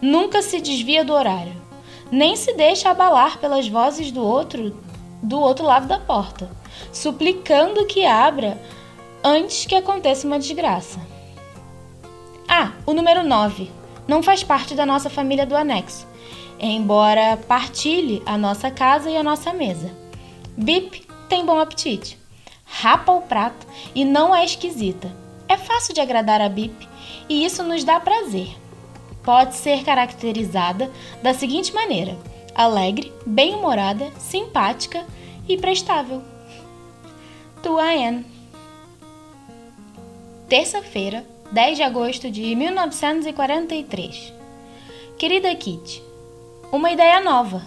Nunca 0.00 0.42
se 0.42 0.60
desvia 0.60 1.04
do 1.04 1.12
horário, 1.12 1.54
nem 2.10 2.36
se 2.36 2.52
deixa 2.54 2.90
abalar 2.90 3.38
pelas 3.38 3.68
vozes 3.68 4.10
do 4.10 4.22
outro 4.22 4.76
do 5.22 5.40
outro 5.40 5.64
lado 5.64 5.88
da 5.88 5.98
porta, 5.98 6.48
suplicando 6.92 7.86
que 7.86 8.04
abra 8.04 8.60
antes 9.24 9.66
que 9.66 9.74
aconteça 9.74 10.26
uma 10.26 10.38
desgraça. 10.38 11.00
Ah, 12.46 12.72
o 12.86 12.92
número 12.92 13.24
9 13.24 13.70
não 14.06 14.22
faz 14.22 14.42
parte 14.42 14.74
da 14.74 14.86
nossa 14.86 15.10
família 15.10 15.46
do 15.46 15.56
anexo, 15.56 16.06
embora 16.58 17.36
partilhe 17.36 18.22
a 18.24 18.38
nossa 18.38 18.70
casa 18.70 19.10
e 19.10 19.16
a 19.16 19.22
nossa 19.22 19.52
mesa. 19.52 19.90
Bip 20.56 21.06
tem 21.28 21.44
bom 21.44 21.58
apetite, 21.60 22.18
rapa 22.64 23.12
o 23.12 23.22
prato 23.22 23.66
e 23.94 24.04
não 24.04 24.34
é 24.34 24.44
esquisita. 24.44 25.14
É 25.48 25.56
fácil 25.56 25.94
de 25.94 26.00
agradar 26.00 26.40
a 26.40 26.48
Bip 26.48 26.88
e 27.28 27.44
isso 27.44 27.62
nos 27.62 27.84
dá 27.84 28.00
prazer. 28.00 28.48
Pode 29.22 29.56
ser 29.56 29.84
caracterizada 29.84 30.90
da 31.22 31.34
seguinte 31.34 31.72
maneira: 31.74 32.16
alegre, 32.54 33.12
bem-humorada, 33.26 34.10
simpática 34.18 35.04
e 35.48 35.56
prestável. 35.56 36.22
Tua 37.62 37.84
Anne. 37.84 38.24
Terça-feira, 40.48 41.26
10 41.52 41.76
de 41.76 41.82
agosto 41.82 42.30
de 42.30 42.54
1943. 42.56 44.32
Querida 45.16 45.54
Kitty, 45.54 46.02
uma 46.72 46.90
ideia 46.90 47.20
nova. 47.20 47.62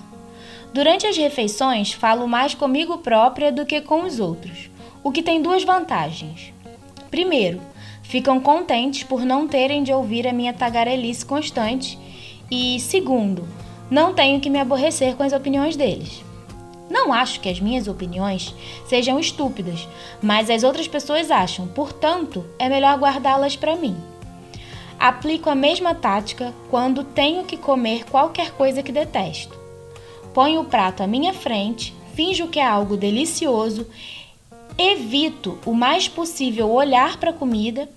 Durante 0.73 1.07
as 1.07 1.15
refeições, 1.17 1.93
falo 1.93 2.27
mais 2.27 2.53
comigo 2.53 2.97
própria 2.97 3.51
do 3.51 3.65
que 3.65 3.79
com 3.81 4.03
os 4.03 4.19
outros, 4.19 4.69
o 5.03 5.11
que 5.11 5.23
tem 5.23 5.41
duas 5.41 5.63
vantagens. 5.63 6.53
Primeiro, 7.09 7.61
ficam 8.03 8.39
contentes 8.39 9.03
por 9.03 9.25
não 9.25 9.47
terem 9.47 9.81
de 9.81 9.93
ouvir 9.93 10.27
a 10.27 10.33
minha 10.33 10.53
tagarelice 10.53 11.25
constante, 11.25 11.97
e 12.51 12.79
segundo, 12.81 13.47
não 13.89 14.13
tenho 14.13 14.41
que 14.41 14.49
me 14.49 14.59
aborrecer 14.59 15.15
com 15.15 15.23
as 15.23 15.33
opiniões 15.33 15.75
deles. 15.75 16.28
Não 16.89 17.13
acho 17.13 17.39
que 17.39 17.49
as 17.49 17.59
minhas 17.59 17.87
opiniões 17.87 18.53
sejam 18.87 19.19
estúpidas, 19.19 19.87
mas 20.21 20.49
as 20.49 20.63
outras 20.63 20.87
pessoas 20.87 21.29
acham, 21.29 21.67
portanto, 21.67 22.45
é 22.57 22.67
melhor 22.67 22.97
guardá-las 22.97 23.55
para 23.55 23.75
mim. 23.75 23.95
Aplico 24.99 25.49
a 25.49 25.55
mesma 25.55 25.93
tática 25.93 26.53
quando 26.69 27.03
tenho 27.03 27.45
que 27.45 27.55
comer 27.55 28.05
qualquer 28.05 28.51
coisa 28.51 28.83
que 28.83 28.91
detesto. 28.91 29.57
Ponho 30.33 30.61
o 30.61 30.65
prato 30.65 31.03
à 31.03 31.07
minha 31.07 31.33
frente, 31.33 31.95
finjo 32.15 32.47
que 32.47 32.59
é 32.59 32.65
algo 32.65 32.97
delicioso, 32.97 33.87
evito 34.77 35.57
o 35.65 35.73
mais 35.73 36.07
possível 36.07 36.71
olhar 36.71 37.17
para 37.17 37.29
a 37.29 37.33
comida 37.33 37.87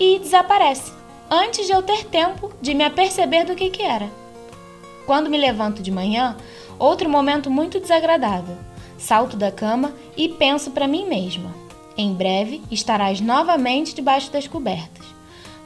e 0.00 0.18
desaparece, 0.18 0.92
antes 1.30 1.66
de 1.66 1.72
eu 1.72 1.82
ter 1.82 2.06
tempo 2.06 2.52
de 2.60 2.74
me 2.74 2.84
aperceber 2.84 3.46
do 3.46 3.54
que, 3.54 3.70
que 3.70 3.82
era. 3.82 4.08
Quando 5.06 5.30
me 5.30 5.38
levanto 5.38 5.82
de 5.82 5.90
manhã, 5.90 6.36
outro 6.78 7.08
momento 7.08 7.50
muito 7.50 7.80
desagradável. 7.80 8.56
Salto 8.98 9.36
da 9.36 9.50
cama 9.50 9.92
e 10.16 10.28
penso 10.28 10.70
para 10.70 10.86
mim 10.86 11.06
mesma: 11.06 11.52
em 11.96 12.14
breve 12.14 12.62
estarás 12.70 13.20
novamente 13.20 13.94
debaixo 13.94 14.30
das 14.30 14.46
cobertas. 14.46 15.06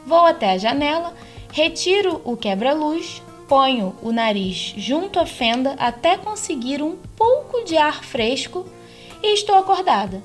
Vou 0.05 0.25
até 0.25 0.51
a 0.51 0.57
janela, 0.57 1.13
retiro 1.51 2.21
o 2.23 2.35
quebra-luz, 2.37 3.21
ponho 3.47 3.95
o 4.01 4.11
nariz 4.11 4.73
junto 4.77 5.19
à 5.19 5.25
fenda 5.25 5.75
até 5.77 6.17
conseguir 6.17 6.81
um 6.81 6.95
pouco 7.15 7.63
de 7.63 7.77
ar 7.77 8.03
fresco 8.03 8.65
e 9.21 9.33
estou 9.33 9.55
acordada. 9.55 10.21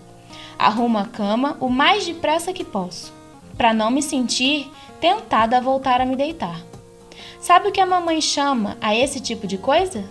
Arrumo 0.58 0.98
a 0.98 1.04
cama 1.04 1.56
o 1.60 1.68
mais 1.68 2.06
depressa 2.06 2.52
que 2.52 2.64
posso, 2.64 3.12
para 3.56 3.72
não 3.72 3.90
me 3.90 4.02
sentir 4.02 4.70
tentada 5.00 5.56
a 5.56 5.60
voltar 5.60 6.00
a 6.00 6.06
me 6.06 6.14
deitar. 6.14 6.60
Sabe 7.40 7.68
o 7.68 7.72
que 7.72 7.80
a 7.80 7.86
mamãe 7.86 8.20
chama 8.20 8.76
a 8.80 8.94
esse 8.94 9.18
tipo 9.18 9.46
de 9.48 9.58
coisa? 9.58 10.04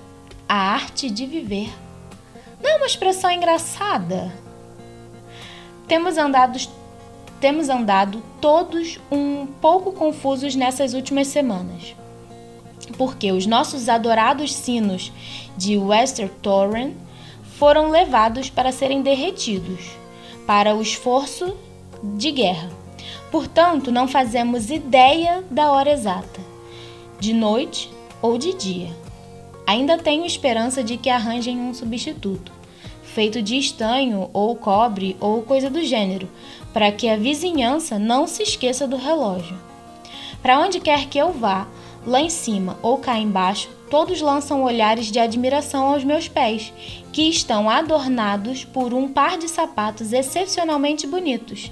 A 0.54 0.74
arte 0.74 1.10
de 1.10 1.26
viver. 1.26 1.74
Não 2.62 2.72
é 2.72 2.76
uma 2.76 2.86
expressão 2.86 3.32
engraçada? 3.32 4.34
Temos 5.88 6.18
andado 6.18 6.60
temos 7.40 7.70
andado 7.70 8.22
todos 8.42 9.00
um 9.10 9.46
pouco 9.46 9.94
confusos 9.94 10.54
nessas 10.54 10.94
últimas 10.94 11.28
semanas, 11.28 11.96
porque 12.98 13.32
os 13.32 13.46
nossos 13.46 13.88
adorados 13.88 14.54
sinos 14.54 15.14
de 15.56 15.78
Wester 15.78 16.30
Torrent 16.42 16.96
foram 17.58 17.90
levados 17.90 18.50
para 18.50 18.74
serem 18.74 19.02
derretidos 19.02 19.92
para 20.46 20.76
o 20.76 20.82
esforço 20.82 21.56
de 22.18 22.30
guerra. 22.30 22.70
Portanto, 23.32 23.90
não 23.90 24.06
fazemos 24.06 24.70
ideia 24.70 25.46
da 25.50 25.72
hora 25.72 25.92
exata, 25.92 26.42
de 27.22 27.32
noite 27.32 27.90
ou 28.22 28.38
de 28.38 28.54
dia. 28.54 29.01
Ainda 29.72 29.98
tenho 29.98 30.26
esperança 30.26 30.84
de 30.84 30.98
que 30.98 31.10
arranjem 31.10 31.58
um 31.58 31.74
substituto, 31.74 32.52
feito 33.04 33.42
de 33.42 33.58
estanho 33.58 34.30
ou 34.34 34.54
cobre 34.54 35.16
ou 35.18 35.44
coisa 35.44 35.70
do 35.70 35.82
gênero, 35.82 36.28
para 36.74 36.92
que 36.92 37.08
a 37.08 37.16
vizinhança 37.16 37.98
não 37.98 38.28
se 38.28 38.44
esqueça 38.44 38.86
do 38.86 38.98
relógio. 38.98 39.58
Para 40.42 40.60
onde 40.60 40.82
quer 40.82 41.08
que 41.08 41.18
eu 41.18 41.32
vá, 41.32 41.70
lá 42.06 42.20
em 42.20 42.30
cima 42.30 42.78
ou 42.82 42.98
cá 42.98 43.18
embaixo, 43.18 43.70
todos 43.90 44.20
lançam 44.20 44.62
olhares 44.62 45.06
de 45.06 45.20
admiração 45.20 45.88
aos 45.94 46.04
meus 46.04 46.28
pés, 46.28 46.74
que 47.14 47.30
estão 47.30 47.70
adornados 47.70 48.66
por 48.66 48.94
um 48.94 49.08
par 49.08 49.38
de 49.38 49.48
sapatos 49.48 50.12
excepcionalmente 50.12 51.08
bonitos, 51.08 51.72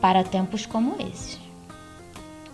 para 0.00 0.24
tempos 0.24 0.66
como 0.66 0.96
esses. 1.00 1.38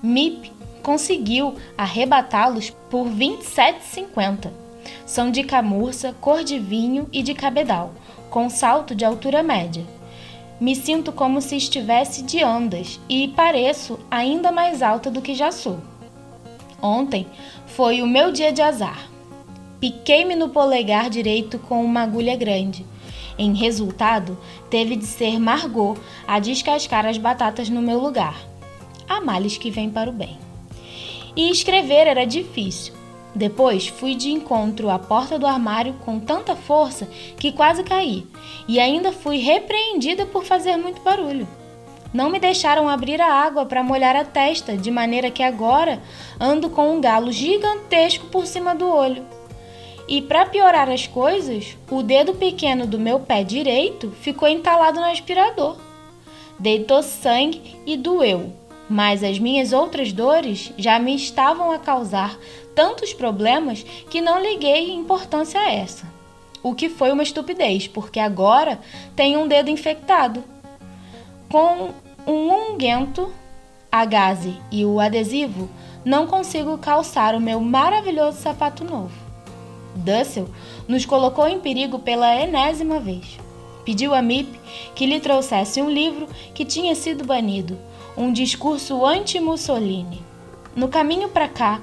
Mip 0.02 0.52
conseguiu 0.82 1.54
arrebatá-los 1.74 2.68
por 2.90 3.06
27,50. 3.06 4.63
São 5.06 5.30
de 5.30 5.42
camurça, 5.44 6.14
cor 6.20 6.42
de 6.42 6.58
vinho 6.58 7.08
e 7.12 7.22
de 7.22 7.34
cabedal, 7.34 7.92
com 8.30 8.48
salto 8.48 8.94
de 8.94 9.04
altura 9.04 9.42
média. 9.42 9.84
Me 10.60 10.74
sinto 10.74 11.12
como 11.12 11.42
se 11.42 11.56
estivesse 11.56 12.22
de 12.22 12.42
andas 12.42 12.98
e 13.08 13.28
pareço 13.28 13.98
ainda 14.10 14.50
mais 14.50 14.82
alta 14.82 15.10
do 15.10 15.20
que 15.20 15.34
já 15.34 15.52
sou. 15.52 15.78
Ontem 16.80 17.26
foi 17.66 18.00
o 18.00 18.06
meu 18.06 18.32
dia 18.32 18.52
de 18.52 18.62
azar. 18.62 19.08
Piquei-me 19.80 20.34
no 20.34 20.48
polegar 20.48 21.10
direito 21.10 21.58
com 21.58 21.84
uma 21.84 22.02
agulha 22.02 22.34
grande. 22.36 22.86
Em 23.36 23.52
resultado, 23.54 24.38
teve 24.70 24.96
de 24.96 25.04
ser 25.04 25.38
Margot 25.38 25.98
a 26.26 26.38
descascar 26.38 27.04
as 27.04 27.18
batatas 27.18 27.68
no 27.68 27.82
meu 27.82 27.98
lugar. 27.98 28.40
Há 29.08 29.20
males 29.20 29.58
que 29.58 29.70
vêm 29.70 29.90
para 29.90 30.08
o 30.08 30.12
bem. 30.12 30.38
E 31.36 31.50
escrever 31.50 32.06
era 32.06 32.24
difícil. 32.24 33.03
Depois 33.34 33.88
fui 33.88 34.14
de 34.14 34.30
encontro 34.30 34.88
à 34.88 34.98
porta 34.98 35.38
do 35.38 35.46
armário 35.46 35.94
com 36.04 36.20
tanta 36.20 36.54
força 36.54 37.08
que 37.36 37.50
quase 37.50 37.82
caí, 37.82 38.24
e 38.68 38.78
ainda 38.78 39.10
fui 39.10 39.38
repreendida 39.38 40.24
por 40.24 40.44
fazer 40.44 40.76
muito 40.76 41.02
barulho. 41.02 41.48
Não 42.12 42.30
me 42.30 42.38
deixaram 42.38 42.88
abrir 42.88 43.20
a 43.20 43.26
água 43.26 43.66
para 43.66 43.82
molhar 43.82 44.14
a 44.14 44.24
testa, 44.24 44.76
de 44.76 44.88
maneira 44.88 45.32
que 45.32 45.42
agora 45.42 46.00
ando 46.38 46.70
com 46.70 46.94
um 46.94 47.00
galo 47.00 47.32
gigantesco 47.32 48.26
por 48.26 48.46
cima 48.46 48.72
do 48.72 48.88
olho. 48.88 49.26
E 50.06 50.22
para 50.22 50.46
piorar 50.46 50.88
as 50.88 51.08
coisas, 51.08 51.76
o 51.90 52.04
dedo 52.04 52.34
pequeno 52.34 52.86
do 52.86 53.00
meu 53.00 53.18
pé 53.18 53.42
direito 53.42 54.12
ficou 54.20 54.46
entalado 54.46 55.00
no 55.00 55.06
aspirador. 55.06 55.76
Deitou 56.56 57.02
sangue 57.02 57.76
e 57.84 57.96
doeu, 57.96 58.52
mas 58.88 59.22
as 59.22 59.38
minhas 59.38 59.72
outras 59.72 60.12
dores 60.12 60.72
já 60.76 60.98
me 60.98 61.14
estavam 61.14 61.70
a 61.70 61.78
causar 61.78 62.38
tantos 62.74 63.12
problemas 63.12 63.82
que 64.10 64.20
não 64.20 64.42
liguei 64.42 64.92
importância 64.92 65.60
a 65.60 65.72
essa. 65.72 66.06
O 66.62 66.74
que 66.74 66.88
foi 66.88 67.12
uma 67.12 67.22
estupidez, 67.22 67.86
porque 67.86 68.18
agora 68.18 68.80
tenho 69.14 69.40
um 69.40 69.48
dedo 69.48 69.70
infectado. 69.70 70.42
Com 71.50 71.90
um 72.26 72.72
unguento, 72.72 73.32
a 73.92 74.04
gaze 74.04 74.56
e 74.72 74.84
o 74.84 74.98
adesivo, 74.98 75.68
não 76.04 76.26
consigo 76.26 76.76
calçar 76.78 77.34
o 77.34 77.40
meu 77.40 77.60
maravilhoso 77.60 78.40
sapato 78.40 78.84
novo. 78.84 79.12
Dussel 79.94 80.48
nos 80.88 81.06
colocou 81.06 81.46
em 81.46 81.60
perigo 81.60 81.98
pela 81.98 82.34
enésima 82.34 82.98
vez. 82.98 83.38
Pediu 83.84 84.14
a 84.14 84.22
Mip 84.22 84.58
que 84.94 85.06
lhe 85.06 85.20
trouxesse 85.20 85.80
um 85.80 85.90
livro 85.90 86.26
que 86.54 86.64
tinha 86.64 86.94
sido 86.94 87.24
banido, 87.24 87.78
um 88.16 88.32
discurso 88.32 89.04
anti-Mussolini. 89.04 90.22
No 90.74 90.88
caminho 90.88 91.28
para 91.28 91.48
cá, 91.48 91.80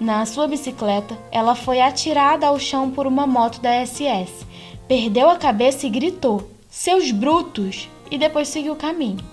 na 0.00 0.26
sua 0.26 0.48
bicicleta, 0.48 1.16
ela 1.30 1.54
foi 1.54 1.80
atirada 1.80 2.46
ao 2.46 2.58
chão 2.58 2.90
por 2.90 3.06
uma 3.06 3.26
moto 3.26 3.60
da 3.60 3.84
SS, 3.84 4.46
perdeu 4.88 5.30
a 5.30 5.36
cabeça 5.36 5.86
e 5.86 5.90
gritou: 5.90 6.48
Seus 6.68 7.10
brutos! 7.10 7.88
e 8.12 8.18
depois 8.18 8.48
seguiu 8.48 8.74
o 8.74 8.76
caminho. 8.76 9.24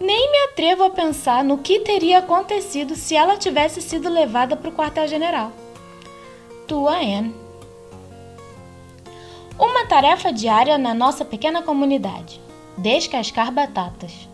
Nem 0.00 0.30
me 0.30 0.38
atrevo 0.50 0.82
a 0.82 0.90
pensar 0.90 1.44
no 1.44 1.58
que 1.58 1.78
teria 1.78 2.18
acontecido 2.18 2.96
se 2.96 3.14
ela 3.14 3.36
tivesse 3.36 3.80
sido 3.80 4.08
levada 4.08 4.56
para 4.56 4.68
o 4.68 4.72
quartel-general. 4.72 5.52
Tua 6.66 6.96
Anne. 6.96 7.32
Uma 9.56 9.86
tarefa 9.86 10.32
diária 10.32 10.76
na 10.76 10.92
nossa 10.94 11.24
pequena 11.24 11.62
comunidade: 11.62 12.40
descascar 12.76 13.52
batatas. 13.52 14.27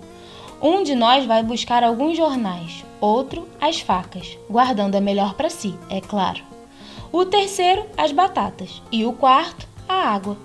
Um 0.67 0.83
de 0.83 0.95
nós 0.95 1.27
vai 1.27 1.43
buscar 1.43 1.85
alguns 1.85 2.17
jornais, 2.17 2.87
outro 2.99 3.47
as 3.61 3.81
facas, 3.81 4.39
guardando 4.49 4.95
a 4.95 5.01
melhor 5.01 5.35
para 5.35 5.51
si, 5.51 5.75
é 5.91 6.01
claro. 6.01 6.41
O 7.13 7.27
terceiro, 7.27 7.85
as 7.99 8.13
batatas, 8.13 8.81
e 8.91 9.05
o 9.05 9.13
quarto, 9.13 9.69
a 9.87 9.93
água. 9.93 10.39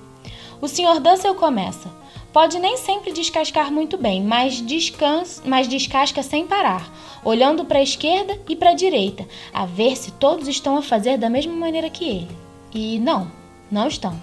O 0.60 0.68
Sr. 0.68 1.00
Dussel 1.00 1.36
começa. 1.36 1.90
Pode 2.34 2.60
nem 2.60 2.76
sempre 2.76 3.14
descascar 3.14 3.72
muito 3.72 3.98
bem, 3.98 4.22
mas, 4.22 4.62
descansa, 4.62 5.42
mas 5.46 5.70
descasca 5.70 6.22
sem 6.22 6.46
parar, 6.46 6.92
olhando 7.24 7.64
para 7.64 7.80
a 7.80 7.84
esquerda 7.84 8.38
e 8.50 8.58
para 8.58 8.72
a 8.72 8.76
direita, 8.76 9.26
a 9.54 9.66
ver 9.66 9.96
se 9.96 10.12
todos 10.12 10.50
estão 10.50 10.76
a 10.76 10.82
fazer 10.82 11.18
da 11.18 11.30
mesma 11.30 11.54
maneira 11.54 11.90
que 11.90 12.04
ele. 12.04 12.38
E 12.74 13.00
não, 13.00 13.32
não 13.72 13.88
estão. 13.88 14.20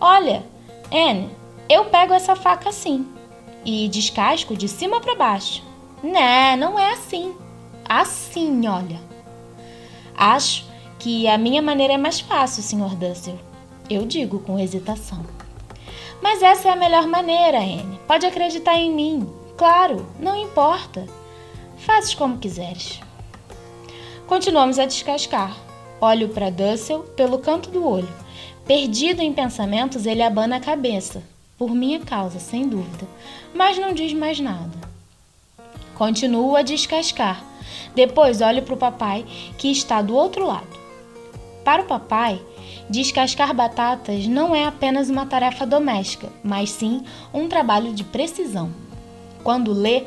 Olha, 0.00 0.44
Anne, 0.92 1.28
eu 1.68 1.86
pego 1.86 2.14
essa 2.14 2.36
faca 2.36 2.68
assim 2.68 3.11
e 3.64 3.88
descasco 3.88 4.56
de 4.56 4.68
cima 4.68 5.00
para 5.00 5.14
baixo. 5.14 5.62
Né, 6.02 6.56
não 6.56 6.78
é 6.78 6.92
assim. 6.92 7.34
Assim, 7.88 8.66
olha. 8.66 9.00
Acho 10.16 10.64
que 10.98 11.26
a 11.28 11.38
minha 11.38 11.62
maneira 11.62 11.94
é 11.94 11.98
mais 11.98 12.20
fácil, 12.20 12.62
Sr. 12.62 12.94
Dussel. 12.96 13.38
Eu 13.88 14.06
digo 14.06 14.40
com 14.40 14.58
hesitação. 14.58 15.24
Mas 16.20 16.42
essa 16.42 16.68
é 16.68 16.72
a 16.72 16.76
melhor 16.76 17.06
maneira, 17.06 17.58
Anne. 17.58 17.98
Pode 18.06 18.26
acreditar 18.26 18.76
em 18.76 18.92
mim. 18.92 19.28
Claro, 19.56 20.06
não 20.18 20.36
importa. 20.36 21.06
Fazes 21.78 22.14
como 22.14 22.38
quiseres. 22.38 23.00
Continuamos 24.26 24.78
a 24.78 24.86
descascar. 24.86 25.56
Olho 26.00 26.28
para 26.28 26.50
Dussel 26.50 27.00
pelo 27.16 27.38
canto 27.38 27.70
do 27.70 27.86
olho 27.86 28.22
Perdido 28.66 29.20
em 29.20 29.32
pensamentos, 29.32 30.06
ele 30.06 30.22
abana 30.22 30.56
a 30.56 30.60
cabeça, 30.60 31.22
por 31.62 31.76
minha 31.76 32.00
causa, 32.00 32.40
sem 32.40 32.68
dúvida, 32.68 33.06
mas 33.54 33.78
não 33.78 33.94
diz 33.94 34.12
mais 34.12 34.40
nada. 34.40 34.72
Continuo 35.94 36.56
a 36.56 36.62
descascar. 36.62 37.40
Depois 37.94 38.40
olho 38.40 38.62
para 38.62 38.74
o 38.74 38.76
papai, 38.76 39.24
que 39.56 39.70
está 39.70 40.02
do 40.02 40.12
outro 40.12 40.44
lado. 40.44 40.76
Para 41.64 41.82
o 41.82 41.84
papai, 41.84 42.42
descascar 42.90 43.54
batatas 43.54 44.26
não 44.26 44.52
é 44.52 44.64
apenas 44.64 45.08
uma 45.08 45.24
tarefa 45.24 45.64
doméstica, 45.64 46.30
mas 46.42 46.68
sim 46.68 47.04
um 47.32 47.46
trabalho 47.46 47.92
de 47.92 48.02
precisão. 48.02 48.72
Quando 49.44 49.72
lê, 49.72 50.02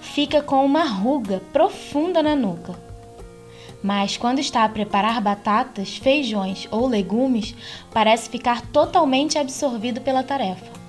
fica 0.00 0.40
com 0.40 0.64
uma 0.64 0.84
ruga 0.84 1.42
profunda 1.52 2.22
na 2.22 2.36
nuca 2.36 2.78
mas 3.82 4.18
quando 4.18 4.40
está 4.40 4.64
a 4.64 4.68
preparar 4.68 5.22
batatas, 5.22 5.96
feijões 5.96 6.68
ou 6.70 6.86
legumes, 6.86 7.54
parece 7.90 8.28
ficar 8.28 8.60
totalmente 8.66 9.38
absorvido 9.38 10.02
pela 10.02 10.22
tarefa. 10.22 10.79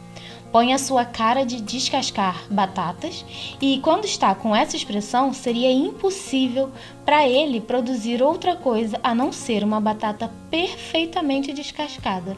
Põe 0.51 0.73
a 0.73 0.77
sua 0.77 1.05
cara 1.05 1.45
de 1.45 1.61
descascar 1.61 2.43
batatas 2.49 3.25
e, 3.61 3.79
quando 3.79 4.05
está 4.05 4.35
com 4.35 4.55
essa 4.55 4.75
expressão, 4.75 5.33
seria 5.33 5.71
impossível 5.71 6.69
para 7.05 7.27
ele 7.27 7.61
produzir 7.61 8.21
outra 8.21 8.55
coisa 8.55 8.99
a 9.01 9.15
não 9.15 9.31
ser 9.31 9.63
uma 9.63 9.79
batata 9.79 10.29
perfeitamente 10.49 11.53
descascada. 11.53 12.35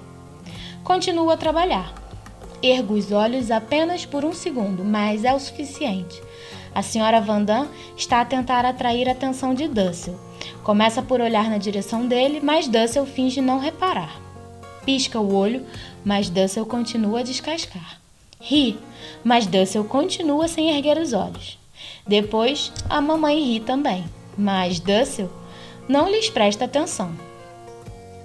Continua 0.84 1.34
a 1.34 1.38
trabalhar. 1.38 1.93
Ergo 2.62 2.93
os 2.93 3.12
olhos 3.12 3.49
apenas 3.49 4.06
por 4.06 4.23
um 4.23 4.32
segundo, 4.32 4.84
mas 4.84 5.23
é 5.23 5.34
o 5.34 5.39
suficiente. 5.39 6.21
A 6.73 6.82
senhora 6.82 7.19
Vandam 7.19 7.67
está 7.97 8.21
a 8.21 8.26
tentar 8.26 8.65
atrair 8.65 9.08
a 9.10 9.12
atenção 9.12 9.54
de 9.54 9.67
Dussel 9.67 10.19
Começa 10.63 11.02
por 11.02 11.19
olhar 11.19 11.49
na 11.49 11.58
direção 11.58 12.08
dele, 12.08 12.39
mas 12.41 12.67
Dussel 12.67 13.06
finge 13.06 13.41
não 13.41 13.60
reparar. 13.60 14.17
Pisca 14.86 15.19
o 15.19 15.36
olho, 15.36 15.65
mas 16.06 16.30
Dussel 16.30 16.65
continua 16.65 17.19
a 17.19 17.23
descascar. 17.23 18.03
Ri, 18.45 18.77
mas 19.23 19.47
Dussel 19.47 19.86
continua 19.86 20.49
sem 20.49 20.69
erguer 20.69 20.97
os 20.97 21.13
olhos. 21.13 21.58
Depois, 22.06 22.73
a 22.89 22.99
mamãe 22.99 23.41
ri 23.41 23.62
também, 23.62 24.03
mas 24.38 24.82
Dussel 24.82 25.29
não 25.88 26.10
lhes 26.10 26.29
presta 26.29 26.65
atenção. 26.65 27.13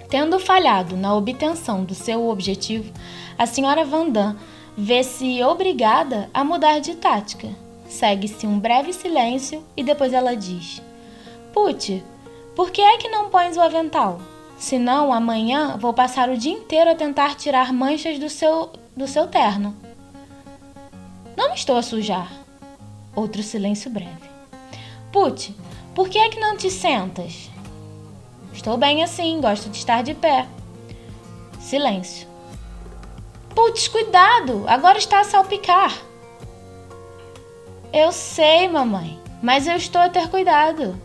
Tendo 0.09 0.37
falhado 0.37 0.97
na 0.97 1.15
obtenção 1.15 1.85
do 1.85 1.95
seu 1.95 2.27
objetivo, 2.27 2.91
a 3.37 3.45
senhora 3.45 3.85
Vandam 3.85 4.35
vê-se 4.77 5.41
obrigada 5.41 6.29
a 6.33 6.43
mudar 6.43 6.79
de 6.79 6.95
tática. 6.95 7.47
Segue-se 7.87 8.45
um 8.45 8.59
breve 8.59 8.91
silêncio 8.91 9.63
e 9.77 9.83
depois 9.83 10.11
ela 10.11 10.35
diz: 10.35 10.81
Pute, 11.53 12.03
por 12.57 12.71
que 12.71 12.81
é 12.81 12.97
que 12.97 13.07
não 13.07 13.29
pões 13.29 13.55
o 13.55 13.61
avental? 13.61 14.19
Senão, 14.57 15.13
amanhã 15.13 15.77
vou 15.77 15.93
passar 15.93 16.27
o 16.27 16.35
dia 16.35 16.51
inteiro 16.51 16.91
a 16.91 16.95
tentar 16.95 17.35
tirar 17.35 17.71
manchas 17.71 18.19
do 18.19 18.29
seu, 18.29 18.69
do 18.97 19.07
seu 19.07 19.25
terno. 19.25 19.88
Não 21.39 21.53
estou 21.53 21.77
a 21.77 21.81
sujar. 21.81 22.29
Outro 23.15 23.41
silêncio 23.41 23.89
breve. 23.89 24.29
Pute, 25.09 25.55
por 25.95 26.09
que 26.09 26.17
é 26.17 26.27
que 26.27 26.37
não 26.37 26.57
te 26.57 26.69
sentas? 26.69 27.49
Estou 28.51 28.75
bem 28.75 29.01
assim, 29.01 29.39
gosto 29.39 29.69
de 29.69 29.77
estar 29.77 30.03
de 30.03 30.13
pé. 30.13 30.45
Silêncio. 31.57 32.27
Putz, 33.55 33.87
cuidado! 33.87 34.65
Agora 34.67 34.97
está 34.97 35.21
a 35.21 35.23
salpicar. 35.23 35.97
Eu 37.93 38.11
sei, 38.11 38.67
mamãe, 38.67 39.17
mas 39.41 39.65
eu 39.65 39.77
estou 39.77 40.01
a 40.01 40.09
ter 40.09 40.27
cuidado. 40.27 41.01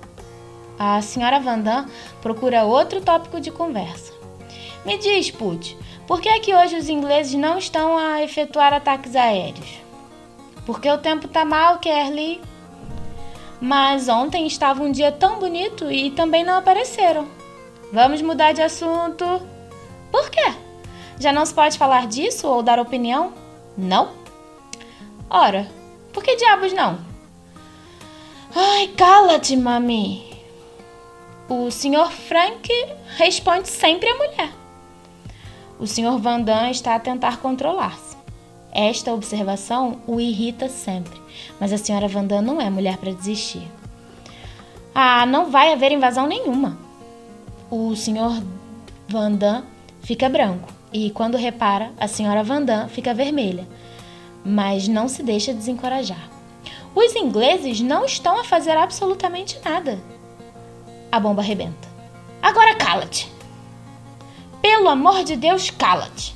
A 0.77 1.01
senhora 1.01 1.39
Vandam 1.39 1.87
procura 2.21 2.65
outro 2.65 3.01
tópico 3.01 3.41
de 3.41 3.53
conversa. 3.53 4.13
Me 4.85 4.99
diz, 4.99 5.31
Put, 5.31 5.79
por 6.09 6.21
que 6.21 6.29
é 6.29 6.41
que 6.41 6.53
hoje 6.53 6.75
os 6.77 6.89
ingleses 6.89 7.35
não 7.35 7.57
estão 7.57 7.97
a 7.97 8.21
efetuar 8.21 8.75
ataques 8.75 9.15
aéreos? 9.15 9.84
Porque 10.67 10.91
o 10.91 10.99
tempo 10.99 11.29
tá 11.29 11.45
mal, 11.45 11.79
Kerly. 11.79 12.41
Mas 13.61 14.09
ontem 14.09 14.47
estava 14.47 14.83
um 14.83 14.91
dia 14.91 15.13
tão 15.13 15.39
bonito 15.39 15.91
e 15.91 16.11
também 16.11 16.45
não 16.45 16.59
apareceram. 16.59 17.29
Vamos 17.93 18.21
mudar 18.23 18.53
de 18.53 18.63
assunto. 18.63 19.25
Por 20.11 20.31
quê? 20.31 20.53
Já 21.19 21.33
não 21.33 21.47
se 21.47 21.55
pode 21.55 21.79
falar 21.79 22.07
disso 22.07 22.47
ou 22.49 22.63
dar 22.63 22.79
opinião? 22.79 23.33
Não? 23.77 24.11
Ora, 25.31 25.69
por 26.13 26.23
que 26.23 26.37
diabos 26.37 26.73
não? 26.73 26.99
Ai, 28.55 28.89
cala-te, 28.89 29.57
mami. 29.57 30.35
O 31.49 31.71
Sr. 31.71 32.11
Frank 32.11 32.69
responde 33.17 33.69
sempre 33.69 34.09
à 34.09 34.15
mulher. 34.17 34.51
O 35.79 35.87
Sr. 35.87 36.19
Vandam 36.19 36.71
está 36.71 36.95
a 36.95 37.01
tentar 37.01 37.39
controlar-se. 37.39 38.14
Esta 38.75 39.15
observação 39.15 40.01
o 40.07 40.21
irrita 40.21 40.69
sempre, 40.69 41.19
mas 41.61 41.73
a 41.73 41.77
Sra. 41.77 42.09
Vandam 42.09 42.43
não 42.43 42.61
é 42.61 42.69
mulher 42.69 42.97
para 42.97 43.13
desistir. 43.13 43.71
Ah, 44.95 45.25
não 45.25 45.51
vai 45.51 45.73
haver 45.73 45.93
invasão 45.93 46.27
nenhuma. 46.27 46.77
O 47.71 47.95
Sr. 47.95 48.43
Vandam 49.09 49.65
fica 50.03 50.29
branco 50.29 50.69
e, 50.93 51.11
quando 51.11 51.37
repara, 51.37 51.93
a 51.99 52.07
Sra. 52.07 52.43
Vandam 52.43 52.89
fica 52.89 53.15
vermelha, 53.15 53.67
mas 54.45 54.89
não 54.89 55.09
se 55.09 55.23
deixa 55.23 55.55
desencorajar. 55.55 56.29
Os 56.95 57.15
ingleses 57.15 57.81
não 57.81 58.05
estão 58.05 58.39
a 58.39 58.45
fazer 58.45 58.77
absolutamente 58.77 59.59
nada 59.65 59.99
a 61.15 61.21
bomba 61.21 61.43
arrebenta. 61.43 61.89
Agora 62.43 62.75
cala-te! 62.75 63.33
Pelo 64.61 64.89
amor 64.89 65.23
de 65.23 65.37
Deus, 65.37 65.71
cala-te! 65.71 66.35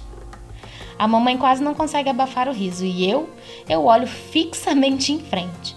A 0.98 1.06
mamãe 1.06 1.38
quase 1.38 1.62
não 1.62 1.74
consegue 1.74 2.08
abafar 2.08 2.48
o 2.48 2.52
riso 2.52 2.84
e 2.84 3.08
eu, 3.08 3.30
eu 3.68 3.84
olho 3.84 4.06
fixamente 4.06 5.12
em 5.12 5.20
frente. 5.20 5.76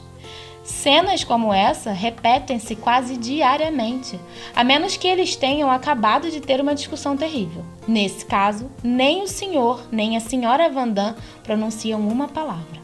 Cenas 0.64 1.24
como 1.24 1.54
essa 1.54 1.92
repetem-se 1.92 2.76
quase 2.76 3.18
diariamente, 3.18 4.20
a 4.56 4.64
menos 4.64 4.96
que 4.96 5.08
eles 5.08 5.36
tenham 5.36 5.70
acabado 5.70 6.32
de 6.32 6.40
ter 6.40 6.62
uma 6.62 6.74
discussão 6.74 7.18
terrível. 7.18 7.64
Nesse 7.88 8.26
caso, 8.26 8.70
nem 8.84 9.22
o 9.22 9.28
senhor 9.28 9.84
nem 9.92 10.16
a 10.16 10.20
senhora 10.20 10.70
Vandam 10.70 11.16
pronunciam 11.44 12.00
uma 12.00 12.28
palavra. 12.28 12.80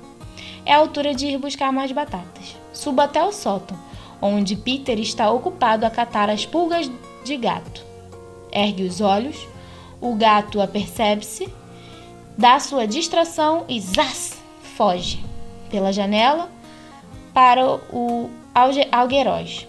é 0.65 0.73
a 0.73 0.77
altura 0.77 1.15
de 1.15 1.27
ir 1.27 1.37
buscar 1.37 1.71
mais 1.71 1.91
batatas. 1.91 2.55
Subo 2.73 3.01
até 3.01 3.23
o 3.23 3.31
sótão, 3.31 3.77
onde 4.21 4.55
Peter 4.55 4.99
está 4.99 5.31
ocupado 5.31 5.85
a 5.85 5.89
catar 5.89 6.29
as 6.29 6.45
pulgas 6.45 6.91
de 7.23 7.37
gato. 7.37 7.85
Ergue 8.51 8.83
os 8.83 8.99
olhos, 8.99 9.47
o 10.01 10.13
gato 10.15 10.59
apercebe-se, 10.59 11.47
dá 12.37 12.59
sua 12.59 12.85
distração 12.85 13.65
e 13.67 13.81
zás, 13.81 14.37
foge 14.75 15.25
pela 15.69 15.91
janela 15.91 16.49
para 17.33 17.65
o 17.91 18.29
algueróis. 18.91 19.67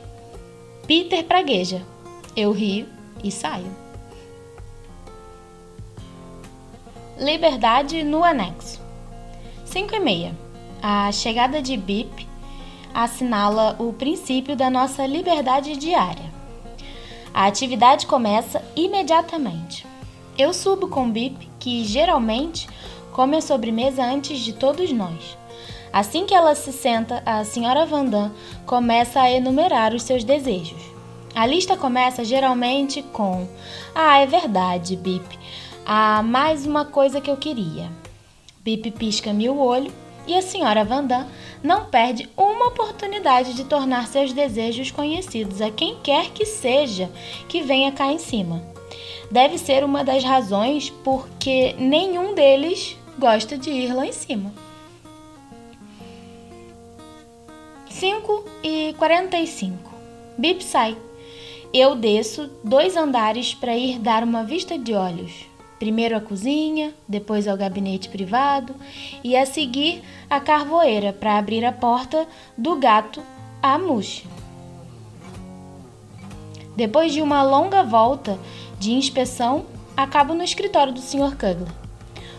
Peter 0.87 1.25
pragueja. 1.25 1.83
Eu 2.37 2.53
rio 2.53 2.87
e 3.23 3.31
saio. 3.33 3.71
Liberdade 7.19 8.05
no 8.05 8.23
anexo. 8.23 8.81
5 9.64 9.95
e 9.95 10.01
meia. 10.01 10.35
A 10.81 11.11
chegada 11.11 11.61
de 11.61 11.77
Bip 11.77 12.29
assinala 12.95 13.77
o 13.79 13.93
princípio 13.93 14.55
da 14.55 14.71
nossa 14.71 15.05
liberdade 15.05 15.77
diária. 15.77 16.33
A 17.35 17.47
atividade 17.47 18.07
começa 18.07 18.62
imediatamente. 18.77 19.85
Eu 20.39 20.55
subo 20.55 20.89
com 20.89 21.11
Bip, 21.11 21.47
que 21.69 21.85
geralmente 21.85 22.66
come 23.12 23.37
a 23.37 23.43
sobremesa 23.43 24.03
antes 24.03 24.41
de 24.41 24.55
todos 24.55 24.91
nós. 24.91 25.37
Assim 25.93 26.25
que 26.25 26.35
ela 26.35 26.55
se 26.55 26.73
senta, 26.73 27.23
a 27.27 27.45
senhora 27.45 27.85
Vandam 27.85 28.33
começa 28.64 29.21
a 29.21 29.31
enumerar 29.31 29.93
os 29.93 30.03
seus 30.03 30.25
desejos. 30.25 30.81
A 31.35 31.45
lista 31.45 31.77
começa 31.77 32.25
geralmente 32.25 33.03
com: 33.03 33.47
Ah, 33.95 34.19
é 34.19 34.27
verdade, 34.27 34.97
Bip. 34.97 35.39
Há 35.85 36.23
mais 36.23 36.64
uma 36.64 36.87
coisa 36.87 37.21
que 37.21 37.31
eu 37.31 37.37
queria. 37.37 37.91
Bip 38.64 38.91
pisca-me 38.93 39.51
o 39.51 39.59
olho 39.59 39.93
e 40.27 40.35
a 40.35 40.43
senhora 40.43 40.87
Vandam 40.87 41.27
não 41.62 41.85
perde 41.85 42.31
uma 42.35 42.69
oportunidade 42.69 43.53
de 43.53 43.64
tornar 43.64 44.07
seus 44.07 44.33
desejos 44.33 44.91
conhecidos 44.91 45.61
a 45.61 45.71
quem 45.71 45.99
quer 46.03 46.31
que 46.31 46.47
seja 46.47 47.11
que 47.47 47.61
venha 47.61 47.93
cá 47.93 48.11
em 48.11 48.19
cima. 48.19 48.78
Deve 49.30 49.59
ser 49.59 49.84
uma 49.84 50.03
das 50.03 50.24
razões 50.24 50.90
porque 51.05 51.74
nenhum 51.78 52.34
deles 52.34 52.96
gosta 53.18 53.59
de 53.59 53.70
ir 53.70 53.94
lá 53.94 54.07
em 54.07 54.12
cima. 54.12 54.53
5 57.88 58.44
e 58.62 58.94
45. 58.96 59.76
Bip 60.38 60.62
sai. 60.62 60.96
Eu 61.74 61.96
desço 61.96 62.49
dois 62.62 62.96
andares 62.96 63.55
para 63.55 63.76
ir 63.76 63.99
dar 63.99 64.22
uma 64.22 64.44
vista 64.44 64.78
de 64.78 64.94
olhos. 64.94 65.46
Primeiro 65.78 66.16
a 66.16 66.20
cozinha, 66.20 66.94
depois 67.07 67.46
ao 67.46 67.57
gabinete 67.57 68.09
privado 68.09 68.74
e 69.22 69.36
a 69.36 69.44
seguir 69.44 70.03
a 70.30 70.40
carvoeira 70.40 71.12
para 71.12 71.38
abrir 71.38 71.64
a 71.64 71.72
porta 71.72 72.26
do 72.57 72.76
gato 72.76 73.22
à 73.62 73.78
Muxe. 73.78 74.24
Depois 76.76 77.12
de 77.12 77.20
uma 77.20 77.42
longa 77.42 77.82
volta 77.82 78.38
de 78.79 78.93
inspeção, 78.93 79.66
acabo 79.97 80.35
no 80.35 80.43
escritório 80.43 80.93
do 80.93 81.01
Sr. 81.01 81.33
Kugler. 81.33 81.72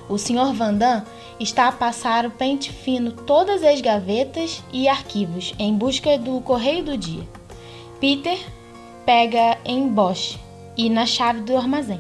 O 0.07 0.17
Sr. 0.17 0.53
Vandam 0.53 1.03
está 1.39 1.67
a 1.67 1.71
passar 1.71 2.25
o 2.25 2.31
pente 2.31 2.71
fino 2.71 3.11
todas 3.11 3.63
as 3.63 3.79
gavetas 3.79 4.63
e 4.73 4.87
arquivos 4.87 5.53
em 5.59 5.73
busca 5.73 6.17
do 6.17 6.41
correio 6.41 6.83
do 6.83 6.97
dia. 6.97 7.27
Peter 7.99 8.39
pega 9.05 9.57
em 9.63 9.87
Bosch 9.87 10.37
e 10.77 10.89
na 10.89 11.05
chave 11.05 11.41
do 11.41 11.55
armazém. 11.55 11.99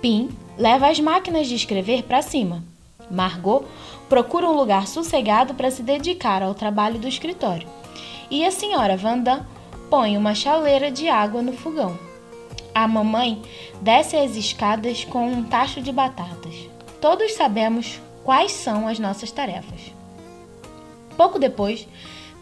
Pim 0.00 0.28
leva 0.56 0.88
as 0.88 1.00
máquinas 1.00 1.46
de 1.46 1.54
escrever 1.54 2.02
para 2.02 2.22
cima. 2.22 2.62
Margot 3.10 3.64
procura 4.08 4.48
um 4.48 4.56
lugar 4.56 4.86
sossegado 4.86 5.54
para 5.54 5.70
se 5.70 5.82
dedicar 5.82 6.42
ao 6.42 6.54
trabalho 6.54 6.98
do 6.98 7.08
escritório. 7.08 7.68
E 8.30 8.44
a 8.44 8.50
senhora 8.50 8.96
Vandam 8.96 9.44
põe 9.90 10.16
uma 10.16 10.34
chaleira 10.34 10.90
de 10.90 11.08
água 11.08 11.42
no 11.42 11.52
fogão. 11.52 11.96
A 12.76 12.86
mamãe 12.86 13.40
desce 13.80 14.18
as 14.18 14.36
escadas 14.36 15.02
com 15.02 15.26
um 15.26 15.42
tacho 15.42 15.80
de 15.80 15.90
batatas. 15.90 16.54
Todos 17.00 17.32
sabemos 17.32 17.98
quais 18.22 18.52
são 18.52 18.86
as 18.86 18.98
nossas 18.98 19.30
tarefas. 19.32 19.94
Pouco 21.16 21.38
depois, 21.38 21.88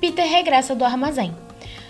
Peter 0.00 0.28
regressa 0.28 0.74
do 0.74 0.84
armazém. 0.84 1.32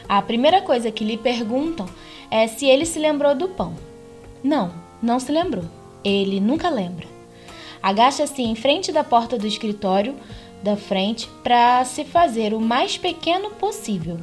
A 0.06 0.20
primeira 0.20 0.60
coisa 0.60 0.90
que 0.90 1.04
lhe 1.04 1.16
perguntam 1.16 1.86
é 2.30 2.46
se 2.46 2.66
ele 2.66 2.84
se 2.84 2.98
lembrou 2.98 3.34
do 3.34 3.48
pão. 3.48 3.74
Não, 4.42 4.74
não 5.02 5.18
se 5.18 5.32
lembrou. 5.32 5.64
Ele 6.04 6.38
nunca 6.38 6.68
lembra. 6.68 7.06
Agacha-se 7.82 8.42
em 8.42 8.54
frente 8.54 8.92
da 8.92 9.02
porta 9.02 9.38
do 9.38 9.46
escritório 9.46 10.14
da 10.62 10.76
frente 10.76 11.30
para 11.42 11.82
se 11.86 12.04
fazer 12.04 12.52
o 12.52 12.60
mais 12.60 12.98
pequeno 12.98 13.52
possível. 13.52 14.18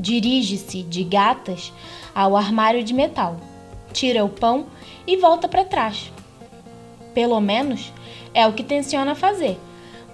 Dirige-se 0.00 0.82
de 0.82 1.04
gatas 1.04 1.70
ao 2.14 2.34
armário 2.34 2.82
de 2.82 2.94
metal, 2.94 3.36
tira 3.96 4.22
o 4.24 4.28
pão 4.28 4.66
e 5.06 5.16
volta 5.16 5.48
para 5.48 5.64
trás. 5.64 6.12
Pelo 7.14 7.40
menos 7.40 7.90
é 8.34 8.46
o 8.46 8.52
que 8.52 8.62
tenciona 8.62 9.14
fazer. 9.14 9.58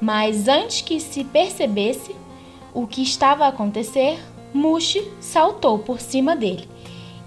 Mas 0.00 0.46
antes 0.46 0.80
que 0.82 1.00
se 1.00 1.24
percebesse 1.24 2.14
o 2.72 2.86
que 2.86 3.02
estava 3.02 3.44
a 3.44 3.48
acontecer, 3.48 4.18
Mushi 4.54 5.10
saltou 5.20 5.80
por 5.80 6.00
cima 6.00 6.36
dele 6.36 6.68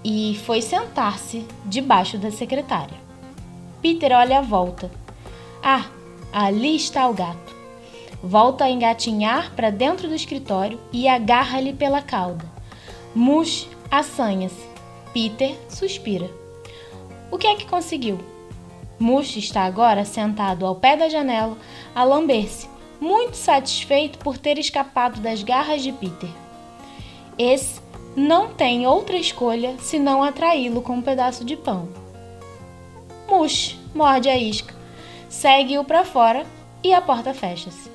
e 0.02 0.40
foi 0.44 0.62
sentar-se 0.62 1.46
debaixo 1.64 2.16
da 2.16 2.30
secretária. 2.30 2.96
Peter 3.82 4.12
olha 4.12 4.38
à 4.38 4.42
volta. 4.42 4.90
Ah, 5.62 5.86
ali 6.32 6.74
está 6.74 7.06
o 7.08 7.14
gato. 7.14 7.54
Volta 8.22 8.64
a 8.64 8.70
engatinhar 8.70 9.54
para 9.54 9.70
dentro 9.70 10.08
do 10.08 10.14
escritório 10.14 10.80
e 10.92 11.06
agarra-lhe 11.06 11.72
pela 11.72 12.00
cauda. 12.00 12.44
Mush 13.14 13.68
assanha-se. 13.90 14.66
Peter 15.12 15.56
suspira. 15.68 16.45
O 17.30 17.38
que 17.38 17.46
é 17.46 17.56
que 17.56 17.66
conseguiu? 17.66 18.18
Mush 18.98 19.36
está 19.36 19.62
agora 19.62 20.04
sentado 20.04 20.64
ao 20.64 20.76
pé 20.76 20.96
da 20.96 21.08
janela 21.08 21.56
a 21.94 22.02
lamber-se, 22.04 22.68
muito 23.00 23.36
satisfeito 23.36 24.18
por 24.18 24.38
ter 24.38 24.58
escapado 24.58 25.20
das 25.20 25.42
garras 25.42 25.82
de 25.82 25.92
Peter. 25.92 26.30
Esse 27.38 27.80
não 28.16 28.48
tem 28.54 28.86
outra 28.86 29.16
escolha 29.16 29.76
senão 29.78 30.22
atraí-lo 30.22 30.80
com 30.80 30.94
um 30.94 31.02
pedaço 31.02 31.44
de 31.44 31.56
pão. 31.56 31.88
Mush 33.28 33.78
morde 33.94 34.28
a 34.28 34.38
isca, 34.38 34.74
segue-o 35.28 35.84
para 35.84 36.04
fora 36.04 36.46
e 36.82 36.94
a 36.94 37.02
porta 37.02 37.34
fecha-se. 37.34 37.90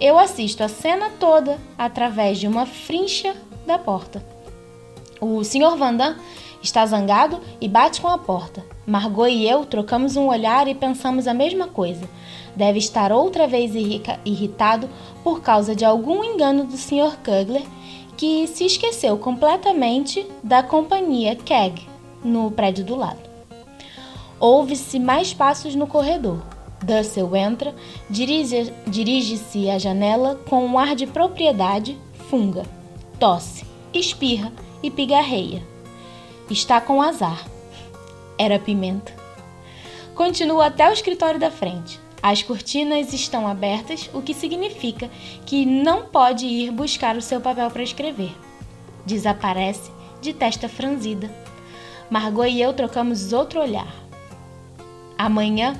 Eu 0.00 0.18
assisto 0.18 0.64
a 0.64 0.68
cena 0.68 1.10
toda 1.20 1.58
através 1.78 2.38
de 2.40 2.48
uma 2.48 2.66
frincha 2.66 3.36
da 3.64 3.78
porta. 3.78 4.24
O 5.20 5.42
Sr. 5.44 5.76
Vandam 5.76 6.16
Está 6.64 6.86
zangado 6.86 7.42
e 7.60 7.68
bate 7.68 8.00
com 8.00 8.08
a 8.08 8.16
porta. 8.16 8.64
Margot 8.86 9.28
e 9.28 9.46
eu 9.46 9.66
trocamos 9.66 10.16
um 10.16 10.28
olhar 10.28 10.66
e 10.66 10.74
pensamos 10.74 11.26
a 11.26 11.34
mesma 11.34 11.68
coisa. 11.68 12.08
Deve 12.56 12.78
estar 12.78 13.12
outra 13.12 13.46
vez 13.46 13.72
irritado 14.24 14.88
por 15.22 15.42
causa 15.42 15.76
de 15.76 15.84
algum 15.84 16.24
engano 16.24 16.64
do 16.64 16.78
Sr. 16.78 17.18
Kugler, 17.22 17.66
que 18.16 18.46
se 18.46 18.64
esqueceu 18.64 19.18
completamente 19.18 20.26
da 20.42 20.62
companhia 20.62 21.36
Keg 21.36 21.86
no 22.24 22.50
prédio 22.50 22.82
do 22.82 22.96
lado. 22.96 23.20
Ouve-se 24.40 24.98
mais 24.98 25.34
passos 25.34 25.74
no 25.74 25.86
corredor. 25.86 26.40
Dussel 26.82 27.36
entra, 27.36 27.74
dirige-se 28.08 28.72
dirige 28.86 29.70
à 29.70 29.78
janela 29.78 30.40
com 30.48 30.64
um 30.64 30.78
ar 30.78 30.96
de 30.96 31.06
propriedade, 31.06 31.98
funga, 32.30 32.62
tosse, 33.20 33.66
espirra 33.92 34.50
e 34.82 34.90
pigarreia. 34.90 35.73
Está 36.50 36.78
com 36.78 37.00
azar. 37.00 37.42
Era 38.36 38.58
pimenta. 38.58 39.14
Continua 40.14 40.66
até 40.66 40.88
o 40.88 40.92
escritório 40.92 41.40
da 41.40 41.50
frente. 41.50 41.98
As 42.22 42.42
cortinas 42.42 43.14
estão 43.14 43.48
abertas, 43.48 44.10
o 44.12 44.20
que 44.20 44.34
significa 44.34 45.10
que 45.46 45.64
não 45.64 46.04
pode 46.04 46.44
ir 46.44 46.70
buscar 46.70 47.16
o 47.16 47.22
seu 47.22 47.40
papel 47.40 47.70
para 47.70 47.82
escrever. 47.82 48.36
Desaparece 49.06 49.90
de 50.20 50.34
testa 50.34 50.68
franzida. 50.68 51.30
Margot 52.10 52.44
e 52.44 52.60
eu 52.60 52.74
trocamos 52.74 53.32
outro 53.32 53.60
olhar. 53.60 53.94
Amanhã 55.16 55.74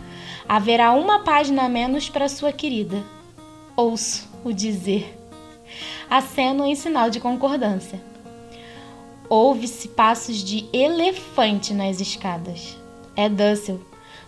haverá 0.49 0.93
uma 0.93 1.19
página 1.19 1.65
a 1.65 1.69
menos 1.69 2.09
para 2.09 2.29
sua 2.29 2.53
querida. 2.53 3.05
Ouço 3.77 4.27
o 4.43 4.51
dizer. 4.51 5.15
Aceno 6.09 6.65
em 6.65 6.75
sinal 6.75 7.11
de 7.11 7.21
concordância. 7.21 8.14
Ouve-se 9.29 9.89
passos 9.89 10.45
de 10.45 10.69
elefante 10.73 11.73
nas 11.73 12.01
escadas. 12.01 12.79
É 13.17 13.29
Dussel, 13.29 13.81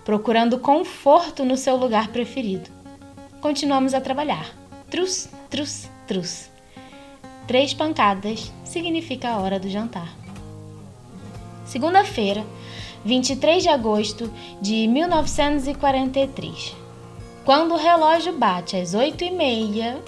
procurando 0.05 0.59
conforto 0.59 1.45
no 1.45 1.57
seu 1.57 1.77
lugar 1.77 2.09
preferido. 2.09 2.71
Continuamos 3.41 3.95
a 3.95 4.01
trabalhar. 4.01 4.51
Trus, 4.91 5.29
trus, 5.51 5.89
trus. 6.07 6.49
Três 7.47 7.75
pancadas 7.75 8.53
significa 8.65 9.31
a 9.31 9.39
hora 9.39 9.61
do 9.61 9.69
jantar. 9.69 10.13
Segunda-feira, 11.65 12.45
23 13.05 13.63
de 13.63 13.69
agosto 13.69 14.33
de 14.61 14.89
1943. 14.89 16.75
Quando 17.45 17.75
o 17.75 17.79
relógio 17.79 18.37
bate 18.37 18.77
às 18.77 18.95
oito 18.95 19.23
e 19.23 19.31
meia, 19.31 20.03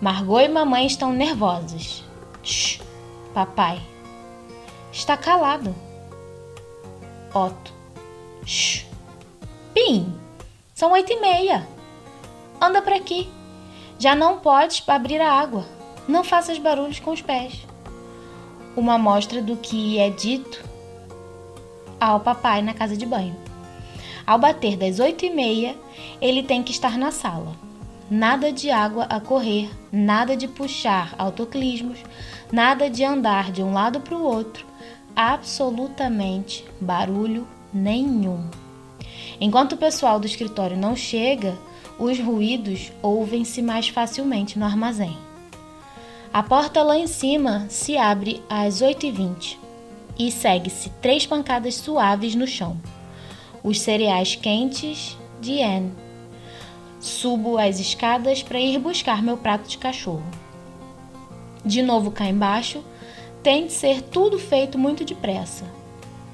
Margot 0.00 0.40
e 0.40 0.48
mamãe 0.48 0.86
estão 0.86 1.12
nervosas. 1.12 2.02
Shh, 2.42 2.80
papai. 3.32 3.80
Está 4.92 5.16
calado. 5.16 5.74
Otto. 7.34 7.72
Shh. 8.44 8.84
Pim, 9.74 10.14
são 10.74 10.92
oito 10.92 11.12
e 11.12 11.20
meia. 11.20 11.66
Anda 12.60 12.82
para 12.82 12.96
aqui. 12.96 13.28
Já 13.98 14.14
não 14.14 14.38
podes 14.38 14.82
abrir 14.86 15.20
a 15.20 15.32
água. 15.32 15.64
Não 16.06 16.24
faças 16.24 16.58
barulhos 16.58 17.00
com 17.00 17.12
os 17.12 17.22
pés. 17.22 17.66
Uma 18.76 18.94
amostra 18.94 19.40
do 19.40 19.56
que 19.56 19.98
é 19.98 20.10
dito 20.10 20.62
ao 22.00 22.18
papai 22.18 22.62
na 22.62 22.74
casa 22.74 22.96
de 22.96 23.06
banho. 23.06 23.36
Ao 24.26 24.38
bater 24.38 24.76
das 24.76 24.98
oito 24.98 25.24
e 25.24 25.30
meia, 25.30 25.76
ele 26.20 26.42
tem 26.42 26.62
que 26.62 26.72
estar 26.72 26.98
na 26.98 27.12
sala. 27.12 27.54
Nada 28.10 28.52
de 28.52 28.70
água 28.70 29.04
a 29.04 29.20
correr, 29.20 29.70
nada 29.90 30.36
de 30.36 30.46
puxar 30.48 31.14
autoclismos, 31.16 31.98
nada 32.52 32.90
de 32.90 33.02
andar 33.02 33.50
de 33.50 33.62
um 33.62 33.72
lado 33.72 34.00
para 34.00 34.14
o 34.14 34.22
outro, 34.22 34.66
absolutamente 35.16 36.64
barulho 36.78 37.48
nenhum. 37.72 38.46
Enquanto 39.40 39.72
o 39.72 39.78
pessoal 39.78 40.20
do 40.20 40.26
escritório 40.26 40.76
não 40.76 40.94
chega, 40.94 41.56
os 41.98 42.18
ruídos 42.18 42.92
ouvem-se 43.00 43.62
mais 43.62 43.88
facilmente 43.88 44.58
no 44.58 44.66
armazém. 44.66 45.16
A 46.32 46.42
porta 46.42 46.82
lá 46.82 46.96
em 46.96 47.06
cima 47.06 47.66
se 47.68 47.96
abre 47.96 48.42
às 48.48 48.82
8h20 48.82 49.56
e 50.18 50.30
segue-se 50.30 50.90
três 51.00 51.26
pancadas 51.26 51.74
suaves 51.76 52.34
no 52.34 52.46
chão. 52.46 52.76
Os 53.62 53.80
cereais 53.80 54.34
quentes 54.34 55.16
de 55.40 55.62
Anne. 55.62 55.92
Subo 57.00 57.58
as 57.58 57.80
escadas 57.80 58.42
para 58.42 58.60
ir 58.60 58.78
buscar 58.78 59.22
meu 59.22 59.36
prato 59.36 59.68
de 59.68 59.78
cachorro. 59.78 60.24
De 61.64 61.82
novo 61.82 62.10
cá 62.10 62.26
embaixo, 62.26 62.82
tem 63.42 63.66
de 63.66 63.72
ser 63.72 64.02
tudo 64.02 64.38
feito 64.38 64.78
muito 64.78 65.04
depressa. 65.04 65.64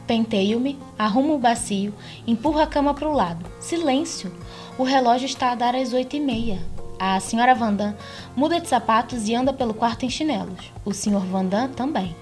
Penteio-me, 0.06 0.78
arrumo 0.98 1.34
o 1.34 1.38
bacio, 1.38 1.94
empurro 2.26 2.60
a 2.60 2.66
cama 2.66 2.94
para 2.94 3.08
o 3.08 3.12
lado. 3.12 3.44
Silêncio! 3.60 4.32
O 4.78 4.82
relógio 4.82 5.26
está 5.26 5.52
a 5.52 5.54
dar 5.54 5.74
as 5.74 5.92
oito 5.92 6.16
e 6.16 6.20
meia. 6.20 6.58
A 6.98 7.20
senhora 7.20 7.54
Vandam 7.54 7.94
muda 8.34 8.60
de 8.60 8.68
sapatos 8.68 9.28
e 9.28 9.34
anda 9.34 9.52
pelo 9.52 9.74
quarto 9.74 10.04
em 10.04 10.10
chinelos. 10.10 10.72
O 10.84 10.94
senhor 10.94 11.24
Vandam 11.26 11.68
também. 11.68 12.16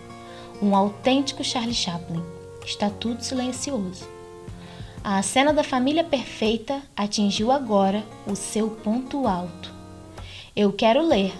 Um 0.60 0.74
autêntico 0.74 1.44
Charlie 1.44 1.74
Chaplin. 1.74 2.22
Está 2.64 2.90
tudo 2.90 3.22
silencioso. 3.22 4.08
A 5.04 5.22
cena 5.22 5.52
da 5.52 5.62
família 5.62 6.02
perfeita 6.02 6.82
atingiu 6.96 7.52
agora 7.52 8.02
o 8.26 8.34
seu 8.34 8.68
ponto 8.68 9.28
alto. 9.28 9.72
Eu 10.56 10.72
quero 10.72 11.06
ler 11.06 11.32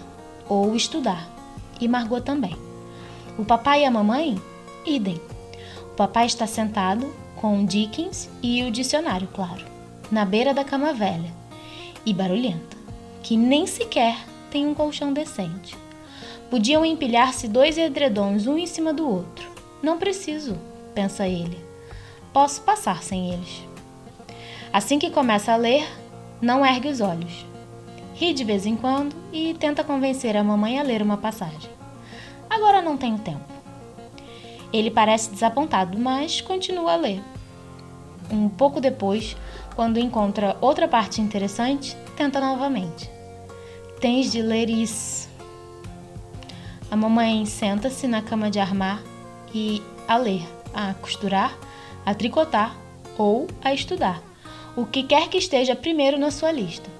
ou 0.47 0.73
estudar. 0.75 1.36
E 1.79 1.87
Margot 1.87 2.21
também. 2.21 2.55
O 3.37 3.45
papai 3.45 3.81
e 3.81 3.85
a 3.85 3.91
mamãe? 3.91 4.41
Idem. 4.85 5.21
O 5.83 5.95
papai 5.95 6.25
está 6.25 6.47
sentado 6.47 7.11
com 7.35 7.65
Dickens 7.65 8.29
e 8.41 8.63
o 8.63 8.71
dicionário, 8.71 9.27
claro, 9.33 9.63
na 10.11 10.25
beira 10.25 10.53
da 10.53 10.63
cama 10.63 10.93
velha 10.93 11.31
e 12.05 12.13
barulhenta, 12.13 12.77
que 13.21 13.37
nem 13.37 13.67
sequer 13.67 14.17
tem 14.49 14.65
um 14.65 14.73
colchão 14.73 15.13
decente. 15.13 15.77
Podiam 16.49 16.85
empilhar-se 16.85 17.47
dois 17.47 17.77
edredons 17.77 18.47
um 18.47 18.57
em 18.57 18.65
cima 18.65 18.93
do 18.93 19.07
outro. 19.07 19.49
Não 19.83 19.97
preciso, 19.97 20.57
pensa 20.95 21.27
ele. 21.27 21.57
Posso 22.31 22.61
passar 22.61 23.03
sem 23.03 23.33
eles. 23.33 23.63
Assim 24.71 24.97
que 24.97 25.09
começa 25.09 25.51
a 25.51 25.57
ler, 25.57 25.87
não 26.41 26.65
ergue 26.65 26.89
os 26.89 27.01
olhos. 27.01 27.45
Ri 28.19 28.33
de 28.33 28.43
vez 28.43 28.65
em 28.65 28.75
quando 28.75 29.15
e 29.31 29.53
tenta 29.59 29.83
convencer 29.83 30.35
a 30.35 30.43
mamãe 30.43 30.79
a 30.79 30.83
ler 30.83 31.03
uma 31.03 31.17
passagem. 31.17 31.69
Agora 32.49 32.81
não 32.81 32.97
tenho 32.97 33.19
tempo. 33.19 33.45
Ele 34.73 34.89
parece 34.89 35.29
desapontado, 35.29 35.99
mas 35.99 36.41
continua 36.41 36.93
a 36.93 36.95
ler. 36.95 37.21
Um 38.31 38.49
pouco 38.49 38.81
depois, 38.81 39.37
quando 39.75 39.99
encontra 39.99 40.57
outra 40.59 40.87
parte 40.87 41.21
interessante, 41.21 41.95
tenta 42.15 42.39
novamente. 42.39 43.07
Tens 44.01 44.31
de 44.31 44.41
ler 44.41 44.67
isso. 44.67 45.29
A 46.89 46.95
mamãe 46.95 47.45
senta-se 47.45 48.07
na 48.07 48.23
cama 48.23 48.49
de 48.49 48.59
armar 48.59 48.99
e 49.53 49.79
a 50.07 50.17
ler, 50.17 50.41
a 50.73 50.95
costurar, 50.95 51.55
a 52.03 52.15
tricotar 52.15 52.75
ou 53.15 53.45
a 53.63 53.75
estudar, 53.75 54.23
o 54.75 54.87
que 54.87 55.03
quer 55.03 55.29
que 55.29 55.37
esteja 55.37 55.75
primeiro 55.75 56.17
na 56.17 56.31
sua 56.31 56.51
lista. 56.51 56.96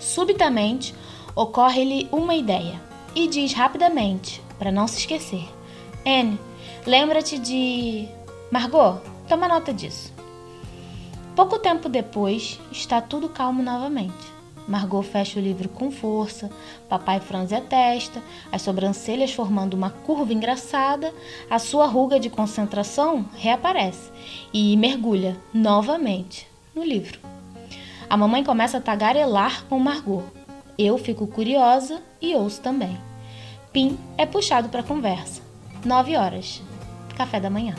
Subitamente, 0.00 0.94
ocorre-lhe 1.34 2.08
uma 2.12 2.34
ideia 2.34 2.80
e 3.14 3.26
diz 3.26 3.52
rapidamente, 3.52 4.42
para 4.58 4.70
não 4.70 4.86
se 4.86 4.98
esquecer: 4.98 5.48
Anne, 6.04 6.38
lembra-te 6.86 7.38
de. 7.38 8.08
Margot, 8.50 9.00
toma 9.28 9.48
nota 9.48 9.72
disso. 9.72 10.12
Pouco 11.34 11.58
tempo 11.58 11.88
depois, 11.88 12.58
está 12.70 13.00
tudo 13.00 13.28
calmo 13.28 13.62
novamente. 13.62 14.36
Margot 14.66 15.02
fecha 15.02 15.38
o 15.38 15.42
livro 15.42 15.68
com 15.68 15.90
força, 15.90 16.50
papai 16.88 17.20
franze 17.20 17.54
a 17.54 17.60
testa, 17.60 18.20
as 18.50 18.62
sobrancelhas 18.62 19.32
formando 19.32 19.74
uma 19.74 19.90
curva 19.90 20.32
engraçada, 20.32 21.14
a 21.48 21.58
sua 21.58 21.86
ruga 21.86 22.18
de 22.18 22.28
concentração 22.28 23.24
reaparece 23.34 24.10
e 24.52 24.76
mergulha 24.76 25.36
novamente 25.54 26.48
no 26.74 26.82
livro. 26.82 27.35
A 28.08 28.16
mamãe 28.16 28.44
começa 28.44 28.78
a 28.78 28.80
tagarelar 28.80 29.64
com 29.64 29.80
Margot. 29.80 30.22
Eu 30.78 30.96
fico 30.96 31.26
curiosa 31.26 32.00
e 32.20 32.36
ouço 32.36 32.60
também. 32.60 32.96
Pim 33.72 33.98
é 34.16 34.24
puxado 34.24 34.68
para 34.68 34.82
conversa. 34.82 35.42
9 35.84 36.16
horas. 36.16 36.62
Café 37.16 37.40
da 37.40 37.50
manhã. 37.50 37.74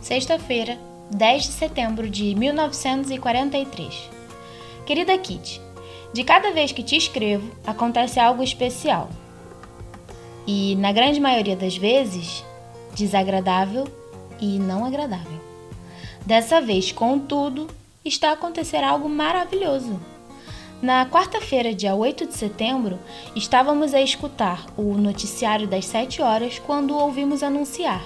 Sexta-feira, 0.00 0.76
10 1.12 1.44
de 1.44 1.52
setembro 1.52 2.10
de 2.10 2.34
1943. 2.34 4.10
Querida 4.84 5.16
Kitty, 5.16 5.60
de 6.12 6.24
cada 6.24 6.50
vez 6.50 6.72
que 6.72 6.82
te 6.82 6.96
escrevo, 6.96 7.50
acontece 7.66 8.18
algo 8.18 8.42
especial. 8.42 9.08
E, 10.46 10.74
na 10.76 10.92
grande 10.92 11.20
maioria 11.20 11.56
das 11.56 11.76
vezes, 11.76 12.44
desagradável 12.94 13.86
e 14.40 14.58
não 14.58 14.84
agradável. 14.84 15.40
Dessa 16.26 16.60
vez, 16.60 16.92
contudo, 16.92 17.66
está 18.04 18.30
a 18.30 18.32
acontecer 18.32 18.84
algo 18.84 19.08
maravilhoso. 19.08 19.98
Na 20.82 21.06
quarta-feira, 21.06 21.74
dia 21.74 21.94
8 21.94 22.26
de 22.26 22.34
setembro, 22.34 22.98
estávamos 23.34 23.94
a 23.94 24.00
escutar 24.02 24.66
o 24.76 24.94
noticiário 24.98 25.66
das 25.66 25.86
7 25.86 26.20
horas 26.20 26.58
quando 26.58 26.94
ouvimos 26.94 27.42
anunciar. 27.42 28.04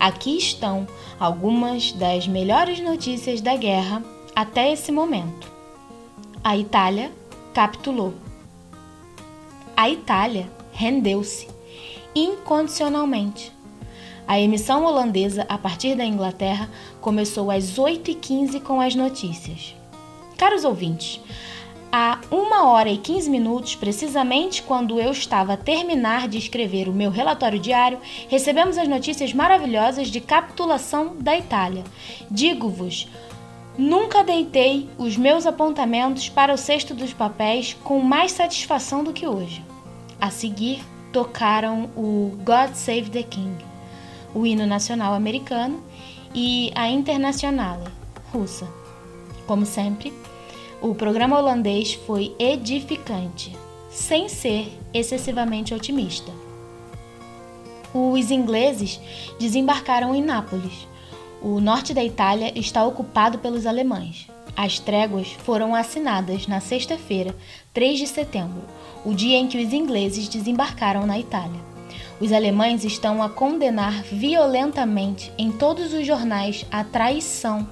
Aqui 0.00 0.36
estão 0.36 0.88
algumas 1.20 1.92
das 1.92 2.26
melhores 2.26 2.80
notícias 2.80 3.40
da 3.40 3.54
guerra 3.54 4.02
até 4.34 4.72
esse 4.72 4.90
momento. 4.90 5.48
A 6.42 6.56
Itália 6.56 7.12
capitulou. 7.54 8.14
A 9.76 9.88
Itália 9.88 10.50
rendeu-se 10.72 11.46
incondicionalmente. 12.14 13.52
A 14.26 14.40
emissão 14.40 14.84
holandesa, 14.84 15.44
a 15.48 15.58
partir 15.58 15.96
da 15.96 16.04
Inglaterra, 16.04 16.68
começou 17.00 17.50
às 17.50 17.76
8h15 17.76 18.60
com 18.62 18.80
as 18.80 18.94
notícias. 18.94 19.74
Caros 20.36 20.64
ouvintes, 20.64 21.20
Há 21.92 22.20
uma 22.30 22.68
hora 22.68 22.88
e 22.88 22.96
15 22.96 23.28
minutos, 23.28 23.74
precisamente 23.74 24.62
quando 24.62 25.00
eu 25.00 25.10
estava 25.10 25.54
a 25.54 25.56
terminar 25.56 26.28
de 26.28 26.38
escrever 26.38 26.88
o 26.88 26.92
meu 26.92 27.10
relatório 27.10 27.58
diário, 27.58 27.98
recebemos 28.28 28.78
as 28.78 28.86
notícias 28.86 29.34
maravilhosas 29.34 30.06
de 30.06 30.20
capitulação 30.20 31.16
da 31.18 31.36
Itália. 31.36 31.82
Digo-vos, 32.30 33.08
nunca 33.76 34.22
deitei 34.22 34.88
os 34.96 35.16
meus 35.16 35.46
apontamentos 35.46 36.28
para 36.28 36.54
o 36.54 36.56
cesto 36.56 36.94
dos 36.94 37.12
papéis 37.12 37.76
com 37.82 37.98
mais 37.98 38.30
satisfação 38.30 39.02
do 39.02 39.12
que 39.12 39.26
hoje. 39.26 39.64
A 40.20 40.30
seguir, 40.30 40.84
tocaram 41.12 41.90
o 41.96 42.38
God 42.44 42.74
Save 42.74 43.10
the 43.10 43.24
King, 43.24 43.64
o 44.32 44.46
hino 44.46 44.64
nacional 44.64 45.12
americano, 45.12 45.82
e 46.34 46.70
a 46.74 46.88
Internacional 46.88 47.80
russa. 48.32 48.68
Como 49.46 49.66
sempre, 49.66 50.12
o 50.80 50.94
programa 50.94 51.38
holandês 51.38 51.94
foi 51.94 52.34
edificante, 52.38 53.56
sem 53.90 54.28
ser 54.28 54.78
excessivamente 54.94 55.74
otimista. 55.74 56.32
Os 57.92 58.30
ingleses 58.30 59.00
desembarcaram 59.38 60.14
em 60.14 60.22
Nápoles. 60.22 60.86
O 61.42 61.60
norte 61.60 61.92
da 61.92 62.04
Itália 62.04 62.52
está 62.56 62.84
ocupado 62.84 63.38
pelos 63.38 63.66
alemães. 63.66 64.28
As 64.56 64.78
tréguas 64.78 65.32
foram 65.32 65.74
assinadas 65.74 66.46
na 66.46 66.60
sexta-feira, 66.60 67.34
3 67.72 67.98
de 67.98 68.06
setembro, 68.06 68.62
o 69.04 69.14
dia 69.14 69.38
em 69.38 69.48
que 69.48 69.58
os 69.58 69.72
ingleses 69.72 70.28
desembarcaram 70.28 71.06
na 71.06 71.18
Itália. 71.18 71.60
Os 72.20 72.32
alemães 72.32 72.84
estão 72.84 73.22
a 73.22 73.30
condenar 73.30 74.02
violentamente 74.02 75.32
em 75.38 75.50
todos 75.50 75.94
os 75.94 76.06
jornais 76.06 76.66
a 76.70 76.84
traição 76.84 77.66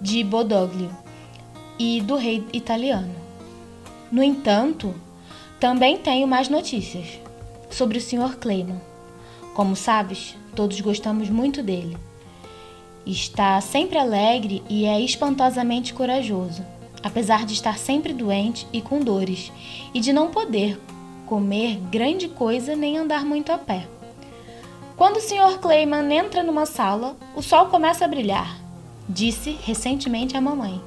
de 0.00 0.22
Bodoglio 0.22 0.90
e 1.76 2.00
do 2.00 2.14
rei 2.14 2.46
italiano. 2.52 3.12
No 4.12 4.22
entanto, 4.22 4.94
Também 5.58 5.96
tenho 5.96 6.28
mais 6.28 6.50
notícias 6.50 7.18
sobre 7.70 7.96
o 7.96 8.00
Sr. 8.00 8.36
Clayman. 8.38 8.80
Como 9.54 9.74
sabes, 9.74 10.36
todos 10.54 10.78
gostamos 10.80 11.30
muito 11.30 11.62
dele. 11.62 11.96
Está 13.06 13.58
sempre 13.62 13.96
alegre 13.96 14.62
e 14.68 14.84
é 14.84 15.00
espantosamente 15.00 15.94
corajoso, 15.94 16.62
apesar 17.02 17.46
de 17.46 17.54
estar 17.54 17.78
sempre 17.78 18.12
doente 18.12 18.66
e 18.74 18.82
com 18.82 19.00
dores, 19.00 19.50
e 19.94 20.00
de 20.00 20.12
não 20.12 20.30
poder 20.30 20.78
comer 21.26 21.78
grande 21.90 22.28
coisa 22.28 22.76
nem 22.76 22.98
andar 22.98 23.24
muito 23.24 23.52
a 23.52 23.58
pé. 23.58 23.86
Quando 24.96 25.16
o 25.16 25.20
Sr. 25.20 25.58
Clayman 25.60 26.12
entra 26.12 26.42
numa 26.42 26.66
sala, 26.66 27.16
o 27.34 27.42
sol 27.42 27.66
começa 27.66 28.04
a 28.04 28.08
brilhar, 28.08 28.56
disse 29.08 29.58
recentemente 29.62 30.36
a 30.36 30.40
mamãe. 30.40 30.80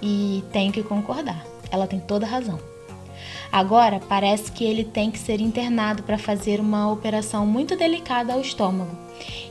E 0.00 0.42
tenho 0.50 0.72
que 0.72 0.82
concordar, 0.82 1.44
ela 1.70 1.86
tem 1.86 2.00
toda 2.00 2.26
razão. 2.26 2.58
Agora 3.52 4.00
parece 4.08 4.50
que 4.50 4.64
ele 4.64 4.82
tem 4.82 5.10
que 5.10 5.18
ser 5.18 5.38
internado 5.40 6.02
para 6.02 6.16
fazer 6.16 6.58
uma 6.58 6.90
operação 6.90 7.46
muito 7.46 7.76
delicada 7.76 8.32
ao 8.32 8.40
estômago 8.40 8.96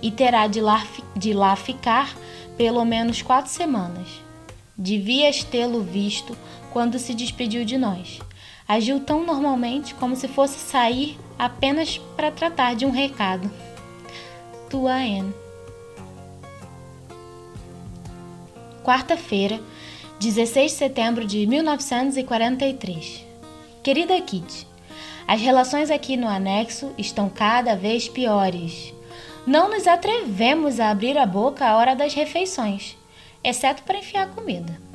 e 0.01 0.09
terá 0.09 0.47
de 0.47 0.59
lá, 0.59 0.84
de 1.15 1.34
lá 1.34 1.55
ficar 1.55 2.15
pelo 2.57 2.84
menos 2.84 3.21
quatro 3.21 3.51
semanas. 3.51 4.07
Devias 4.75 5.43
tê-lo 5.43 5.82
visto 5.82 6.36
quando 6.73 6.97
se 6.97 7.13
despediu 7.13 7.63
de 7.63 7.77
nós. 7.77 8.19
Agiu 8.72 9.01
tão 9.01 9.26
normalmente 9.26 9.93
como 9.95 10.15
se 10.15 10.30
fosse 10.30 10.57
sair 10.57 11.19
apenas 11.38 11.97
para 12.15 12.32
tratar 12.32 12.74
de 12.74 12.86
um 12.86 12.89
recado. 12.89 13.51
Tua 14.69 14.93
Anne. 14.93 15.34
Quarta-feira, 18.82 19.59
16 20.22 20.72
de 20.72 20.78
setembro 20.78 21.26
de 21.26 21.45
1943. 21.45 23.26
Querida 23.84 24.22
Kitty, 24.22 24.65
as 25.28 25.41
relações 25.41 25.91
aqui 25.91 26.15
no 26.15 26.30
anexo 26.30 26.93
estão 26.97 27.28
cada 27.28 27.76
vez 27.76 28.07
piores. 28.07 28.93
Não 29.45 29.69
nos 29.69 29.86
atrevemos 29.86 30.80
a 30.80 30.91
abrir 30.91 31.17
a 31.17 31.26
boca 31.26 31.67
à 31.67 31.76
hora 31.76 31.93
das 31.93 32.13
refeições, 32.13 32.95
exceto 33.43 33.84
para 33.84 33.97
enfiar 33.97 34.30
comida. 34.30 34.90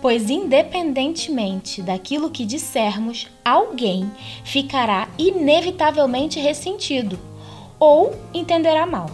Pois, 0.00 0.30
independentemente 0.30 1.82
daquilo 1.82 2.30
que 2.30 2.46
dissermos, 2.46 3.28
alguém 3.44 4.10
ficará 4.44 5.08
inevitavelmente 5.18 6.40
ressentido 6.40 7.18
ou 7.78 8.14
entenderá 8.32 8.86
mal. 8.86 9.10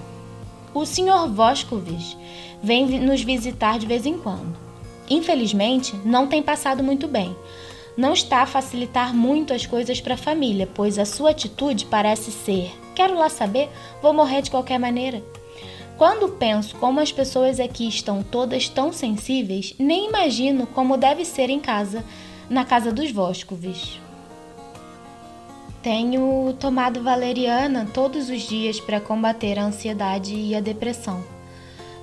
O 0.72 0.84
Sr. 0.84 1.28
Voskovich 1.28 2.16
vem 2.62 3.00
nos 3.00 3.22
visitar 3.22 3.78
de 3.78 3.86
vez 3.86 4.06
em 4.06 4.18
quando. 4.18 4.56
Infelizmente, 5.08 5.94
não 6.04 6.26
tem 6.26 6.42
passado 6.42 6.82
muito 6.82 7.08
bem, 7.08 7.34
não 7.96 8.12
está 8.12 8.42
a 8.42 8.46
facilitar 8.46 9.14
muito 9.14 9.54
as 9.54 9.64
coisas 9.64 10.00
para 10.00 10.14
a 10.14 10.18
família, 10.18 10.68
pois 10.74 10.98
a 10.98 11.04
sua 11.04 11.30
atitude 11.30 11.86
parece 11.86 12.30
ser: 12.30 12.70
quero 12.94 13.16
lá 13.16 13.28
saber, 13.28 13.70
vou 14.02 14.12
morrer 14.12 14.42
de 14.42 14.50
qualquer 14.50 14.78
maneira. 14.78 15.22
Quando 15.96 16.28
penso 16.28 16.76
como 16.76 17.00
as 17.00 17.10
pessoas 17.10 17.58
aqui 17.58 17.88
estão 17.88 18.22
todas 18.22 18.68
tão 18.68 18.92
sensíveis, 18.92 19.74
nem 19.78 20.08
imagino 20.08 20.66
como 20.66 20.98
deve 20.98 21.24
ser 21.24 21.48
em 21.48 21.58
casa, 21.58 22.04
na 22.50 22.66
casa 22.66 22.92
dos 22.92 23.10
Voscovis. 23.10 23.98
Tenho 25.82 26.54
tomado 26.60 27.02
valeriana 27.02 27.88
todos 27.94 28.28
os 28.28 28.42
dias 28.42 28.78
para 28.78 29.00
combater 29.00 29.58
a 29.58 29.64
ansiedade 29.64 30.34
e 30.34 30.54
a 30.54 30.60
depressão. 30.60 31.24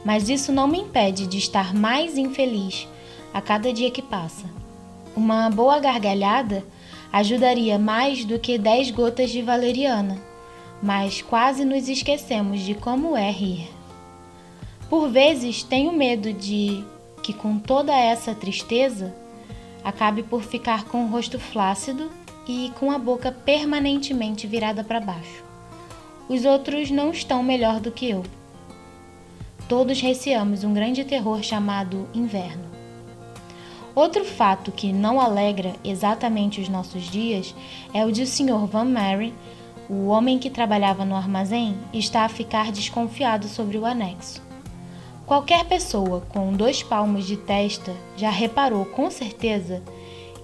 Mas 0.03 0.27
isso 0.27 0.51
não 0.51 0.67
me 0.67 0.79
impede 0.79 1.27
de 1.27 1.37
estar 1.37 1.71
mais 1.75 2.17
infeliz 2.17 2.87
a 3.31 3.41
cada 3.41 3.71
dia 3.71 3.91
que 3.91 4.01
passa. 4.01 4.49
Uma 5.15 5.51
boa 5.51 5.77
gargalhada 5.79 6.65
ajudaria 7.11 7.77
mais 7.77 8.25
do 8.25 8.39
que 8.39 8.57
dez 8.57 8.89
gotas 8.89 9.29
de 9.29 9.43
valeriana, 9.43 10.17
mas 10.81 11.21
quase 11.21 11.63
nos 11.63 11.87
esquecemos 11.87 12.61
de 12.61 12.73
como 12.73 13.15
é 13.15 13.29
rir. 13.29 13.69
Por 14.89 15.09
vezes 15.09 15.63
tenho 15.63 15.91
medo 15.91 16.31
de 16.31 16.83
que, 17.21 17.33
com 17.33 17.57
toda 17.57 17.95
essa 17.95 18.35
tristeza, 18.35 19.13
acabe 19.83 20.23
por 20.23 20.43
ficar 20.43 20.85
com 20.85 21.05
o 21.05 21.09
rosto 21.09 21.39
flácido 21.39 22.11
e 22.47 22.71
com 22.79 22.91
a 22.91 22.97
boca 22.97 23.31
permanentemente 23.31 24.45
virada 24.45 24.83
para 24.83 24.99
baixo. 24.99 25.43
Os 26.27 26.45
outros 26.45 26.91
não 26.91 27.11
estão 27.11 27.41
melhor 27.41 27.79
do 27.79 27.91
que 27.91 28.09
eu. 28.09 28.23
Todos 29.67 30.01
receamos 30.01 30.63
um 30.63 30.73
grande 30.73 31.03
terror 31.03 31.41
chamado 31.41 32.07
inverno. 32.13 32.63
Outro 33.95 34.25
fato 34.25 34.71
que 34.71 34.91
não 34.91 35.19
alegra 35.19 35.73
exatamente 35.83 36.59
os 36.59 36.67
nossos 36.67 37.03
dias 37.03 37.55
é 37.93 38.05
o 38.05 38.11
de 38.11 38.23
o 38.23 38.27
Sr. 38.27 38.65
Van 38.65 38.85
Mary, 38.85 39.33
o 39.89 40.07
homem 40.07 40.39
que 40.39 40.49
trabalhava 40.49 41.05
no 41.05 41.15
armazém, 41.15 41.77
está 41.93 42.25
a 42.25 42.29
ficar 42.29 42.71
desconfiado 42.71 43.47
sobre 43.47 43.77
o 43.77 43.85
anexo. 43.85 44.42
Qualquer 45.25 45.65
pessoa 45.65 46.21
com 46.29 46.51
dois 46.53 46.83
palmos 46.83 47.25
de 47.25 47.37
testa 47.37 47.95
já 48.17 48.29
reparou 48.29 48.85
com 48.85 49.09
certeza 49.09 49.81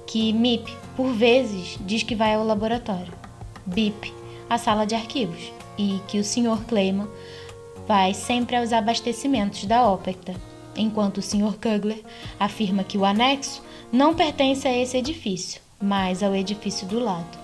que 0.07 0.31
MIP, 0.31 0.73
por 0.95 1.11
vezes, 1.11 1.77
diz 1.81 2.01
que 2.01 2.15
vai 2.15 2.33
ao 2.33 2.45
laboratório, 2.45 3.13
BIP, 3.65 4.13
a 4.49 4.57
sala 4.57 4.85
de 4.85 4.95
arquivos, 4.95 5.51
e 5.77 5.99
que 6.07 6.17
o 6.17 6.23
Sr. 6.23 6.65
Clayman 6.67 7.07
vai 7.87 8.13
sempre 8.13 8.55
aos 8.55 8.73
abastecimentos 8.73 9.65
da 9.65 9.89
Opecta 9.91 10.33
enquanto 10.75 11.17
o 11.17 11.21
Sr. 11.21 11.53
Kugler 11.61 12.01
afirma 12.39 12.83
que 12.83 12.97
o 12.97 13.05
anexo 13.05 13.61
não 13.91 14.13
pertence 14.13 14.67
a 14.67 14.75
esse 14.75 14.97
edifício, 14.97 15.61
mas 15.81 16.23
ao 16.23 16.35
edifício 16.35 16.87
do 16.87 16.99
lado. 16.99 17.37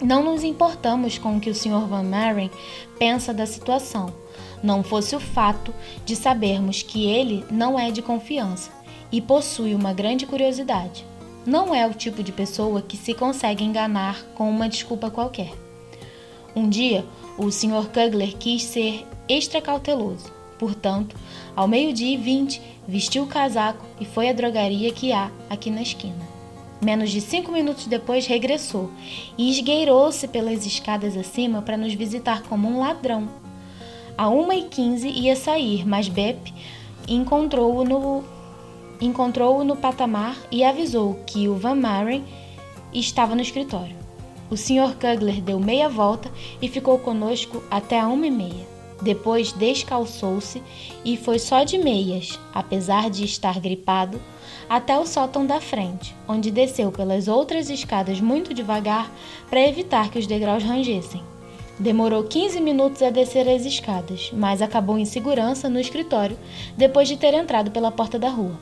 Não 0.00 0.22
nos 0.22 0.44
importamos 0.44 1.18
com 1.18 1.36
o 1.36 1.40
que 1.40 1.50
o 1.50 1.54
Sr. 1.54 1.86
Van 1.88 2.04
Maren 2.04 2.50
pensa 2.98 3.34
da 3.34 3.46
situação, 3.46 4.12
não 4.62 4.82
fosse 4.82 5.14
o 5.14 5.20
fato 5.20 5.74
de 6.04 6.16
sabermos 6.16 6.82
que 6.82 7.06
ele 7.06 7.44
não 7.50 7.78
é 7.78 7.90
de 7.90 8.02
confiança 8.02 8.70
e 9.10 9.20
possui 9.20 9.74
uma 9.74 9.92
grande 9.92 10.26
curiosidade. 10.26 11.04
Não 11.46 11.74
é 11.74 11.86
o 11.86 11.94
tipo 11.94 12.22
de 12.22 12.32
pessoa 12.32 12.82
que 12.82 12.96
se 12.96 13.14
consegue 13.14 13.64
enganar 13.64 14.22
com 14.34 14.50
uma 14.50 14.68
desculpa 14.68 15.10
qualquer. 15.10 15.52
Um 16.54 16.68
dia, 16.68 17.04
o 17.36 17.50
Sr. 17.50 17.88
Kugler 17.92 18.36
quis 18.36 18.64
ser 18.64 19.06
extra 19.28 19.60
cauteloso 19.60 20.38
Portanto, 20.58 21.14
ao 21.54 21.68
meio-dia 21.68 22.14
e 22.14 22.16
vinte, 22.16 22.60
vestiu 22.86 23.22
o 23.22 23.28
casaco 23.28 23.84
e 24.00 24.04
foi 24.04 24.28
à 24.28 24.32
drogaria 24.32 24.92
que 24.92 25.12
há 25.12 25.30
aqui 25.48 25.70
na 25.70 25.82
esquina. 25.82 26.28
Menos 26.82 27.10
de 27.10 27.20
cinco 27.20 27.52
minutos 27.52 27.86
depois, 27.86 28.26
regressou 28.26 28.90
e 29.36 29.50
esgueirou-se 29.50 30.26
pelas 30.28 30.66
escadas 30.66 31.16
acima 31.16 31.62
para 31.62 31.76
nos 31.76 31.94
visitar 31.94 32.42
como 32.42 32.68
um 32.68 32.80
ladrão. 32.80 33.28
A 34.18 34.28
uma 34.28 34.52
e 34.56 34.64
quinze 34.64 35.06
ia 35.06 35.36
sair, 35.36 35.86
mas 35.86 36.08
Bep 36.08 36.52
encontrou-o 37.06 37.84
no, 37.84 38.24
encontrou 39.00 39.62
no 39.62 39.76
patamar 39.76 40.36
e 40.50 40.64
avisou 40.64 41.14
que 41.24 41.48
o 41.48 41.54
Van 41.54 41.76
Maren 41.76 42.24
estava 42.92 43.36
no 43.36 43.40
escritório. 43.40 43.94
O 44.50 44.56
Sr. 44.56 44.96
Kugler 44.98 45.40
deu 45.40 45.60
meia 45.60 45.88
volta 45.88 46.28
e 46.60 46.66
ficou 46.66 46.98
conosco 46.98 47.62
até 47.70 48.00
a 48.00 48.08
uma 48.08 48.26
e 48.26 48.30
meia. 48.32 48.66
Depois 49.00 49.52
descalçou-se 49.52 50.60
e 51.04 51.16
foi 51.16 51.38
só 51.38 51.62
de 51.62 51.78
meias, 51.78 52.40
apesar 52.52 53.10
de 53.10 53.24
estar 53.24 53.60
gripado, 53.60 54.20
até 54.68 54.98
o 54.98 55.06
sótão 55.06 55.46
da 55.46 55.60
frente, 55.60 56.12
onde 56.26 56.50
desceu 56.50 56.90
pelas 56.90 57.28
outras 57.28 57.70
escadas 57.70 58.20
muito 58.20 58.52
devagar 58.52 59.12
para 59.48 59.64
evitar 59.64 60.10
que 60.10 60.18
os 60.18 60.26
degraus 60.26 60.64
rangessem. 60.64 61.22
Demorou 61.78 62.24
15 62.24 62.60
minutos 62.60 63.02
a 63.02 63.10
descer 63.10 63.48
as 63.48 63.64
escadas, 63.64 64.30
mas 64.32 64.60
acabou 64.60 64.98
em 64.98 65.04
segurança 65.04 65.68
no 65.68 65.78
escritório 65.78 66.36
depois 66.76 67.06
de 67.06 67.16
ter 67.16 67.34
entrado 67.34 67.70
pela 67.70 67.92
porta 67.92 68.18
da 68.18 68.28
rua. 68.28 68.58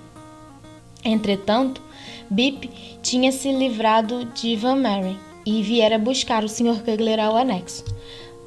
Entretanto, 1.02 1.80
Bip 2.28 2.68
tinha 3.02 3.32
se 3.32 3.50
livrado 3.52 4.24
de 4.26 4.54
Van 4.56 4.76
Maren 4.76 5.16
e 5.46 5.62
viera 5.62 5.98
buscar 5.98 6.44
o 6.44 6.48
Sr. 6.48 6.82
Kugler 6.84 7.18
ao 7.18 7.36
anexo, 7.36 7.84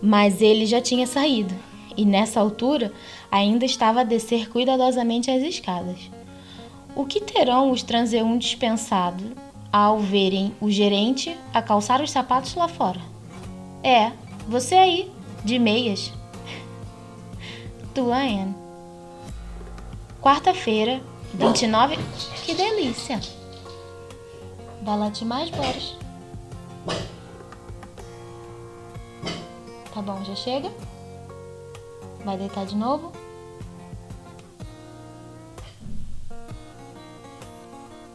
mas 0.01 0.41
ele 0.41 0.65
já 0.65 0.79
tinha 0.79 1.07
saído 1.07 1.55
e 1.97 2.05
nessa 2.05 2.39
altura 2.39 2.93
ainda 3.31 3.65
estava 3.65 4.01
a 4.01 4.03
descer 4.03 4.49
cuidadosamente 4.49 5.31
as 5.31 5.41
escadas. 5.41 5.99
O 6.95 7.05
que 7.05 7.19
terão 7.19 7.71
os 7.71 7.81
transeuntes 7.81 8.55
pensado 8.55 9.23
ao 9.71 9.99
verem 9.99 10.53
o 10.61 10.69
gerente 10.69 11.35
a 11.53 11.61
calçar 11.61 12.01
os 12.01 12.11
sapatos 12.11 12.55
lá 12.55 12.67
fora? 12.67 12.99
É, 13.83 14.11
você 14.49 14.75
aí, 14.75 15.11
de 15.45 15.59
meias. 15.59 16.11
Tua 17.93 18.17
Anne. 18.17 18.55
Quarta-feira, 20.19 21.01
29. 21.33 21.97
Que 22.43 22.55
delícia! 22.55 23.21
Vai 24.81 24.97
latir 24.97 25.27
mais, 25.27 25.49
Boris. 25.49 25.95
Tá 29.93 30.01
bom, 30.01 30.23
já 30.25 30.35
chega? 30.35 30.71
Vai 32.25 32.37
deitar 32.37 32.65
de 32.65 32.75
novo? 32.75 33.11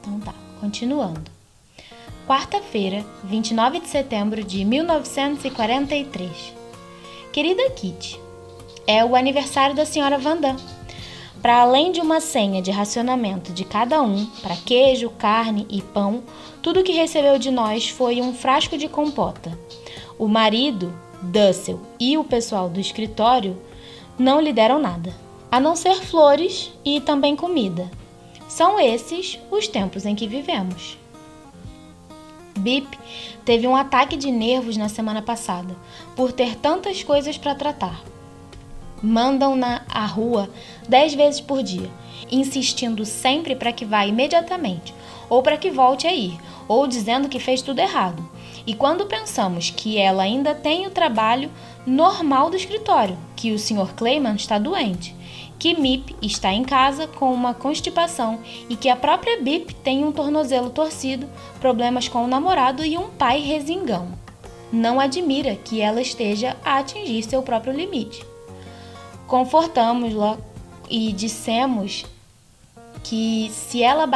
Então 0.01 0.21
tá, 0.21 0.35
continuando. 0.61 1.34
Quarta-feira, 2.27 3.05
29 3.23 3.81
de 3.81 3.89
setembro 3.89 4.43
de 4.43 4.65
1943. 4.65 6.55
Querida 7.33 7.69
Kitty, 7.71 8.19
é 8.87 9.05
o 9.05 9.15
aniversário 9.15 9.77
da 9.77 9.85
senhora 9.85 10.17
Vandam. 10.17 10.57
Para 11.43 11.61
além 11.61 11.93
de 11.93 12.01
uma 12.01 12.21
senha 12.21 12.63
de 12.63 12.71
racionamento 12.71 13.53
de 13.53 13.65
cada 13.67 14.01
um, 14.01 14.25
para 14.41 14.57
queijo, 14.57 15.11
carne 15.11 15.67
e 15.69 15.83
pão, 15.83 16.23
tudo 16.63 16.83
que 16.83 16.93
recebeu 16.93 17.39
de 17.39 17.51
nós 17.51 17.91
foi 17.91 18.23
um 18.23 18.33
frasco 18.33 18.79
de 18.79 18.89
compota. 18.89 19.59
O 20.19 20.27
marido, 20.27 20.95
Dussel, 21.21 21.79
e 22.01 22.17
o 22.17 22.25
pessoal 22.25 22.71
do 22.71 22.81
escritório 22.81 23.61
não 24.19 24.41
lhe 24.41 24.53
deram 24.53 24.79
nada, 24.79 25.15
a 25.53 25.61
não 25.61 25.77
ser 25.77 25.97
flores 25.97 26.73
e 26.83 27.03
também 27.03 27.37
comida. 27.37 27.91
São 28.49 28.81
esses 28.81 29.39
os 29.51 29.69
tempos 29.69 30.07
em 30.07 30.15
que 30.15 30.27
vivemos. 30.27 30.97
Bip 32.59 32.99
teve 33.45 33.67
um 33.67 33.77
ataque 33.77 34.17
de 34.17 34.31
nervos 34.31 34.77
na 34.77 34.89
semana 34.89 35.21
passada, 35.21 35.77
por 36.15 36.33
ter 36.33 36.57
tantas 36.57 37.03
coisas 37.03 37.37
para 37.37 37.55
tratar. 37.55 38.03
Mandam-na 39.03 39.83
à 39.89 40.07
rua 40.07 40.49
dez 40.89 41.15
vezes 41.15 41.41
por 41.41 41.63
dia, 41.63 41.91
insistindo 42.31 43.05
sempre 43.05 43.55
para 43.55 43.73
que 43.73 43.85
vá 43.85 44.07
imediatamente, 44.07 44.95
ou 45.29 45.43
para 45.43 45.59
que 45.59 45.71
volte 45.71 46.07
a 46.07 46.15
ir, 46.15 46.39
ou 46.67 46.87
dizendo 46.87 47.29
que 47.29 47.39
fez 47.39 47.61
tudo 47.61 47.81
errado. 47.81 48.27
E 48.67 48.73
quando 48.73 49.05
pensamos 49.05 49.69
que 49.69 49.99
ela 49.99 50.23
ainda 50.23 50.55
tem 50.55 50.87
o 50.87 50.91
trabalho 50.91 51.51
normal 51.87 52.49
do 52.49 52.57
escritório, 52.57 53.19
que 53.37 53.53
o 53.53 53.59
Sr. 53.59 53.93
Clayman 53.95 54.37
está 54.37 54.59
doente, 54.59 55.15
que 55.59 55.79
Mip 55.79 56.15
está 56.21 56.53
em 56.53 56.65
casa 56.65 57.07
com 57.07 57.33
uma 57.33 57.55
constipação 57.55 58.41
e 58.69 58.77
que 58.77 58.89
a 58.89 58.97
própria 58.97 59.41
Bip 59.41 59.75
tem 59.77 60.05
um 60.05 60.13
tornozelo 60.13 60.71
torcido, 60.71 61.29
problemas 61.61 62.09
com 62.09 62.25
o 62.25 62.29
namorado 62.29 62.85
e 62.85 62.99
um 62.99 63.11
pai 63.11 63.41
resingão. 63.41 64.09
Não 64.73 64.99
admira 64.99 65.57
que 65.57 65.81
ela 65.81 66.03
esteja 66.03 66.57
a 66.65 66.79
atingir 66.79 67.23
seu 67.23 67.43
próprio 67.43 67.73
limite. 67.73 68.25
Confortamos-la 69.27 70.37
e 70.91 71.13
dissemos 71.13 72.05
que 73.03 73.51
se 73.53 73.83
ela, 73.83 74.09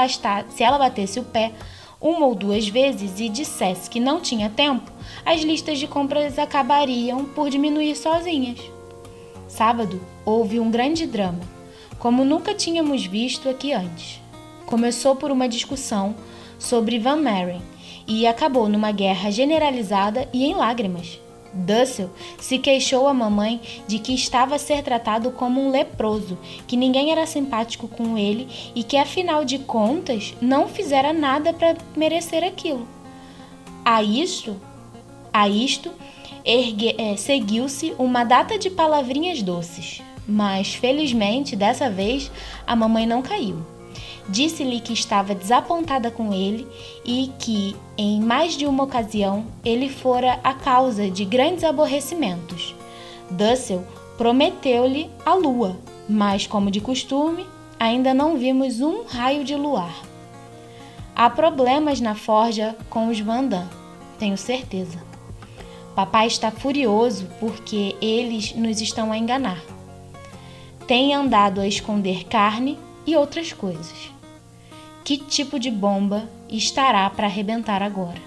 se 0.48 0.62
ela 0.62 0.78
batesse 0.78 1.20
o 1.20 1.24
pé 1.24 1.52
uma 2.00 2.26
ou 2.26 2.34
duas 2.34 2.68
vezes 2.68 3.18
e 3.18 3.28
dissesse 3.28 3.90
que 3.90 4.00
não 4.00 4.20
tinha 4.20 4.48
tempo, 4.50 4.90
as 5.24 5.42
listas 5.42 5.78
de 5.78 5.86
compras 5.86 6.38
acabariam 6.38 7.24
por 7.24 7.50
diminuir 7.50 7.96
sozinhas. 7.96 8.77
Sábado 9.48 10.00
houve 10.24 10.60
um 10.60 10.70
grande 10.70 11.06
drama, 11.06 11.40
como 11.98 12.24
nunca 12.24 12.54
tínhamos 12.54 13.06
visto 13.06 13.48
aqui 13.48 13.72
antes. 13.72 14.20
Começou 14.66 15.16
por 15.16 15.30
uma 15.30 15.48
discussão 15.48 16.14
sobre 16.58 16.98
Van 16.98 17.16
Maren 17.16 17.62
e 18.06 18.26
acabou 18.26 18.68
numa 18.68 18.92
guerra 18.92 19.30
generalizada 19.30 20.28
e 20.32 20.44
em 20.44 20.54
lágrimas. 20.54 21.18
Dussel 21.52 22.10
se 22.38 22.58
queixou 22.58 23.08
à 23.08 23.14
mamãe 23.14 23.60
de 23.86 23.98
que 23.98 24.14
estava 24.14 24.54
a 24.54 24.58
ser 24.58 24.82
tratado 24.82 25.30
como 25.30 25.60
um 25.60 25.70
leproso, 25.70 26.38
que 26.66 26.76
ninguém 26.76 27.10
era 27.10 27.26
simpático 27.26 27.88
com 27.88 28.18
ele 28.18 28.48
e 28.74 28.82
que, 28.82 28.98
afinal 28.98 29.44
de 29.46 29.58
contas, 29.58 30.34
não 30.42 30.68
fizera 30.68 31.12
nada 31.12 31.54
para 31.54 31.76
merecer 31.96 32.44
aquilo. 32.44 32.86
A 33.82 34.02
isto, 34.02 34.56
a 35.32 35.48
isto 35.48 35.90
é, 36.96 37.14
seguiu-se 37.14 37.94
uma 37.98 38.24
data 38.24 38.58
de 38.58 38.70
palavrinhas 38.70 39.42
doces, 39.42 40.00
mas 40.26 40.74
felizmente 40.74 41.54
dessa 41.54 41.90
vez 41.90 42.30
a 42.66 42.74
mamãe 42.74 43.06
não 43.06 43.20
caiu. 43.20 43.58
Disse-lhe 44.30 44.80
que 44.80 44.94
estava 44.94 45.34
desapontada 45.34 46.10
com 46.10 46.32
ele 46.32 46.66
e 47.04 47.30
que, 47.38 47.76
em 47.98 48.18
mais 48.20 48.56
de 48.56 48.64
uma 48.64 48.84
ocasião, 48.84 49.44
ele 49.62 49.90
fora 49.90 50.40
a 50.42 50.54
causa 50.54 51.10
de 51.10 51.24
grandes 51.26 51.64
aborrecimentos. 51.64 52.74
Dussel 53.30 53.84
prometeu-lhe 54.16 55.10
a 55.26 55.34
lua, 55.34 55.76
mas, 56.08 56.46
como 56.46 56.70
de 56.70 56.80
costume, 56.80 57.46
ainda 57.78 58.14
não 58.14 58.38
vimos 58.38 58.80
um 58.80 59.04
raio 59.04 59.44
de 59.44 59.54
luar. 59.54 59.94
Há 61.14 61.28
problemas 61.28 62.00
na 62.00 62.14
forja 62.14 62.74
com 62.88 63.08
os 63.08 63.20
Vandam, 63.20 63.68
tenho 64.18 64.38
certeza. 64.38 65.07
Papai 65.98 66.28
está 66.28 66.52
furioso 66.52 67.26
porque 67.40 67.96
eles 68.00 68.54
nos 68.54 68.80
estão 68.80 69.10
a 69.10 69.18
enganar. 69.18 69.60
Tem 70.86 71.12
andado 71.12 71.60
a 71.60 71.66
esconder 71.66 72.22
carne 72.28 72.78
e 73.04 73.16
outras 73.16 73.52
coisas. 73.52 74.12
Que 75.02 75.18
tipo 75.18 75.58
de 75.58 75.72
bomba 75.72 76.28
estará 76.48 77.10
para 77.10 77.26
arrebentar 77.26 77.82
agora? 77.82 78.20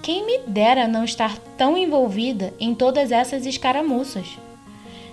Quem 0.00 0.24
me 0.24 0.38
dera 0.46 0.86
não 0.86 1.02
estar 1.02 1.36
tão 1.58 1.76
envolvida 1.76 2.54
em 2.60 2.72
todas 2.72 3.10
essas 3.10 3.46
escaramuças. 3.46 4.38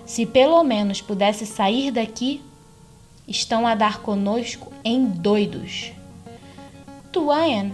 Se 0.06 0.24
pelo 0.24 0.62
menos 0.62 1.00
pudesse 1.00 1.44
sair 1.44 1.90
daqui, 1.90 2.40
estão 3.26 3.66
a 3.66 3.74
dar 3.74 4.00
conosco 4.00 4.72
em 4.84 5.04
doidos. 5.04 5.90
Tuayan. 7.10 7.72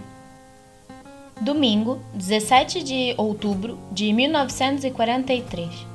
Domingo, 1.41 1.99
17 2.13 2.83
de 2.83 3.15
outubro 3.17 3.75
de 3.91 4.13
1943. 4.13 5.87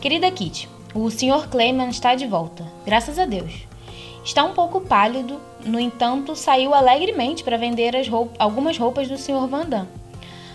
Querida 0.00 0.30
Kitty, 0.30 0.68
o 0.94 1.10
Sr. 1.10 1.48
Clayman 1.50 1.88
está 1.88 2.14
de 2.14 2.28
volta, 2.28 2.64
graças 2.86 3.18
a 3.18 3.26
Deus. 3.26 3.66
Está 4.24 4.44
um 4.44 4.54
pouco 4.54 4.80
pálido, 4.80 5.40
no 5.66 5.80
entanto, 5.80 6.36
saiu 6.36 6.72
alegremente 6.72 7.42
para 7.42 7.58
vender 7.58 7.96
algumas 8.38 8.78
roupas 8.78 9.08
do 9.08 9.18
Sr. 9.18 9.48
Vandam. 9.48 9.88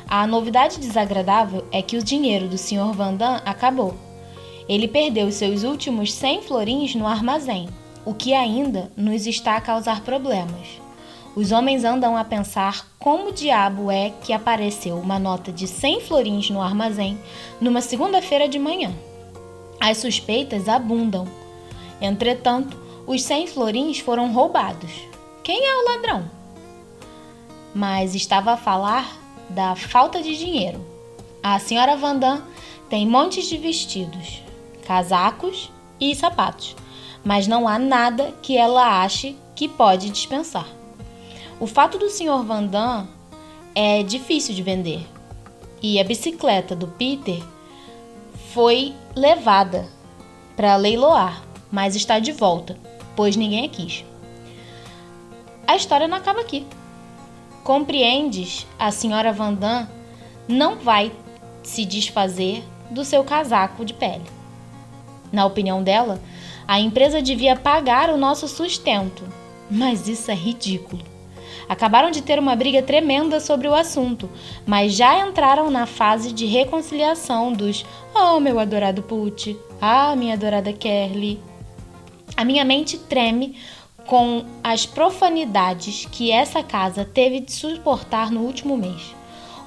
A 0.07 0.25
novidade 0.25 0.79
desagradável 0.79 1.65
é 1.69 1.81
que 1.81 1.97
o 1.97 2.03
dinheiro 2.03 2.47
do 2.47 2.57
Sr. 2.57 2.93
Vandam 2.93 3.41
acabou. 3.43 3.93
Ele 4.69 4.87
perdeu 4.87 5.29
seus 5.33 5.63
últimos 5.63 6.13
100 6.13 6.43
florins 6.43 6.95
no 6.95 7.05
armazém, 7.05 7.67
o 8.05 8.13
que 8.13 8.33
ainda 8.33 8.89
nos 8.95 9.27
está 9.27 9.57
a 9.57 9.61
causar 9.61 9.99
problemas. 9.99 10.79
Os 11.39 11.53
homens 11.53 11.85
andam 11.85 12.17
a 12.17 12.25
pensar 12.25 12.85
como 12.99 13.31
diabo 13.31 13.89
é 13.89 14.09
que 14.09 14.33
apareceu 14.33 14.99
uma 14.99 15.17
nota 15.17 15.53
de 15.53 15.67
100 15.69 16.01
florins 16.01 16.49
no 16.49 16.61
armazém 16.61 17.17
numa 17.61 17.79
segunda-feira 17.79 18.45
de 18.45 18.59
manhã. 18.59 18.93
As 19.79 19.99
suspeitas 19.99 20.67
abundam. 20.67 21.25
Entretanto, 22.01 22.77
os 23.07 23.23
100 23.23 23.47
florins 23.47 23.99
foram 23.99 24.33
roubados. 24.33 24.91
Quem 25.41 25.65
é 25.65 25.75
o 25.77 25.85
ladrão? 25.85 26.29
Mas 27.73 28.15
estava 28.15 28.51
a 28.51 28.57
falar 28.57 29.09
da 29.49 29.77
falta 29.77 30.21
de 30.21 30.37
dinheiro. 30.37 30.85
A 31.41 31.57
senhora 31.57 31.95
Vandam 31.95 32.43
tem 32.89 33.07
montes 33.07 33.45
de 33.45 33.57
vestidos, 33.57 34.43
casacos 34.85 35.71
e 36.01 36.13
sapatos, 36.13 36.75
mas 37.23 37.47
não 37.47 37.65
há 37.65 37.79
nada 37.79 38.33
que 38.41 38.57
ela 38.57 39.01
ache 39.01 39.37
que 39.55 39.69
pode 39.69 40.09
dispensar. 40.09 40.78
O 41.59 41.67
fato 41.67 41.97
do 41.97 42.09
senhor 42.09 42.43
Vandam 42.43 43.07
é 43.75 44.03
difícil 44.03 44.55
de 44.55 44.63
vender 44.63 45.05
e 45.81 45.99
a 45.99 46.03
bicicleta 46.03 46.75
do 46.75 46.87
Peter 46.87 47.41
foi 48.53 48.93
levada 49.15 49.87
para 50.55 50.75
leiloar, 50.75 51.43
mas 51.71 51.95
está 51.95 52.19
de 52.19 52.31
volta 52.31 52.77
pois 53.19 53.35
ninguém 53.35 53.65
a 53.65 53.67
quis. 53.67 54.05
A 55.67 55.75
história 55.75 56.07
não 56.07 56.15
acaba 56.15 56.39
aqui. 56.39 56.65
Compreendes? 57.65 58.65
A 58.79 58.91
senhora 58.91 59.33
Vandam 59.33 59.85
não 60.47 60.77
vai 60.77 61.11
se 61.61 61.83
desfazer 61.83 62.63
do 62.89 63.03
seu 63.03 63.21
casaco 63.25 63.83
de 63.83 63.93
pele. 63.93 64.23
Na 65.33 65.45
opinião 65.45 65.83
dela, 65.83 66.21
a 66.65 66.79
empresa 66.79 67.21
devia 67.21 67.57
pagar 67.57 68.09
o 68.09 68.15
nosso 68.15 68.47
sustento, 68.47 69.21
mas 69.69 70.07
isso 70.07 70.31
é 70.31 70.33
ridículo. 70.33 71.03
Acabaram 71.69 72.09
de 72.09 72.23
ter 72.23 72.39
uma 72.39 72.55
briga 72.55 72.81
tremenda 72.81 73.39
sobre 73.39 73.67
o 73.67 73.75
assunto, 73.75 74.27
mas 74.65 74.93
já 74.93 75.23
entraram 75.23 75.69
na 75.69 75.85
fase 75.85 76.33
de 76.33 76.47
reconciliação 76.47 77.53
dos 77.53 77.85
Oh, 78.13 78.39
meu 78.39 78.59
adorado 78.59 79.03
Put, 79.03 79.55
ah, 79.79 80.15
minha 80.15 80.33
adorada 80.33 80.73
Kerly, 80.73 81.39
a 82.35 82.43
minha 82.43 82.65
mente 82.65 82.97
treme 82.97 83.55
com 84.07 84.43
as 84.63 84.87
profanidades 84.87 86.07
que 86.11 86.31
essa 86.31 86.63
casa 86.63 87.05
teve 87.05 87.39
de 87.39 87.51
suportar 87.51 88.31
no 88.31 88.41
último 88.41 88.75
mês. 88.75 89.13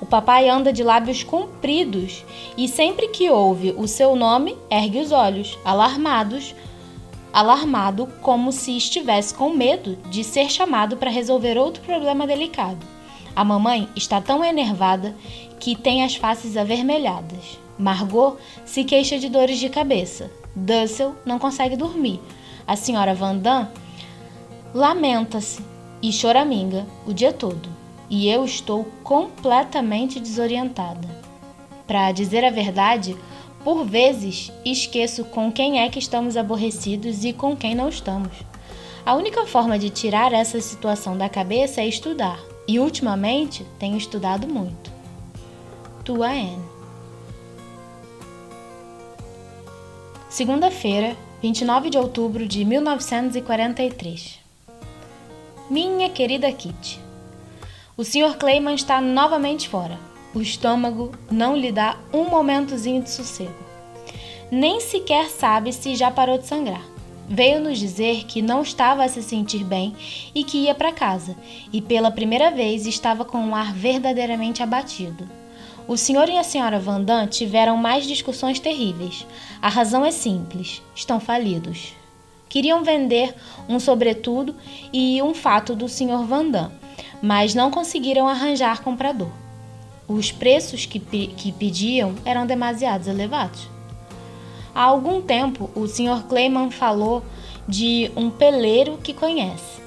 O 0.01 0.07
papai 0.07 0.49
anda 0.49 0.73
de 0.73 0.83
lábios 0.83 1.23
compridos 1.23 2.25
e 2.59 2.67
sempre 2.67 3.07
que 3.09 3.31
ouve 3.31 3.73
o 3.77 3.87
seu 3.87 4.17
nome, 4.17 4.59
ergue 4.69 4.99
os 4.99 5.13
olhos, 5.13 5.57
alarmados, 5.65 6.57
alarmado 7.33 8.07
como 8.21 8.53
se 8.53 8.77
estivesse 8.77 9.35
com 9.35 9.51
medo 9.51 9.97
de 10.11 10.23
ser 10.23 10.51
chamado 10.51 10.97
para 10.97 11.11
resolver 11.11 11.57
outro 11.57 11.83
problema 11.83 12.27
delicado. 12.27 12.87
A 13.35 13.45
mamãe 13.45 13.89
está 13.97 14.21
tão 14.21 14.45
enervada 14.45 15.17
que 15.59 15.75
tem 15.75 16.05
as 16.05 16.17
faces 16.17 16.57
avermelhadas. 16.57 17.59
Margot 17.79 18.37
se 18.65 18.85
queixa 18.85 19.19
de 19.19 19.29
dores 19.29 19.59
de 19.59 19.69
cabeça. 19.69 20.31
Dussel 20.55 21.17
não 21.25 21.39
consegue 21.39 21.77
dormir 21.77 22.21
a 22.67 22.77
senhora 22.77 23.15
Vandam 23.15 23.69
lamenta-se 24.75 25.63
e 26.01 26.13
choraminga 26.13 26.87
o 27.07 27.13
dia 27.13 27.33
todo. 27.33 27.69
e 28.09 28.29
eu 28.29 28.45
estou 28.45 28.85
completamente 29.03 30.21
desorientada. 30.21 31.09
Para 31.87 32.13
dizer 32.13 32.45
a 32.45 32.51
verdade, 32.51 33.17
por 33.65 33.85
vezes 33.85 34.53
esqueço 34.65 35.25
com 35.25 35.51
quem 35.51 35.81
é 35.81 35.89
que 35.89 35.99
estamos 35.99 36.37
aborrecidos 36.37 37.25
e 37.25 37.33
com 37.33 37.57
quem 37.57 37.75
não 37.75 37.89
estamos. 37.89 38.33
A 39.05 39.15
única 39.15 39.47
forma 39.47 39.79
de 39.79 39.91
tirar 39.91 40.33
essa 40.33 40.61
situação 40.61 41.17
da 41.17 41.29
cabeça 41.29 41.81
é 41.81 41.87
estudar, 41.87 42.39
e 42.69 42.79
ultimamente 42.79 43.67
tenho 43.79 43.97
estudado 43.97 44.47
muito. 44.47 44.93
Tua 46.05 46.29
Anne. 46.29 46.63
Segunda-feira, 50.29 51.17
29 51.43 51.91
de 51.91 51.99
outubro 51.99 52.47
de 52.47 52.65
1943. 52.65 54.39
Minha 55.69 56.09
querida 56.09 56.51
Kitty. 56.51 57.01
O 57.97 58.05
Sr. 58.05 58.37
Clayman 58.39 58.75
está 58.75 59.01
novamente 59.01 59.69
fora. 59.69 60.12
O 60.35 60.41
estômago 60.41 61.13
não 61.31 61.55
lhe 61.55 61.71
dá 61.71 61.99
um 62.13 62.25
momentozinho 62.25 63.03
de 63.03 63.11
sossego. 63.11 63.55
Nem 64.51 64.81
sequer 64.81 65.29
sabe 65.29 65.73
se 65.73 65.95
já 65.95 66.11
parou 66.11 66.39
de 66.39 66.47
sangrar. 66.47 66.85
Veio 67.29 67.61
nos 67.61 67.79
dizer 67.79 68.25
que 68.25 68.43
não 68.43 68.63
estava 68.63 69.05
a 69.05 69.09
se 69.09 69.23
sentir 69.23 69.63
bem 69.65 69.95
e 70.35 70.43
que 70.43 70.65
ia 70.65 70.75
para 70.75 70.93
casa, 70.93 71.37
e 71.73 71.81
pela 71.81 72.11
primeira 72.11 72.51
vez 72.51 72.87
estava 72.87 73.25
com 73.25 73.39
um 73.39 73.55
ar 73.55 73.73
verdadeiramente 73.73 74.63
abatido. 74.63 75.29
O 75.87 75.97
senhor 75.97 76.29
e 76.29 76.39
a 76.39 76.45
senhora 76.45 76.79
Vandam 76.79 77.27
tiveram 77.27 77.77
mais 77.77 78.07
discussões 78.07 78.59
terríveis. 78.59 79.27
A 79.61 79.69
razão 79.69 80.05
é 80.05 80.11
simples: 80.11 80.83
estão 80.95 81.19
falidos. 81.21 81.95
Queriam 82.49 82.85
vender 82.85 83.35
um 83.69 83.81
sobretudo 83.81 84.55
e 84.93 85.23
um 85.23 85.35
fato 85.35 85.75
do 85.75 85.89
senhor 85.89 86.25
Vandam, 86.25 86.71
mas 87.23 87.55
não 87.55 87.71
conseguiram 87.71 88.29
arranjar 88.29 88.83
comprador. 88.83 89.42
Os 90.07 90.33
preços 90.33 90.87
que, 90.87 90.99
que 90.99 91.53
pediam 91.53 92.15
eram 92.25 92.47
demasiados 92.47 93.07
elevados. 93.07 93.69
Há 94.75 94.83
algum 94.83 95.21
tempo, 95.21 95.71
o 95.75 95.87
Sr. 95.87 96.25
Clayman 96.29 96.71
falou 96.71 97.23
de 97.69 98.11
um 98.17 98.31
peleiro 98.31 98.99
que 99.03 99.13
conhece. 99.13 99.81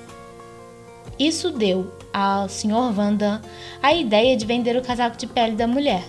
Isso 1.17 1.49
deu 1.49 1.91
ao 2.13 2.47
Sr. 2.47 2.91
Vandam 2.93 3.41
a 3.81 3.93
ideia 3.93 4.37
de 4.37 4.45
vender 4.45 4.77
o 4.77 4.81
casaco 4.81 5.17
de 5.17 5.27
pele 5.27 5.55
da 5.55 5.67
mulher. 5.67 6.03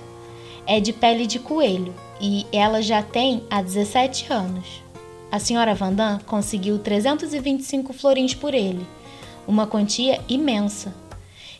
É 0.66 0.78
de 0.80 0.92
pele 0.92 1.26
de 1.26 1.38
coelho 1.38 1.94
e 2.20 2.46
ela 2.52 2.82
já 2.82 3.02
tem 3.02 3.42
há 3.48 3.62
17 3.62 4.32
anos. 4.32 4.82
A 5.30 5.38
senhora 5.38 5.74
Vandam 5.74 6.18
conseguiu 6.26 6.78
325 6.78 7.92
florins 7.92 8.34
por 8.34 8.54
ele, 8.54 8.86
uma 9.46 9.66
quantia 9.66 10.20
imensa 10.28 10.94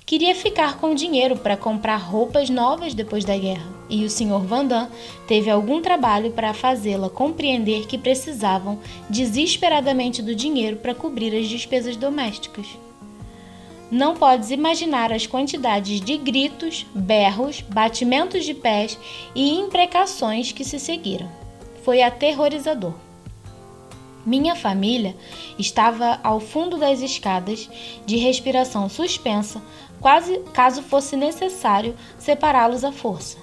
queria 0.06 0.36
ficar 0.36 0.78
com 0.78 0.94
dinheiro 0.94 1.36
para 1.36 1.56
comprar 1.56 1.96
roupas 1.96 2.48
novas 2.48 2.94
depois 2.94 3.24
da 3.24 3.36
guerra, 3.36 3.66
e 3.90 4.04
o 4.04 4.08
Sr. 4.08 4.38
Vandam 4.38 4.88
teve 5.26 5.50
algum 5.50 5.82
trabalho 5.82 6.30
para 6.30 6.54
fazê-la 6.54 7.10
compreender 7.10 7.88
que 7.88 7.98
precisavam 7.98 8.78
desesperadamente 9.10 10.22
do 10.22 10.32
dinheiro 10.32 10.76
para 10.76 10.94
cobrir 10.94 11.36
as 11.36 11.48
despesas 11.48 11.96
domésticas. 11.96 12.68
Não 13.90 14.14
podes 14.14 14.52
imaginar 14.52 15.12
as 15.12 15.26
quantidades 15.26 16.00
de 16.00 16.16
gritos, 16.16 16.86
berros, 16.94 17.60
batimentos 17.60 18.44
de 18.44 18.54
pés 18.54 18.96
e 19.34 19.54
imprecações 19.54 20.52
que 20.52 20.64
se 20.64 20.78
seguiram. 20.78 21.28
Foi 21.84 22.00
aterrorizador. 22.00 22.94
Minha 24.26 24.56
família 24.56 25.14
estava 25.56 26.18
ao 26.20 26.40
fundo 26.40 26.76
das 26.76 27.00
escadas, 27.00 27.70
de 28.04 28.16
respiração 28.16 28.88
suspensa, 28.88 29.62
quase 30.06 30.38
caso 30.52 30.84
fosse 30.84 31.16
necessário 31.16 31.96
separá-los 32.16 32.84
à 32.84 32.92
força. 32.92 33.38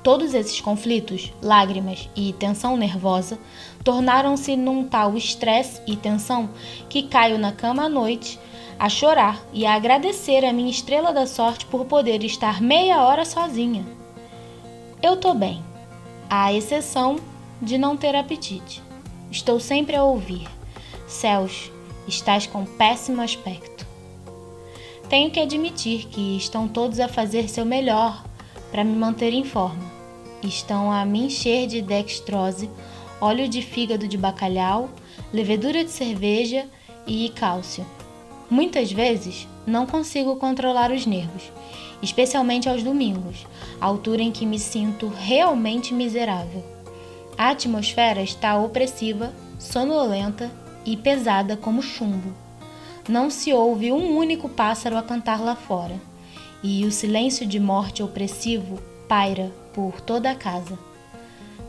Todos 0.00 0.32
esses 0.32 0.60
conflitos, 0.60 1.32
lágrimas 1.42 2.08
e 2.14 2.32
tensão 2.34 2.76
nervosa 2.76 3.36
tornaram-se 3.82 4.54
num 4.54 4.86
tal 4.86 5.16
estresse 5.16 5.82
e 5.84 5.96
tensão 5.96 6.50
que 6.88 7.02
caio 7.02 7.36
na 7.36 7.50
cama 7.50 7.86
à 7.86 7.88
noite 7.88 8.38
a 8.78 8.88
chorar 8.88 9.44
e 9.52 9.66
a 9.66 9.74
agradecer 9.74 10.44
a 10.44 10.52
minha 10.52 10.70
estrela 10.70 11.12
da 11.12 11.26
sorte 11.26 11.66
por 11.66 11.84
poder 11.86 12.22
estar 12.22 12.60
meia 12.60 13.02
hora 13.02 13.24
sozinha. 13.24 13.84
Eu 15.02 15.16
tô 15.16 15.34
bem, 15.34 15.64
à 16.30 16.52
exceção 16.52 17.16
de 17.60 17.76
não 17.76 17.96
ter 17.96 18.14
apetite. 18.14 18.80
Estou 19.32 19.58
sempre 19.58 19.96
a 19.96 20.04
ouvir. 20.04 20.48
Céus, 21.08 21.72
estás 22.06 22.46
com 22.46 22.64
péssimo 22.64 23.20
aspecto. 23.20 23.91
Tenho 25.12 25.30
que 25.30 25.40
admitir 25.40 26.06
que 26.06 26.38
estão 26.38 26.66
todos 26.66 26.98
a 26.98 27.06
fazer 27.06 27.46
seu 27.46 27.66
melhor 27.66 28.24
para 28.70 28.82
me 28.82 28.96
manter 28.96 29.34
em 29.34 29.44
forma. 29.44 29.84
Estão 30.42 30.90
a 30.90 31.04
me 31.04 31.26
encher 31.26 31.66
de 31.66 31.82
dextrose, 31.82 32.70
óleo 33.20 33.46
de 33.46 33.60
fígado 33.60 34.08
de 34.08 34.16
bacalhau, 34.16 34.88
levedura 35.30 35.84
de 35.84 35.90
cerveja 35.90 36.64
e 37.06 37.28
cálcio. 37.28 37.84
Muitas 38.48 38.90
vezes 38.90 39.46
não 39.66 39.84
consigo 39.84 40.36
controlar 40.36 40.90
os 40.90 41.04
nervos, 41.04 41.42
especialmente 42.02 42.66
aos 42.66 42.82
domingos, 42.82 43.46
altura 43.78 44.22
em 44.22 44.32
que 44.32 44.46
me 44.46 44.58
sinto 44.58 45.08
realmente 45.08 45.92
miserável. 45.92 46.64
A 47.36 47.50
atmosfera 47.50 48.22
está 48.22 48.56
opressiva, 48.56 49.30
sonolenta 49.58 50.50
e 50.86 50.96
pesada 50.96 51.54
como 51.54 51.82
chumbo 51.82 52.32
não 53.08 53.30
se 53.30 53.52
ouve 53.52 53.92
um 53.92 54.16
único 54.16 54.48
pássaro 54.48 54.96
a 54.96 55.02
cantar 55.02 55.40
lá 55.40 55.56
fora, 55.56 56.00
e 56.62 56.84
o 56.84 56.92
silêncio 56.92 57.46
de 57.46 57.58
morte 57.58 58.02
opressivo 58.02 58.78
paira 59.08 59.52
por 59.74 60.00
toda 60.00 60.30
a 60.30 60.34
casa, 60.34 60.78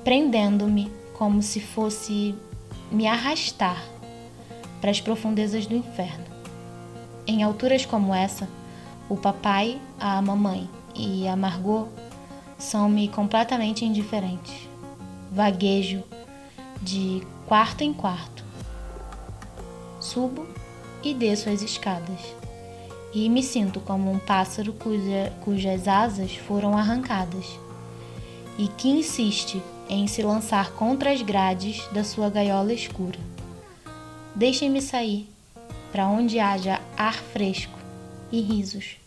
prendendo-me 0.03 0.91
como 1.13 1.41
se 1.41 1.59
fosse 1.59 2.35
me 2.91 3.07
arrastar 3.07 3.83
para 4.79 4.91
as 4.91 5.01
profundezas 5.01 5.65
do 5.65 5.75
inferno. 5.75 6.25
Em 7.25 7.41
alturas 7.41 7.85
como 7.85 8.13
essa, 8.13 8.47
o 9.09 9.15
papai, 9.15 9.79
a 9.99 10.21
mamãe 10.21 10.69
e 10.95 11.27
a 11.27 11.35
Margot 11.35 11.87
são-me 12.57 13.07
completamente 13.07 13.85
indiferentes. 13.85 14.69
Vaguejo 15.31 16.03
de 16.81 17.25
quarto 17.47 17.81
em 17.81 17.93
quarto. 17.93 18.43
Subo 19.99 20.45
e 21.03 21.13
desço 21.13 21.49
as 21.49 21.61
escadas. 21.61 22.19
E 23.13 23.29
me 23.29 23.43
sinto 23.43 23.79
como 23.79 24.11
um 24.11 24.17
pássaro 24.17 24.73
cuja, 24.73 25.31
cujas 25.41 25.87
asas 25.87 26.35
foram 26.35 26.77
arrancadas 26.77 27.45
e 28.57 28.67
que 28.67 28.89
insiste 28.89 29.61
em 29.89 30.07
se 30.07 30.23
lançar 30.23 30.71
contra 30.71 31.11
as 31.11 31.21
grades 31.21 31.85
da 31.91 32.03
sua 32.03 32.29
gaiola 32.29 32.73
escura. 32.73 33.19
Deixem-me 34.33 34.81
sair 34.81 35.29
para 35.91 36.07
onde 36.07 36.39
haja 36.39 36.81
ar 36.97 37.13
fresco 37.13 37.77
e 38.31 38.41
risos. 38.41 38.97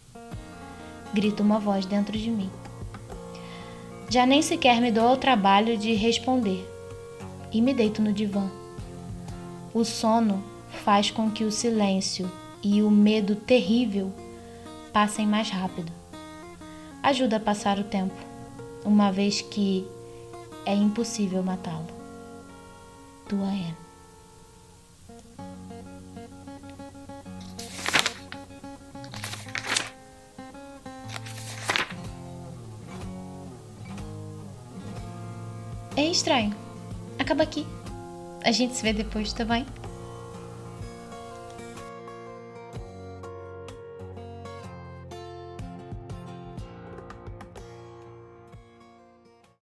Grita 1.13 1.43
uma 1.43 1.59
voz 1.59 1.85
dentro 1.85 2.17
de 2.17 2.31
mim. 2.31 2.51
Já 4.09 4.25
nem 4.25 4.41
sequer 4.41 4.81
me 4.81 4.93
dou 4.93 5.09
ao 5.09 5.17
trabalho 5.17 5.77
de 5.77 5.95
responder 5.95 6.65
e 7.53 7.61
me 7.61 7.75
deito 7.75 8.01
no 8.01 8.13
divã. 8.13 8.49
O 9.75 9.85
sono 9.85 10.45
faz 10.77 11.11
com 11.11 11.31
que 11.31 11.45
o 11.45 11.51
silêncio 11.51 12.31
e 12.63 12.83
o 12.83 12.91
medo 12.91 13.35
terrível 13.35 14.13
passem 14.93 15.27
mais 15.27 15.51
rápido. 15.51 15.93
Ajuda 17.03 17.37
a 17.37 17.41
passar 17.41 17.79
o 17.79 17.85
tempo, 17.85 18.15
uma 18.85 19.11
vez 19.11 19.41
que 19.41 19.87
é 20.65 20.75
impossível 20.75 21.43
matá-lo. 21.43 21.87
Tua 23.29 23.47
Anne. 23.47 23.75
É 35.97 36.05
estranho. 36.05 36.55
Acaba 37.19 37.43
aqui. 37.43 37.67
A 38.45 38.53
gente 38.53 38.75
se 38.75 38.83
vê 38.83 38.93
depois, 38.93 39.33
tá 39.33 39.45
bem? 39.45 39.65